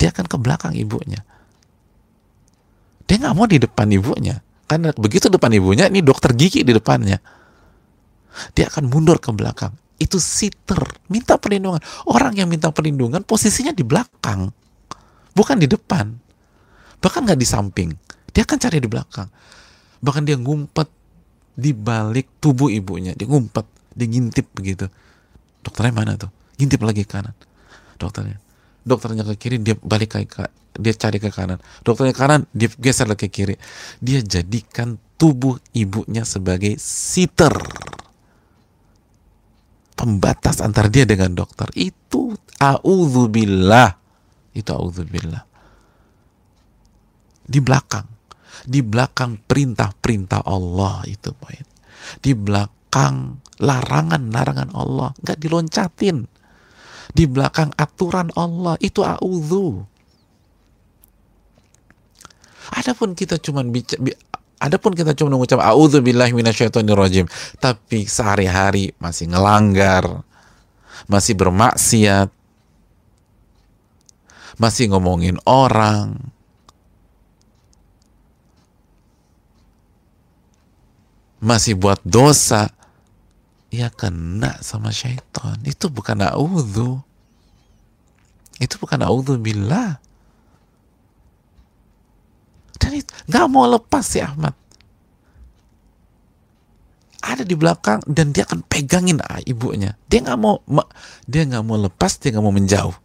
Dia 0.00 0.08
akan 0.08 0.24
ke 0.24 0.36
belakang 0.40 0.72
ibunya 0.72 1.20
dia 3.06 3.16
nggak 3.22 3.34
mau 3.34 3.46
di 3.46 3.62
depan 3.62 3.86
ibunya. 3.94 4.42
Karena 4.66 4.90
begitu 4.98 5.30
depan 5.30 5.54
ibunya 5.54 5.86
ini 5.86 6.02
dokter 6.02 6.34
gigi 6.34 6.66
di 6.66 6.74
depannya. 6.74 7.22
Dia 8.52 8.66
akan 8.66 8.90
mundur 8.90 9.22
ke 9.22 9.30
belakang. 9.30 9.72
Itu 9.96 10.18
sitter. 10.18 10.82
Minta 11.08 11.38
perlindungan. 11.38 11.80
Orang 12.10 12.34
yang 12.34 12.50
minta 12.50 12.68
perlindungan 12.74 13.22
posisinya 13.22 13.70
di 13.70 13.86
belakang. 13.86 14.50
Bukan 15.32 15.56
di 15.62 15.70
depan. 15.70 16.10
Bahkan 16.98 17.20
nggak 17.30 17.38
di 17.38 17.46
samping. 17.46 17.90
Dia 18.34 18.42
akan 18.42 18.58
cari 18.58 18.78
di 18.82 18.88
belakang. 18.90 19.28
Bahkan 20.02 20.22
dia 20.26 20.36
ngumpet 20.36 20.90
di 21.56 21.72
balik 21.72 22.42
tubuh 22.42 22.68
ibunya. 22.68 23.14
Dia 23.14 23.30
ngumpet. 23.30 23.64
Dia 23.96 24.06
ngintip 24.10 24.50
begitu. 24.52 24.90
Dokternya 25.62 25.94
mana 25.94 26.12
tuh? 26.18 26.28
Ngintip 26.58 26.82
lagi 26.82 27.06
ke 27.06 27.16
kanan. 27.16 27.32
Dokternya 27.96 28.45
dokternya 28.86 29.26
ke 29.26 29.34
kiri 29.34 29.56
dia 29.58 29.74
balik 29.74 30.14
ke 30.14 30.46
dia 30.78 30.94
cari 30.94 31.18
ke 31.18 31.34
kanan. 31.34 31.58
Dokternya 31.82 32.14
ke 32.14 32.20
kanan 32.22 32.42
dia 32.54 32.70
geser 32.78 33.10
ke 33.18 33.26
kiri. 33.26 33.58
Dia 33.98 34.22
jadikan 34.22 34.96
tubuh 35.18 35.58
ibunya 35.74 36.22
sebagai 36.22 36.78
sitter 36.78 37.52
pembatas 39.98 40.62
antara 40.62 40.86
dia 40.86 41.02
dengan 41.02 41.34
dokter. 41.34 41.66
Itu 41.74 42.38
auzubillah 42.62 44.06
itu 44.56 44.70
auzubillah 44.72 45.44
di 47.46 47.60
belakang. 47.60 48.06
Di 48.66 48.82
belakang 48.82 49.38
perintah-perintah 49.46 50.42
Allah 50.42 51.06
itu 51.06 51.30
poin. 51.36 51.62
Di 52.18 52.34
belakang 52.34 53.38
larangan-larangan 53.62 54.74
Allah. 54.74 55.14
Nggak 55.22 55.38
diloncatin 55.38 56.26
di 57.16 57.24
belakang 57.24 57.72
aturan 57.80 58.28
Allah 58.36 58.76
itu 58.84 59.00
auzu 59.00 59.88
Adapun 62.76 63.14
kita 63.14 63.38
cuma 63.38 63.62
bicara, 63.62 64.02
Adapun 64.56 64.96
kita 64.96 65.14
cuma 65.14 65.36
mengucap 65.36 65.60
auzubillahi 65.62 66.32
minasyaitonirrajim, 66.34 67.28
tapi 67.62 68.08
sehari-hari 68.08 68.90
masih 68.98 69.30
ngelanggar, 69.30 70.26
masih 71.06 71.38
bermaksiat, 71.38 72.32
masih 74.58 74.90
ngomongin 74.90 75.38
orang, 75.46 76.16
masih 81.38 81.78
buat 81.78 82.00
dosa, 82.02 82.72
ya 83.70 83.92
kena 83.92 84.58
sama 84.64 84.90
syaitan. 84.90 85.60
Itu 85.62 85.92
bukan 85.92 86.24
audhu. 86.26 87.05
Itu 88.56 88.80
bukan 88.80 89.04
audhu 89.04 89.36
billah. 89.36 90.00
Dan 92.76 93.02
itu 93.02 93.10
nggak 93.28 93.46
mau 93.48 93.66
lepas 93.68 94.04
si 94.04 94.20
Ahmad. 94.20 94.52
Ada 97.26 97.42
di 97.42 97.58
belakang 97.58 98.06
dan 98.06 98.30
dia 98.30 98.46
akan 98.46 98.62
pegangin 98.70 99.18
ah, 99.18 99.42
ibunya. 99.42 99.98
Dia 100.06 100.22
nggak 100.22 100.38
mau 100.38 100.62
dia 101.26 101.42
nggak 101.42 101.64
mau 101.66 101.76
lepas, 101.80 102.16
dia 102.22 102.30
nggak 102.30 102.44
mau 102.44 102.54
menjauh. 102.54 102.96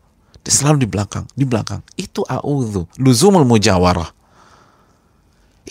Dia 0.42 0.54
selalu 0.54 0.86
di 0.86 0.90
belakang, 0.90 1.26
di 1.34 1.46
belakang. 1.46 1.82
Itu 1.98 2.22
a'udhu, 2.26 2.86
luzumul 3.02 3.46
mujawarah. 3.46 4.14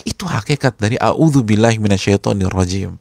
Itu 0.03 0.27
hakikat 0.27 0.79
dari 0.79 0.95
a'udhu 0.99 1.43
billahi 1.43 1.79
minasyaitonir 1.79 2.51
rajim. 2.51 2.99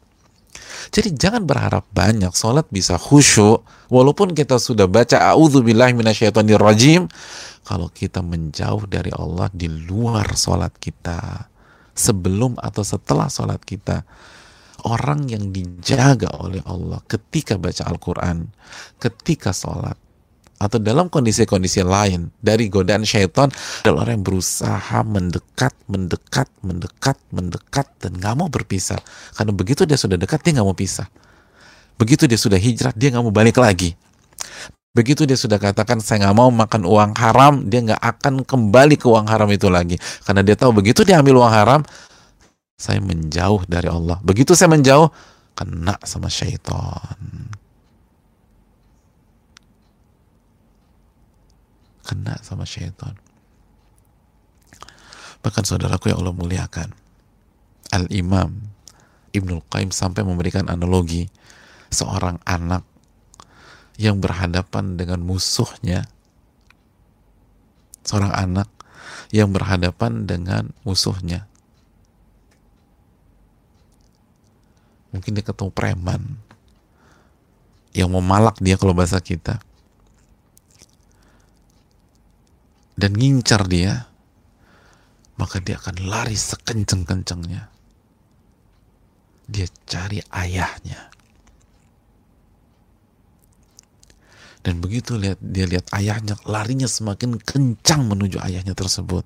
Jadi 0.88 1.12
jangan 1.12 1.44
berharap 1.44 1.84
banyak 1.92 2.32
sholat 2.32 2.64
bisa 2.72 2.96
khusyuk. 2.96 3.60
Walaupun 3.92 4.32
kita 4.32 4.56
sudah 4.56 4.88
baca 4.88 5.20
rajim 6.56 7.04
kalau 7.68 7.92
kita 7.92 8.24
menjauh 8.24 8.88
dari 8.88 9.12
Allah 9.12 9.52
di 9.52 9.68
luar 9.68 10.32
sholat 10.32 10.72
kita 10.80 11.52
sebelum 11.92 12.56
atau 12.56 12.80
setelah 12.80 13.28
sholat 13.28 13.60
kita 13.60 14.08
orang 14.88 15.28
yang 15.28 15.52
dijaga 15.52 16.32
oleh 16.40 16.64
Allah 16.64 17.04
ketika 17.04 17.60
baca 17.60 17.84
Al-Quran 17.84 18.48
ketika 18.96 19.52
sholat 19.52 19.99
atau 20.60 20.76
dalam 20.76 21.08
kondisi-kondisi 21.08 21.80
lain 21.80 22.28
dari 22.36 22.68
godaan 22.68 23.00
syaitan 23.00 23.48
adalah 23.80 24.04
orang 24.04 24.20
yang 24.20 24.26
berusaha 24.28 24.98
mendekat, 25.08 25.72
mendekat, 25.88 26.52
mendekat, 26.60 27.16
mendekat 27.32 27.86
dan 27.96 28.20
nggak 28.20 28.34
mau 28.36 28.52
berpisah. 28.52 29.00
Karena 29.32 29.56
begitu 29.56 29.88
dia 29.88 29.96
sudah 29.96 30.20
dekat 30.20 30.44
dia 30.44 30.60
nggak 30.60 30.68
mau 30.68 30.76
pisah. 30.76 31.08
Begitu 31.96 32.28
dia 32.28 32.36
sudah 32.36 32.60
hijrah 32.60 32.92
dia 32.92 33.08
nggak 33.08 33.24
mau 33.24 33.32
balik 33.32 33.56
lagi. 33.56 33.96
Begitu 34.92 35.24
dia 35.24 35.38
sudah 35.38 35.56
katakan 35.56 36.04
saya 36.04 36.28
nggak 36.28 36.36
mau 36.36 36.52
makan 36.52 36.82
uang 36.84 37.12
haram, 37.16 37.64
dia 37.64 37.80
nggak 37.80 38.02
akan 38.02 38.44
kembali 38.44 39.00
ke 39.00 39.06
uang 39.08 39.32
haram 39.32 39.48
itu 39.48 39.72
lagi. 39.72 39.96
Karena 40.28 40.44
dia 40.44 40.60
tahu 40.60 40.76
begitu 40.76 41.08
dia 41.08 41.24
ambil 41.24 41.40
uang 41.40 41.52
haram, 41.56 41.80
saya 42.76 43.00
menjauh 43.00 43.64
dari 43.64 43.88
Allah. 43.88 44.20
Begitu 44.20 44.52
saya 44.52 44.68
menjauh, 44.76 45.08
kena 45.56 45.94
sama 46.04 46.26
syaitan. 46.26 47.16
Kena 52.10 52.42
sama 52.42 52.66
syaitan. 52.66 53.14
Bahkan 55.46 55.62
saudaraku 55.62 56.10
yang 56.10 56.26
Allah 56.26 56.34
muliakan, 56.34 56.90
Al-Imam 57.94 58.70
Ibnul 59.30 59.62
Qayyim 59.70 59.94
sampai 59.94 60.26
memberikan 60.26 60.66
analogi 60.66 61.30
seorang 61.94 62.42
anak 62.42 62.82
yang 63.94 64.18
berhadapan 64.18 64.98
dengan 64.98 65.22
musuhnya. 65.22 66.10
Seorang 68.02 68.34
anak 68.34 68.66
yang 69.30 69.54
berhadapan 69.54 70.26
dengan 70.26 70.74
musuhnya. 70.82 71.46
Mungkin 75.14 75.38
dia 75.38 75.46
ketemu 75.46 75.70
preman 75.70 76.22
yang 77.90 78.10
mau 78.10 78.22
malak 78.22 78.58
dia 78.62 78.78
kalau 78.78 78.94
bahasa 78.94 79.18
kita 79.18 79.58
dan 83.00 83.16
ngincar 83.16 83.64
dia, 83.64 84.04
maka 85.40 85.56
dia 85.64 85.80
akan 85.80 86.04
lari 86.04 86.36
sekenceng-kencengnya. 86.36 87.72
Dia 89.48 89.66
cari 89.88 90.20
ayahnya. 90.28 91.08
Dan 94.60 94.84
begitu 94.84 95.16
lihat 95.16 95.40
dia 95.40 95.64
lihat 95.64 95.88
ayahnya, 95.96 96.36
larinya 96.44 96.84
semakin 96.84 97.40
kencang 97.40 98.04
menuju 98.04 98.36
ayahnya 98.44 98.76
tersebut. 98.76 99.24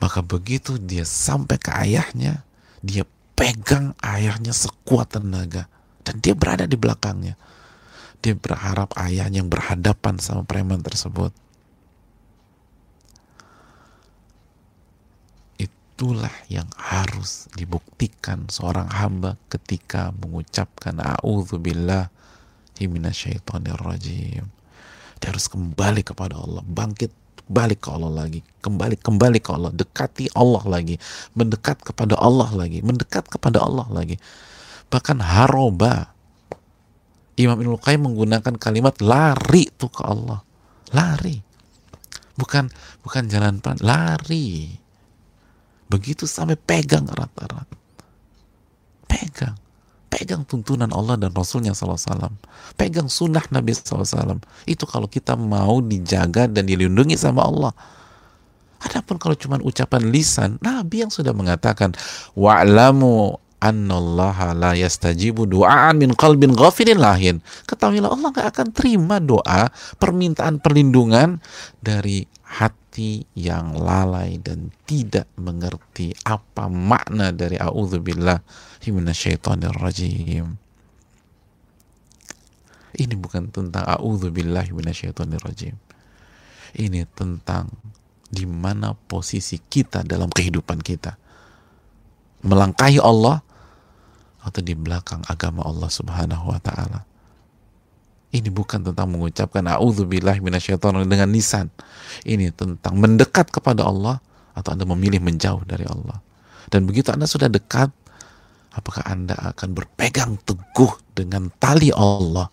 Maka 0.00 0.24
begitu 0.24 0.80
dia 0.80 1.04
sampai 1.04 1.60
ke 1.60 1.68
ayahnya, 1.68 2.40
dia 2.80 3.04
pegang 3.36 3.92
ayahnya 4.00 4.56
sekuat 4.56 5.20
tenaga 5.20 5.68
dan 6.08 6.24
dia 6.24 6.32
berada 6.32 6.64
di 6.64 6.80
belakangnya 6.80 7.36
dia 8.18 8.34
berharap 8.34 8.94
ayahnya 8.98 9.42
yang 9.42 9.50
berhadapan 9.50 10.18
sama 10.18 10.42
preman 10.42 10.82
tersebut. 10.82 11.30
Itulah 15.58 16.34
yang 16.46 16.70
harus 16.78 17.50
dibuktikan 17.54 18.46
seorang 18.50 18.86
hamba 18.90 19.34
ketika 19.50 20.14
mengucapkan 20.14 20.98
a'udzubillah 20.98 22.10
rajim 22.78 24.46
dia 25.18 25.26
harus 25.34 25.50
kembali 25.50 26.06
kepada 26.06 26.38
Allah 26.38 26.62
bangkit 26.62 27.10
balik 27.48 27.82
ke 27.82 27.90
Allah 27.90 28.22
lagi 28.22 28.44
kembali 28.62 29.00
kembali 29.02 29.38
ke 29.42 29.50
Allah 29.50 29.72
dekati 29.74 30.30
Allah 30.36 30.62
lagi 30.68 30.94
mendekat 31.34 31.82
kepada 31.82 32.14
Allah 32.14 32.46
lagi 32.54 32.78
mendekat 32.84 33.26
kepada 33.26 33.64
Allah 33.64 33.88
lagi. 33.90 34.20
Bahkan 34.88 35.20
haroba 35.20 36.16
Imam 37.38 37.54
Ibnu 37.54 37.78
Qayyim 37.78 38.10
menggunakan 38.10 38.54
kalimat 38.58 38.98
lari 38.98 39.70
tuh 39.78 39.90
ke 39.90 40.02
Allah. 40.02 40.42
Lari. 40.90 41.38
Bukan 42.34 42.66
bukan 43.02 43.30
jalan 43.30 43.62
pelan, 43.62 43.78
lari. 43.82 44.74
Begitu 45.86 46.26
sampai 46.26 46.58
pegang 46.58 47.06
erat-erat. 47.06 47.66
Pegang. 49.06 49.56
Pegang 50.08 50.42
tuntunan 50.44 50.90
Allah 50.90 51.20
dan 51.20 51.30
Rasulnya 51.30 51.76
SAW. 51.76 52.34
Pegang 52.74 53.06
sunnah 53.06 53.44
Nabi 53.54 53.76
SAW. 53.76 54.40
Itu 54.66 54.84
kalau 54.88 55.06
kita 55.06 55.36
mau 55.38 55.78
dijaga 55.78 56.50
dan 56.50 56.64
dilindungi 56.66 57.14
sama 57.14 57.46
Allah. 57.46 57.72
Adapun 58.78 59.18
kalau 59.18 59.34
cuma 59.34 59.58
ucapan 59.58 60.10
lisan, 60.10 60.50
Nabi 60.62 61.02
yang 61.02 61.10
sudah 61.10 61.34
mengatakan 61.34 61.94
wa'lamu 62.38 63.42
annallaha 63.58 64.54
la 64.54 64.72
yastajibu 64.74 65.46
du'aan 65.46 65.98
min 65.98 66.14
qalbin 66.14 66.54
ghafilin 66.54 66.98
lahin. 66.98 67.42
Ketahuilah 67.66 68.10
Allah 68.10 68.30
gak 68.34 68.48
akan 68.54 68.68
terima 68.70 69.18
doa 69.18 69.70
permintaan 69.98 70.62
perlindungan 70.62 71.42
dari 71.82 72.26
hati 72.48 73.26
yang 73.36 73.76
lalai 73.76 74.40
dan 74.40 74.72
tidak 74.88 75.28
mengerti 75.36 76.14
apa 76.24 76.70
makna 76.70 77.34
dari 77.34 77.58
a'udzubillah 77.60 78.40
minasyaitonir 78.88 79.76
rajim. 79.76 80.56
Ini 82.98 83.14
bukan 83.20 83.52
tentang 83.52 83.84
a'udzubillah 83.84 84.64
minasyaitonir 84.72 85.44
rajim. 85.44 85.76
Ini 86.72 87.04
tentang 87.12 87.68
di 88.28 88.44
mana 88.48 88.92
posisi 88.92 89.56
kita 89.56 90.04
dalam 90.04 90.28
kehidupan 90.28 90.84
kita 90.84 91.16
melangkahi 92.44 93.00
Allah 93.02 93.42
atau 94.42 94.60
di 94.62 94.74
belakang 94.74 95.24
agama 95.26 95.66
Allah 95.66 95.90
Subhanahu 95.90 96.54
wa 96.54 96.60
taala. 96.62 97.02
Ini 98.28 98.52
bukan 98.52 98.84
tentang 98.84 99.08
mengucapkan 99.08 99.64
auzubillah 99.64 100.36
minasyaitonir 100.44 101.08
dengan 101.08 101.32
lisan. 101.32 101.72
Ini 102.28 102.52
tentang 102.52 103.00
mendekat 103.00 103.48
kepada 103.48 103.88
Allah 103.88 104.20
atau 104.52 104.76
Anda 104.76 104.84
memilih 104.84 105.24
menjauh 105.24 105.64
dari 105.64 105.88
Allah. 105.88 106.20
Dan 106.68 106.84
begitu 106.84 107.08
Anda 107.08 107.24
sudah 107.24 107.48
dekat, 107.48 107.88
apakah 108.76 109.08
Anda 109.08 109.32
akan 109.56 109.72
berpegang 109.72 110.36
teguh 110.44 110.92
dengan 111.16 111.48
tali 111.56 111.88
Allah 111.88 112.52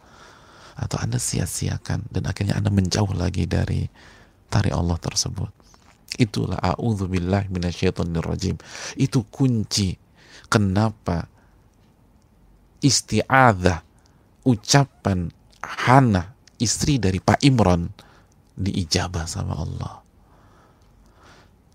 atau 0.80 0.98
Anda 1.00 1.20
sia-siakan 1.20 2.08
dan 2.08 2.24
akhirnya 2.24 2.56
Anda 2.56 2.72
menjauh 2.72 3.12
lagi 3.12 3.44
dari 3.44 3.84
tali 4.48 4.72
Allah 4.72 4.96
tersebut. 4.96 5.52
Itulah 6.16 6.56
a'udzubillah 6.64 7.52
minasyaitonirrajim. 7.52 8.56
Itu 8.96 9.28
kunci 9.28 10.00
kenapa 10.48 11.28
isti'adzah 12.86 13.82
ucapan 14.46 15.34
Hana 15.66 16.38
istri 16.62 17.02
dari 17.02 17.18
Pak 17.18 17.42
Imron 17.42 17.90
diijabah 18.54 19.26
sama 19.26 19.58
Allah. 19.58 20.06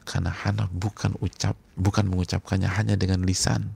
Karena 0.06 0.30
Hana 0.30 0.70
bukan 0.70 1.18
ucap 1.18 1.58
bukan 1.74 2.06
mengucapkannya 2.06 2.70
hanya 2.70 2.94
dengan 2.94 3.26
lisan 3.26 3.74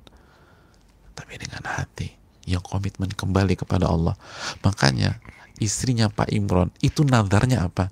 tapi 1.14 1.38
dengan 1.38 1.62
hati 1.66 2.10
yang 2.46 2.62
komitmen 2.62 3.10
kembali 3.10 3.58
kepada 3.58 3.90
Allah. 3.90 4.14
Makanya 4.62 5.18
istrinya 5.58 6.06
Pak 6.10 6.30
Imron 6.30 6.70
itu 6.82 7.02
nadarnya 7.02 7.66
apa? 7.66 7.90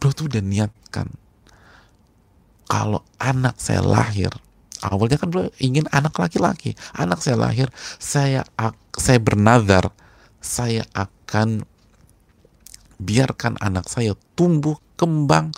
Beliau 0.00 0.16
tuh 0.16 0.28
udah 0.32 0.44
niatkan 0.44 1.08
kalau 2.68 3.04
anak 3.20 3.60
saya 3.60 3.84
lahir 3.84 4.32
awalnya 4.84 5.20
kan 5.20 5.28
beliau 5.28 5.52
ingin 5.60 5.86
anak 5.92 6.16
laki-laki. 6.16 6.74
Anak 6.96 7.20
saya 7.20 7.36
lahir 7.36 7.68
saya 8.00 8.44
saya 8.96 9.18
bernazar. 9.20 9.92
Saya 10.40 10.88
akan 10.96 11.68
biarkan 12.96 13.60
anak 13.60 13.92
saya 13.92 14.16
tumbuh 14.32 14.80
kembang 14.96 15.52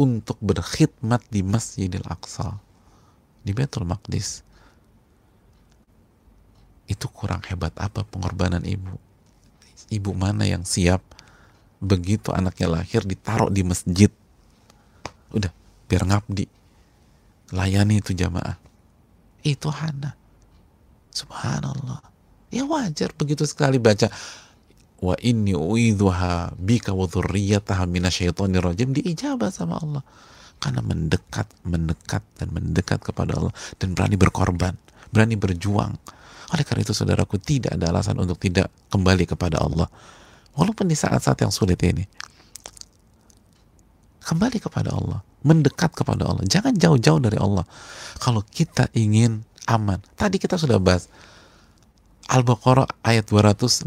untuk 0.00 0.40
berkhidmat 0.40 1.24
di 1.28 1.44
Masjidil 1.44 2.04
Aqsa 2.08 2.56
di 3.44 3.52
Betul 3.52 3.84
Maqdis. 3.84 4.40
Itu 6.88 7.12
kurang 7.12 7.44
hebat 7.44 7.76
apa 7.76 8.08
pengorbanan 8.08 8.64
ibu? 8.64 8.96
Ibu 9.92 10.16
mana 10.16 10.48
yang 10.48 10.64
siap 10.64 11.04
begitu 11.76 12.32
anaknya 12.32 12.80
lahir 12.80 13.04
ditaruh 13.04 13.52
di 13.52 13.62
masjid? 13.68 14.08
Udah 15.28 15.52
biar 15.92 16.08
ngabdi 16.08 16.55
layani 17.52 18.02
itu 18.02 18.16
jamaah. 18.16 18.56
Itu 19.46 19.70
Hana. 19.70 20.14
Subhanallah. 21.14 22.02
Ya 22.50 22.62
wajar 22.66 23.10
begitu 23.14 23.42
sekali 23.46 23.76
baca 23.82 24.10
wa 25.02 25.12
inni 25.20 25.52
uidhuha 25.52 26.56
bika 26.56 26.94
wa 26.96 27.06
minasyaitonir 27.86 28.62
rajim. 28.62 28.94
Diijabah 28.94 29.50
sama 29.52 29.78
Allah. 29.78 30.02
Karena 30.56 30.80
mendekat 30.80 31.46
mendekat 31.68 32.24
dan 32.40 32.48
mendekat 32.48 33.04
kepada 33.04 33.36
Allah 33.36 33.52
dan 33.76 33.92
berani 33.92 34.16
berkorban 34.16 34.72
berani 35.10 35.40
berjuang. 35.40 35.96
Oleh 36.54 36.62
karena 36.62 36.84
itu 36.86 36.94
saudaraku 36.94 37.40
tidak 37.42 37.74
ada 37.74 37.90
alasan 37.90 38.20
untuk 38.22 38.38
tidak 38.38 38.70
kembali 38.92 39.24
kepada 39.26 39.58
Allah. 39.58 39.88
Walaupun 40.54 40.86
di 40.86 40.96
saat-saat 40.96 41.42
yang 41.42 41.52
sulit 41.52 41.80
ini. 41.82 42.06
Kembali 44.22 44.58
kepada 44.58 44.94
Allah. 44.94 45.22
Mendekat 45.46 45.94
kepada 45.94 46.26
Allah. 46.26 46.42
Jangan 46.42 46.74
jauh-jauh 46.74 47.22
dari 47.22 47.38
Allah. 47.38 47.62
Kalau 48.18 48.42
kita 48.42 48.90
ingin 48.98 49.46
aman. 49.70 50.02
Tadi 50.18 50.42
kita 50.42 50.58
sudah 50.58 50.82
bahas. 50.82 51.06
Al-Baqarah 52.26 53.06
ayat 53.06 53.30
268. 53.30 53.86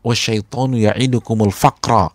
Wasyaitonu 0.00 0.80
ya'idukumul 0.80 1.52
faqra. 1.52 2.08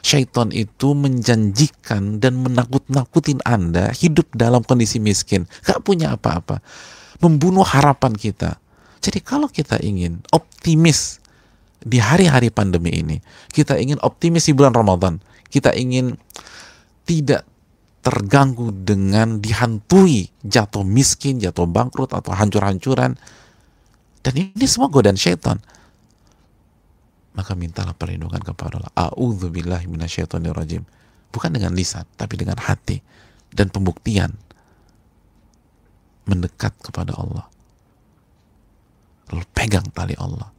Syaitan 0.00 0.48
itu 0.50 0.96
menjanjikan 0.96 2.18
dan 2.18 2.40
menakut-nakutin 2.40 3.38
Anda 3.44 3.92
hidup 3.92 4.32
dalam 4.34 4.64
kondisi 4.64 4.98
miskin. 4.98 5.46
Gak 5.62 5.84
punya 5.86 6.16
apa-apa. 6.16 6.64
Membunuh 7.20 7.62
harapan 7.62 8.16
kita. 8.16 8.58
Jadi 9.04 9.20
kalau 9.20 9.46
kita 9.46 9.76
ingin 9.78 10.24
optimis 10.32 11.20
di 11.80 11.96
hari-hari 11.96 12.52
pandemi 12.52 12.92
ini 12.92 13.16
kita 13.50 13.80
ingin 13.80 13.96
optimis 14.04 14.44
di 14.44 14.52
bulan 14.52 14.76
Ramadan 14.76 15.16
kita 15.48 15.72
ingin 15.72 16.20
tidak 17.10 17.42
terganggu 18.06 18.70
dengan 18.70 19.42
dihantui 19.42 20.30
jatuh 20.46 20.86
miskin 20.86 21.42
jatuh 21.42 21.66
bangkrut 21.66 22.14
atau 22.14 22.30
hancur-hancuran. 22.30 23.18
Dan 24.22 24.32
ini 24.38 24.66
semua 24.70 24.86
godaan 24.86 25.18
syaitan. 25.18 25.58
Maka 27.34 27.58
mintalah 27.58 27.98
perlindungan 27.98 28.38
kepada 28.46 28.78
Allah. 28.78 29.10
A'udzubillahi 29.10 29.90
minasyaitonirrajim. 29.90 30.86
Bukan 31.34 31.50
dengan 31.50 31.74
lisan 31.74 32.06
tapi 32.14 32.38
dengan 32.38 32.62
hati 32.62 33.02
dan 33.50 33.74
pembuktian 33.74 34.30
mendekat 36.30 36.78
kepada 36.78 37.18
Allah. 37.18 37.50
Lalu 39.34 39.46
pegang 39.50 39.86
tali 39.90 40.14
Allah 40.14 40.50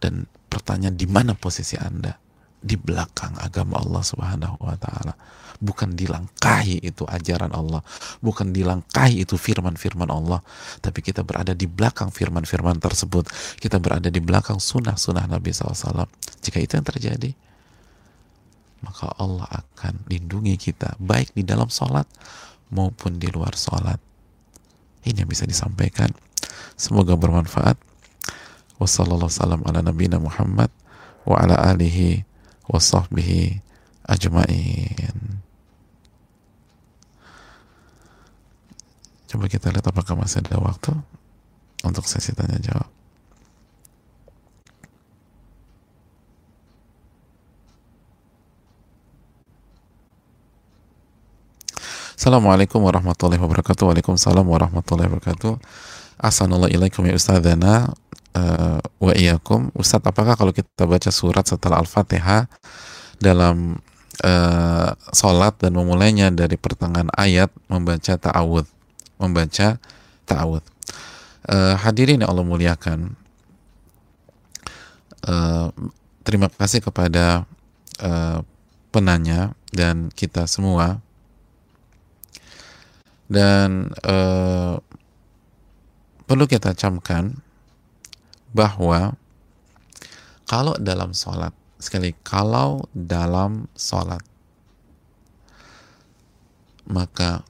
dan 0.00 0.28
pertanyaan 0.52 0.96
di 0.96 1.08
mana 1.08 1.32
posisi 1.32 1.76
Anda? 1.80 2.29
Di 2.60 2.76
belakang 2.76 3.40
agama 3.40 3.80
Allah 3.80 4.04
Subhanahu 4.04 4.60
wa 4.60 4.76
taala. 4.76 5.16
Bukan 5.60 5.92
dilangkahi 5.92 6.80
itu 6.80 7.04
ajaran 7.04 7.52
Allah, 7.52 7.84
bukan 8.24 8.48
dilangkahi 8.48 9.20
itu 9.20 9.36
firman-firman 9.36 10.08
Allah, 10.08 10.40
tapi 10.80 11.04
kita 11.04 11.20
berada 11.20 11.52
di 11.52 11.68
belakang 11.68 12.08
firman-firman 12.08 12.80
tersebut. 12.80 13.28
Kita 13.60 13.76
berada 13.76 14.08
di 14.08 14.24
belakang 14.24 14.56
sunnah-sunnah 14.56 15.28
Nabi 15.28 15.52
SAW. 15.52 16.08
Jika 16.40 16.64
itu 16.64 16.80
yang 16.80 16.86
terjadi, 16.88 17.30
maka 18.80 19.12
Allah 19.20 19.44
akan 19.52 20.08
lindungi 20.08 20.56
kita 20.56 20.96
baik 20.96 21.36
di 21.36 21.44
dalam 21.44 21.68
sholat 21.68 22.08
maupun 22.72 23.20
di 23.20 23.28
luar 23.28 23.52
sholat. 23.52 24.00
Ini 25.04 25.24
yang 25.24 25.30
bisa 25.30 25.44
disampaikan. 25.44 26.08
Semoga 26.76 27.16
bermanfaat 27.16 27.76
wa 28.80 28.88
sallallahu 28.88 29.28
salam 29.28 29.60
ala 29.68 29.84
nabiyina 29.84 30.16
Muhammad 30.16 30.72
wa 31.28 31.36
ala 31.36 31.56
alihi 31.76 32.24
sahbihi 32.78 33.58
ajma'in. 34.06 35.18
Coba 39.30 39.46
kita 39.46 39.70
lihat 39.70 39.86
apakah 39.86 40.18
masih 40.18 40.42
ada 40.42 40.58
waktu 40.58 40.94
untuk 41.86 42.06
sesi 42.06 42.34
tanya 42.34 42.58
jawab. 42.58 42.90
Assalamualaikum 52.20 52.84
warahmatullahi 52.84 53.40
wabarakatuh. 53.40 53.88
Waalaikumsalam 53.88 54.44
warahmatullahi 54.44 55.08
wabarakatuh 55.08 55.56
Assalamualaikum 56.20 57.08
ya 57.08 57.16
Ustazana 57.16 57.96
uh, 58.36 58.76
wa 59.00 59.12
iyyakum. 59.16 59.72
Ustadz 59.72 60.04
apakah 60.04 60.36
kalau 60.36 60.52
kita 60.52 60.84
baca 60.84 61.08
surat 61.08 61.48
setelah 61.48 61.80
Al-Fatihah 61.80 62.44
dalam 63.16 63.80
uh, 64.20 64.92
sholat 65.16 65.56
dan 65.64 65.72
memulainya 65.72 66.28
dari 66.28 66.60
pertengahan 66.60 67.08
ayat 67.16 67.48
membaca 67.72 68.20
ta'awud 68.20 68.68
membaca 69.16 69.80
ta'awud 70.28 70.60
uh, 71.48 71.74
hadirin 71.80 72.20
yang 72.20 72.28
Allah 72.28 72.44
muliakan 72.44 73.16
uh, 75.24 75.72
terima 76.20 76.52
kasih 76.52 76.84
kepada 76.84 77.48
uh, 78.04 78.44
penanya 78.92 79.56
dan 79.72 80.12
kita 80.12 80.44
semua. 80.44 81.00
Dan 83.30 83.94
uh, 84.02 84.82
perlu 86.30 86.46
kita 86.46 86.78
camkan 86.78 87.34
bahwa 88.54 89.18
kalau 90.46 90.78
dalam 90.78 91.10
sholat 91.10 91.50
sekali 91.82 92.14
kalau 92.22 92.86
dalam 92.94 93.66
sholat 93.74 94.22
maka 96.86 97.42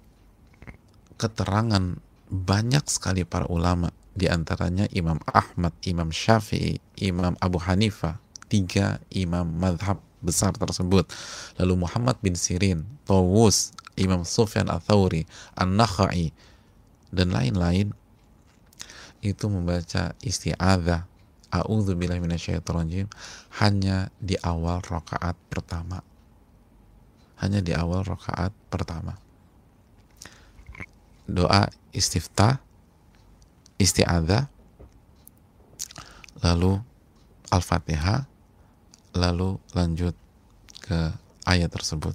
keterangan 1.20 2.00
banyak 2.32 2.80
sekali 2.88 3.28
para 3.28 3.44
ulama 3.52 3.92
di 4.16 4.32
antaranya 4.32 4.88
Imam 4.96 5.20
Ahmad, 5.28 5.76
Imam 5.84 6.08
Syafi'i, 6.08 6.80
Imam 7.04 7.36
Abu 7.36 7.60
Hanifah 7.60 8.16
tiga 8.48 8.96
imam 9.12 9.44
madhab 9.60 10.00
besar 10.24 10.56
tersebut. 10.56 11.04
Lalu 11.60 11.84
Muhammad 11.84 12.16
bin 12.24 12.32
Sirin, 12.32 12.88
Tawus, 13.04 13.76
Imam 14.00 14.24
Sufyan 14.24 14.72
Al-Thawri, 14.72 15.28
An-Nakhai 15.60 16.32
dan 17.12 17.36
lain-lain 17.36 17.92
itu 19.20 19.48
membaca 19.52 20.16
isti'adzah 20.24 21.04
a'udzubillahi 21.50 22.22
minasyaitonirrajim 22.24 23.08
hanya 23.60 24.08
di 24.16 24.38
awal 24.40 24.80
rakaat 24.80 25.36
pertama 25.52 26.00
hanya 27.40 27.64
di 27.64 27.72
awal 27.72 28.04
rakaat 28.04 28.52
pertama. 28.68 29.16
Doa 31.24 31.72
istiftah, 31.96 32.60
isti'adzah, 33.80 34.44
lalu 36.44 36.76
Al-Fatihah, 37.48 38.28
lalu 39.16 39.56
lanjut 39.72 40.12
ke 40.84 41.16
ayat 41.48 41.72
tersebut. 41.72 42.14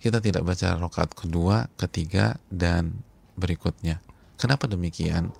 Kita 0.00 0.24
tidak 0.24 0.46
baca 0.46 0.78
rakaat 0.78 1.12
kedua, 1.12 1.68
ketiga, 1.76 2.40
dan 2.48 3.04
berikutnya. 3.36 4.00
Kenapa 4.38 4.70
demikian? 4.70 5.34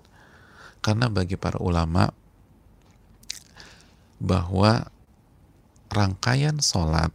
Karena 0.83 1.07
bagi 1.07 1.39
para 1.39 1.59
ulama 1.63 2.11
bahwa 4.19 4.91
rangkaian 5.89 6.59
sholat 6.59 7.15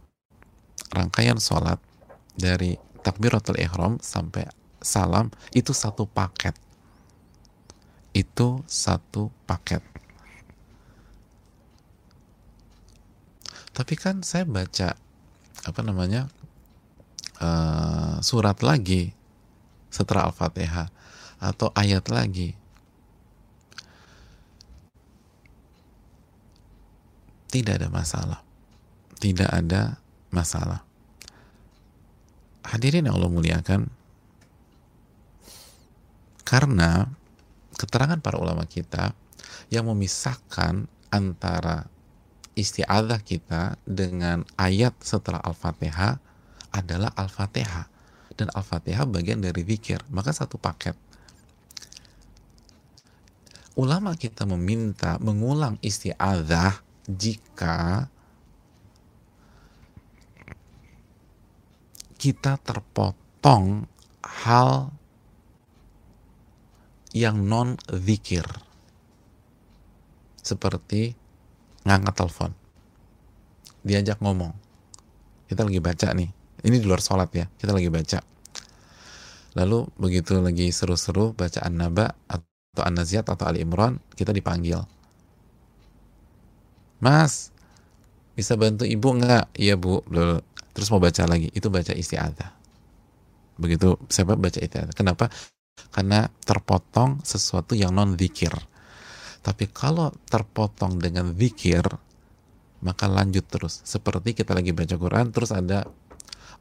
rangkaian 0.94 1.36
sholat 1.42 1.82
dari 2.38 2.78
takbiratul 3.02 3.58
ihram 3.58 3.98
sampai 3.98 4.46
salam 4.78 5.34
itu 5.50 5.74
satu 5.74 6.06
paket. 6.06 6.54
Itu 8.14 8.62
satu 8.70 9.34
paket. 9.44 9.82
Tapi 13.74 13.94
kan 13.98 14.22
saya 14.22 14.46
baca 14.46 14.94
apa 15.66 15.80
namanya 15.82 16.30
uh, 17.42 18.22
surat 18.22 18.62
lagi 18.62 19.10
setelah 19.90 20.30
al-fatihah 20.30 20.94
atau 21.38 21.70
ayat 21.74 22.06
lagi. 22.10 22.54
Tidak 27.50 27.74
ada 27.78 27.86
masalah. 27.86 28.40
Tidak 29.22 29.46
ada 29.46 30.02
masalah. 30.34 30.82
Hadirin 32.66 33.06
yang 33.06 33.14
Allah 33.14 33.30
muliakan, 33.30 33.86
karena 36.42 37.06
keterangan 37.78 38.18
para 38.18 38.40
ulama 38.40 38.66
kita 38.66 39.14
yang 39.70 39.86
memisahkan 39.86 40.90
antara 41.14 41.86
isti'adah 42.58 43.20
kita 43.22 43.78
dengan 43.86 44.42
ayat 44.58 44.94
setelah 45.02 45.42
Al-Fatihah 45.42 46.18
adalah 46.74 47.10
Al-Fatihah 47.14 47.86
dan 48.34 48.50
Al-Fatihah 48.50 49.06
bagian 49.06 49.42
dari 49.42 49.62
zikir. 49.62 50.02
Maka 50.10 50.34
satu 50.34 50.58
paket 50.58 50.94
ulama 53.74 54.14
kita 54.14 54.46
meminta 54.46 55.18
mengulang 55.18 55.78
isti'adah 55.82 56.78
jika 57.10 58.06
kita 62.16 62.56
terpotong 62.62 63.84
hal 64.24 64.94
yang 67.14 67.44
non 67.44 67.76
zikir 67.92 68.46
seperti 70.40 71.14
ngangkat 71.84 72.14
telepon. 72.16 72.50
Diajak 73.84 74.18
ngomong. 74.24 74.56
Kita 75.44 75.64
lagi 75.64 75.80
baca 75.84 76.08
nih. 76.16 76.30
Ini 76.64 76.76
di 76.80 76.86
luar 76.88 77.04
sholat 77.04 77.28
ya. 77.36 77.44
Kita 77.60 77.76
lagi 77.76 77.92
baca. 77.92 78.18
Lalu 79.54 79.86
begitu 80.00 80.40
lagi 80.40 80.72
seru-seru 80.72 81.36
baca 81.36 81.60
an-naba 81.62 82.16
atau 82.74 82.82
an-naziat 82.82 83.30
atau 83.30 83.46
Ali 83.46 83.62
Imran 83.62 84.02
kita 84.18 84.34
dipanggil. 84.34 84.82
Mas 86.98 87.54
bisa 88.34 88.58
bantu 88.58 88.82
ibu 88.82 89.14
nggak? 89.14 89.54
Iya 89.54 89.78
bu. 89.78 90.02
Terus 90.74 90.90
mau 90.90 90.98
baca 90.98 91.22
lagi. 91.30 91.54
Itu 91.54 91.70
baca 91.70 91.94
isti'adzah. 91.94 92.50
Begitu 93.62 93.94
saya 94.10 94.34
baca 94.34 94.58
isti'adzah. 94.58 94.94
Kenapa? 94.98 95.30
Karena 95.94 96.26
terpotong 96.42 97.22
sesuatu 97.22 97.78
yang 97.78 97.94
non 97.94 98.18
zikir 98.18 98.50
tapi 99.44 99.68
kalau 99.68 100.08
terpotong 100.32 100.96
dengan 100.96 101.36
zikir 101.36 101.84
maka 102.80 103.04
lanjut 103.08 103.44
terus. 103.44 103.84
Seperti 103.84 104.32
kita 104.32 104.56
lagi 104.56 104.72
baca 104.72 104.96
Quran 104.96 105.28
terus 105.32 105.52
ada 105.52 105.84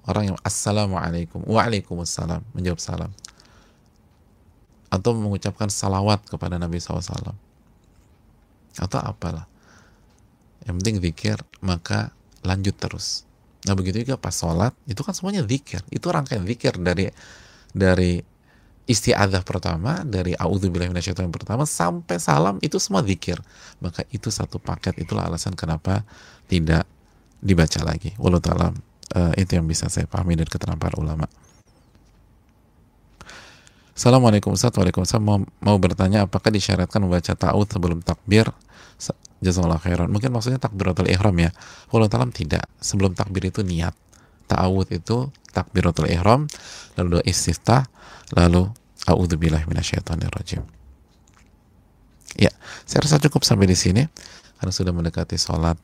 orang 0.03 0.36
yang 0.36 0.38
assalamualaikum. 0.43 1.47
Waalaikumsalam. 1.47 2.43
Menjawab 2.51 2.80
salam 2.84 3.11
atau 4.94 5.18
mengucapkan 5.18 5.74
salawat 5.74 6.22
kepada 6.30 6.62
Nabi 6.62 6.78
SAW 6.78 7.34
atau 8.78 9.00
apalah 9.02 9.50
yang 10.70 10.78
penting 10.78 11.02
zikir 11.02 11.41
maka 11.66 12.14
lanjut 12.46 12.78
terus 12.78 13.26
Nah 13.64 13.74
begitu 13.80 14.04
juga 14.04 14.20
pas 14.20 14.36
sholat 14.36 14.76
itu 14.84 15.00
kan 15.02 15.16
semuanya 15.16 15.44
zikir. 15.48 15.80
Itu 15.88 16.12
rangkaian 16.12 16.44
zikir 16.44 16.76
dari 16.76 17.08
dari 17.72 18.20
isti'adzah 18.84 19.48
pertama 19.48 20.04
dari 20.04 20.36
auzubillahi 20.36 20.91
yang 20.91 21.32
pertama 21.32 21.64
sampai 21.64 22.20
salam 22.20 22.60
itu 22.60 22.76
semua 22.80 23.00
zikir. 23.08 23.39
Maka 23.80 24.04
itu 24.12 24.28
satu 24.28 24.60
paket 24.60 25.00
itulah 25.00 25.32
alasan 25.32 25.56
kenapa 25.56 26.04
tidak 26.52 26.84
dibaca 27.39 27.80
lagi. 27.88 28.12
Walau 28.20 28.44
taala 28.44 28.76
uh, 29.16 29.34
itu 29.39 29.56
yang 29.56 29.64
bisa 29.64 29.88
saya 29.88 30.08
pahami 30.12 30.36
dari 30.36 30.52
keterangan 30.52 31.00
ulama. 31.00 31.28
Assalamualaikum 33.94 34.58
Ustaz, 34.58 34.74
Waalaikumsalam 34.74 35.22
mau, 35.22 35.38
mau 35.62 35.78
bertanya 35.78 36.26
apakah 36.26 36.50
disyaratkan 36.50 36.98
membaca 37.06 37.38
ta'ud 37.38 37.70
sebelum 37.70 38.02
takbir 38.02 38.50
Jazakallah 39.44 39.78
khairan. 39.78 40.08
Mungkin 40.08 40.32
maksudnya 40.32 40.58
takbiratul 40.58 41.12
ihram 41.12 41.36
ya. 41.36 41.52
Walau 41.91 42.08
talam 42.08 42.32
tidak. 42.32 42.64
Sebelum 42.80 43.12
takbir 43.12 43.44
itu 43.44 43.60
niat. 43.60 43.91
Ta'awud 44.48 44.88
itu 44.91 45.30
takbiratul 45.52 46.08
ihram, 46.08 46.48
lalu 46.96 47.20
doa 47.20 47.24
istiftah, 47.28 47.88
lalu 48.36 48.72
a'udzubillahi 49.08 49.68
minasyaitonirrajim. 49.68 50.64
Ya, 52.39 52.50
saya 52.88 53.06
rasa 53.06 53.22
cukup 53.22 53.46
sampai 53.46 53.70
di 53.70 53.78
sini 53.78 54.04
karena 54.58 54.74
sudah 54.74 54.91
mendekati 54.96 55.38
sholat 55.38 55.78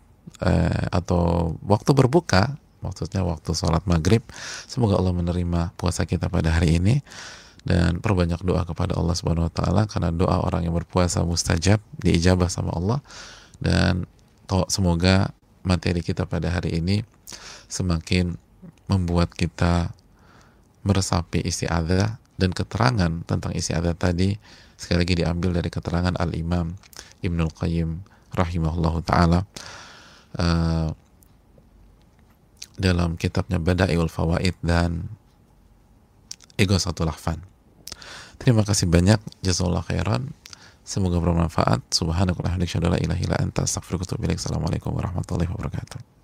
eh, 0.44 0.86
atau 0.92 1.54
waktu 1.62 1.92
berbuka, 1.94 2.58
maksudnya 2.82 3.22
waktu 3.24 3.52
sholat 3.54 3.84
maghrib. 3.86 4.24
Semoga 4.68 4.98
Allah 4.98 5.14
menerima 5.16 5.76
puasa 5.76 6.04
kita 6.04 6.28
pada 6.28 6.52
hari 6.56 6.82
ini 6.82 7.00
dan 7.70 8.02
perbanyak 8.02 8.42
doa 8.42 8.66
kepada 8.66 8.98
Allah 8.98 9.14
Subhanahu 9.14 9.46
wa 9.46 9.54
taala 9.54 9.86
karena 9.86 10.10
doa 10.10 10.42
orang 10.42 10.66
yang 10.66 10.74
berpuasa 10.74 11.22
mustajab 11.22 11.78
diijabah 12.02 12.50
sama 12.50 12.74
Allah 12.74 13.00
dan 13.62 14.10
semoga 14.74 15.30
materi 15.62 16.02
kita 16.02 16.26
pada 16.26 16.50
hari 16.50 16.82
ini 16.82 17.06
semakin 17.70 18.34
membuat 18.90 19.30
kita 19.38 19.94
meresapi 20.82 21.46
isti'adzah 21.46 22.18
dan 22.42 22.50
keterangan 22.58 23.22
tentang 23.30 23.54
isti'adzah 23.54 23.94
tadi 23.94 24.34
sekali 24.74 25.06
lagi 25.06 25.14
diambil 25.22 25.62
dari 25.62 25.70
keterangan 25.70 26.18
Al-Imam 26.18 26.74
Ibnul 27.22 27.54
Qayyim 27.54 28.02
rahimahullah 28.34 28.96
taala 29.06 29.40
uh, 30.42 30.90
dalam 32.80 33.14
kitabnya 33.20 33.62
Bada'iul 33.62 34.10
Fawaid 34.10 34.58
dan 34.66 35.12
Ego 36.56 36.80
Satu 36.80 37.04
Lahfan. 37.04 37.49
Terima 38.40 38.64
kasih 38.64 38.88
banyak. 38.88 39.20
Jazakallah 39.44 39.84
khairan. 39.84 40.32
Semoga 40.88 41.22
bermanfaat. 41.22 41.86
Subhanakallahumma 41.94 42.58
wa 42.58 42.66
bihamdika, 42.66 42.82
la 42.82 42.98
ilaha 42.98 43.22
illa 43.22 43.38
anta, 43.38 43.68
astaghfiruka 43.68 44.10
wa 44.10 44.16
atubu. 44.16 44.32
Assalamualaikum 44.32 44.90
warahmatullahi 44.96 45.52
wabarakatuh. 45.52 46.19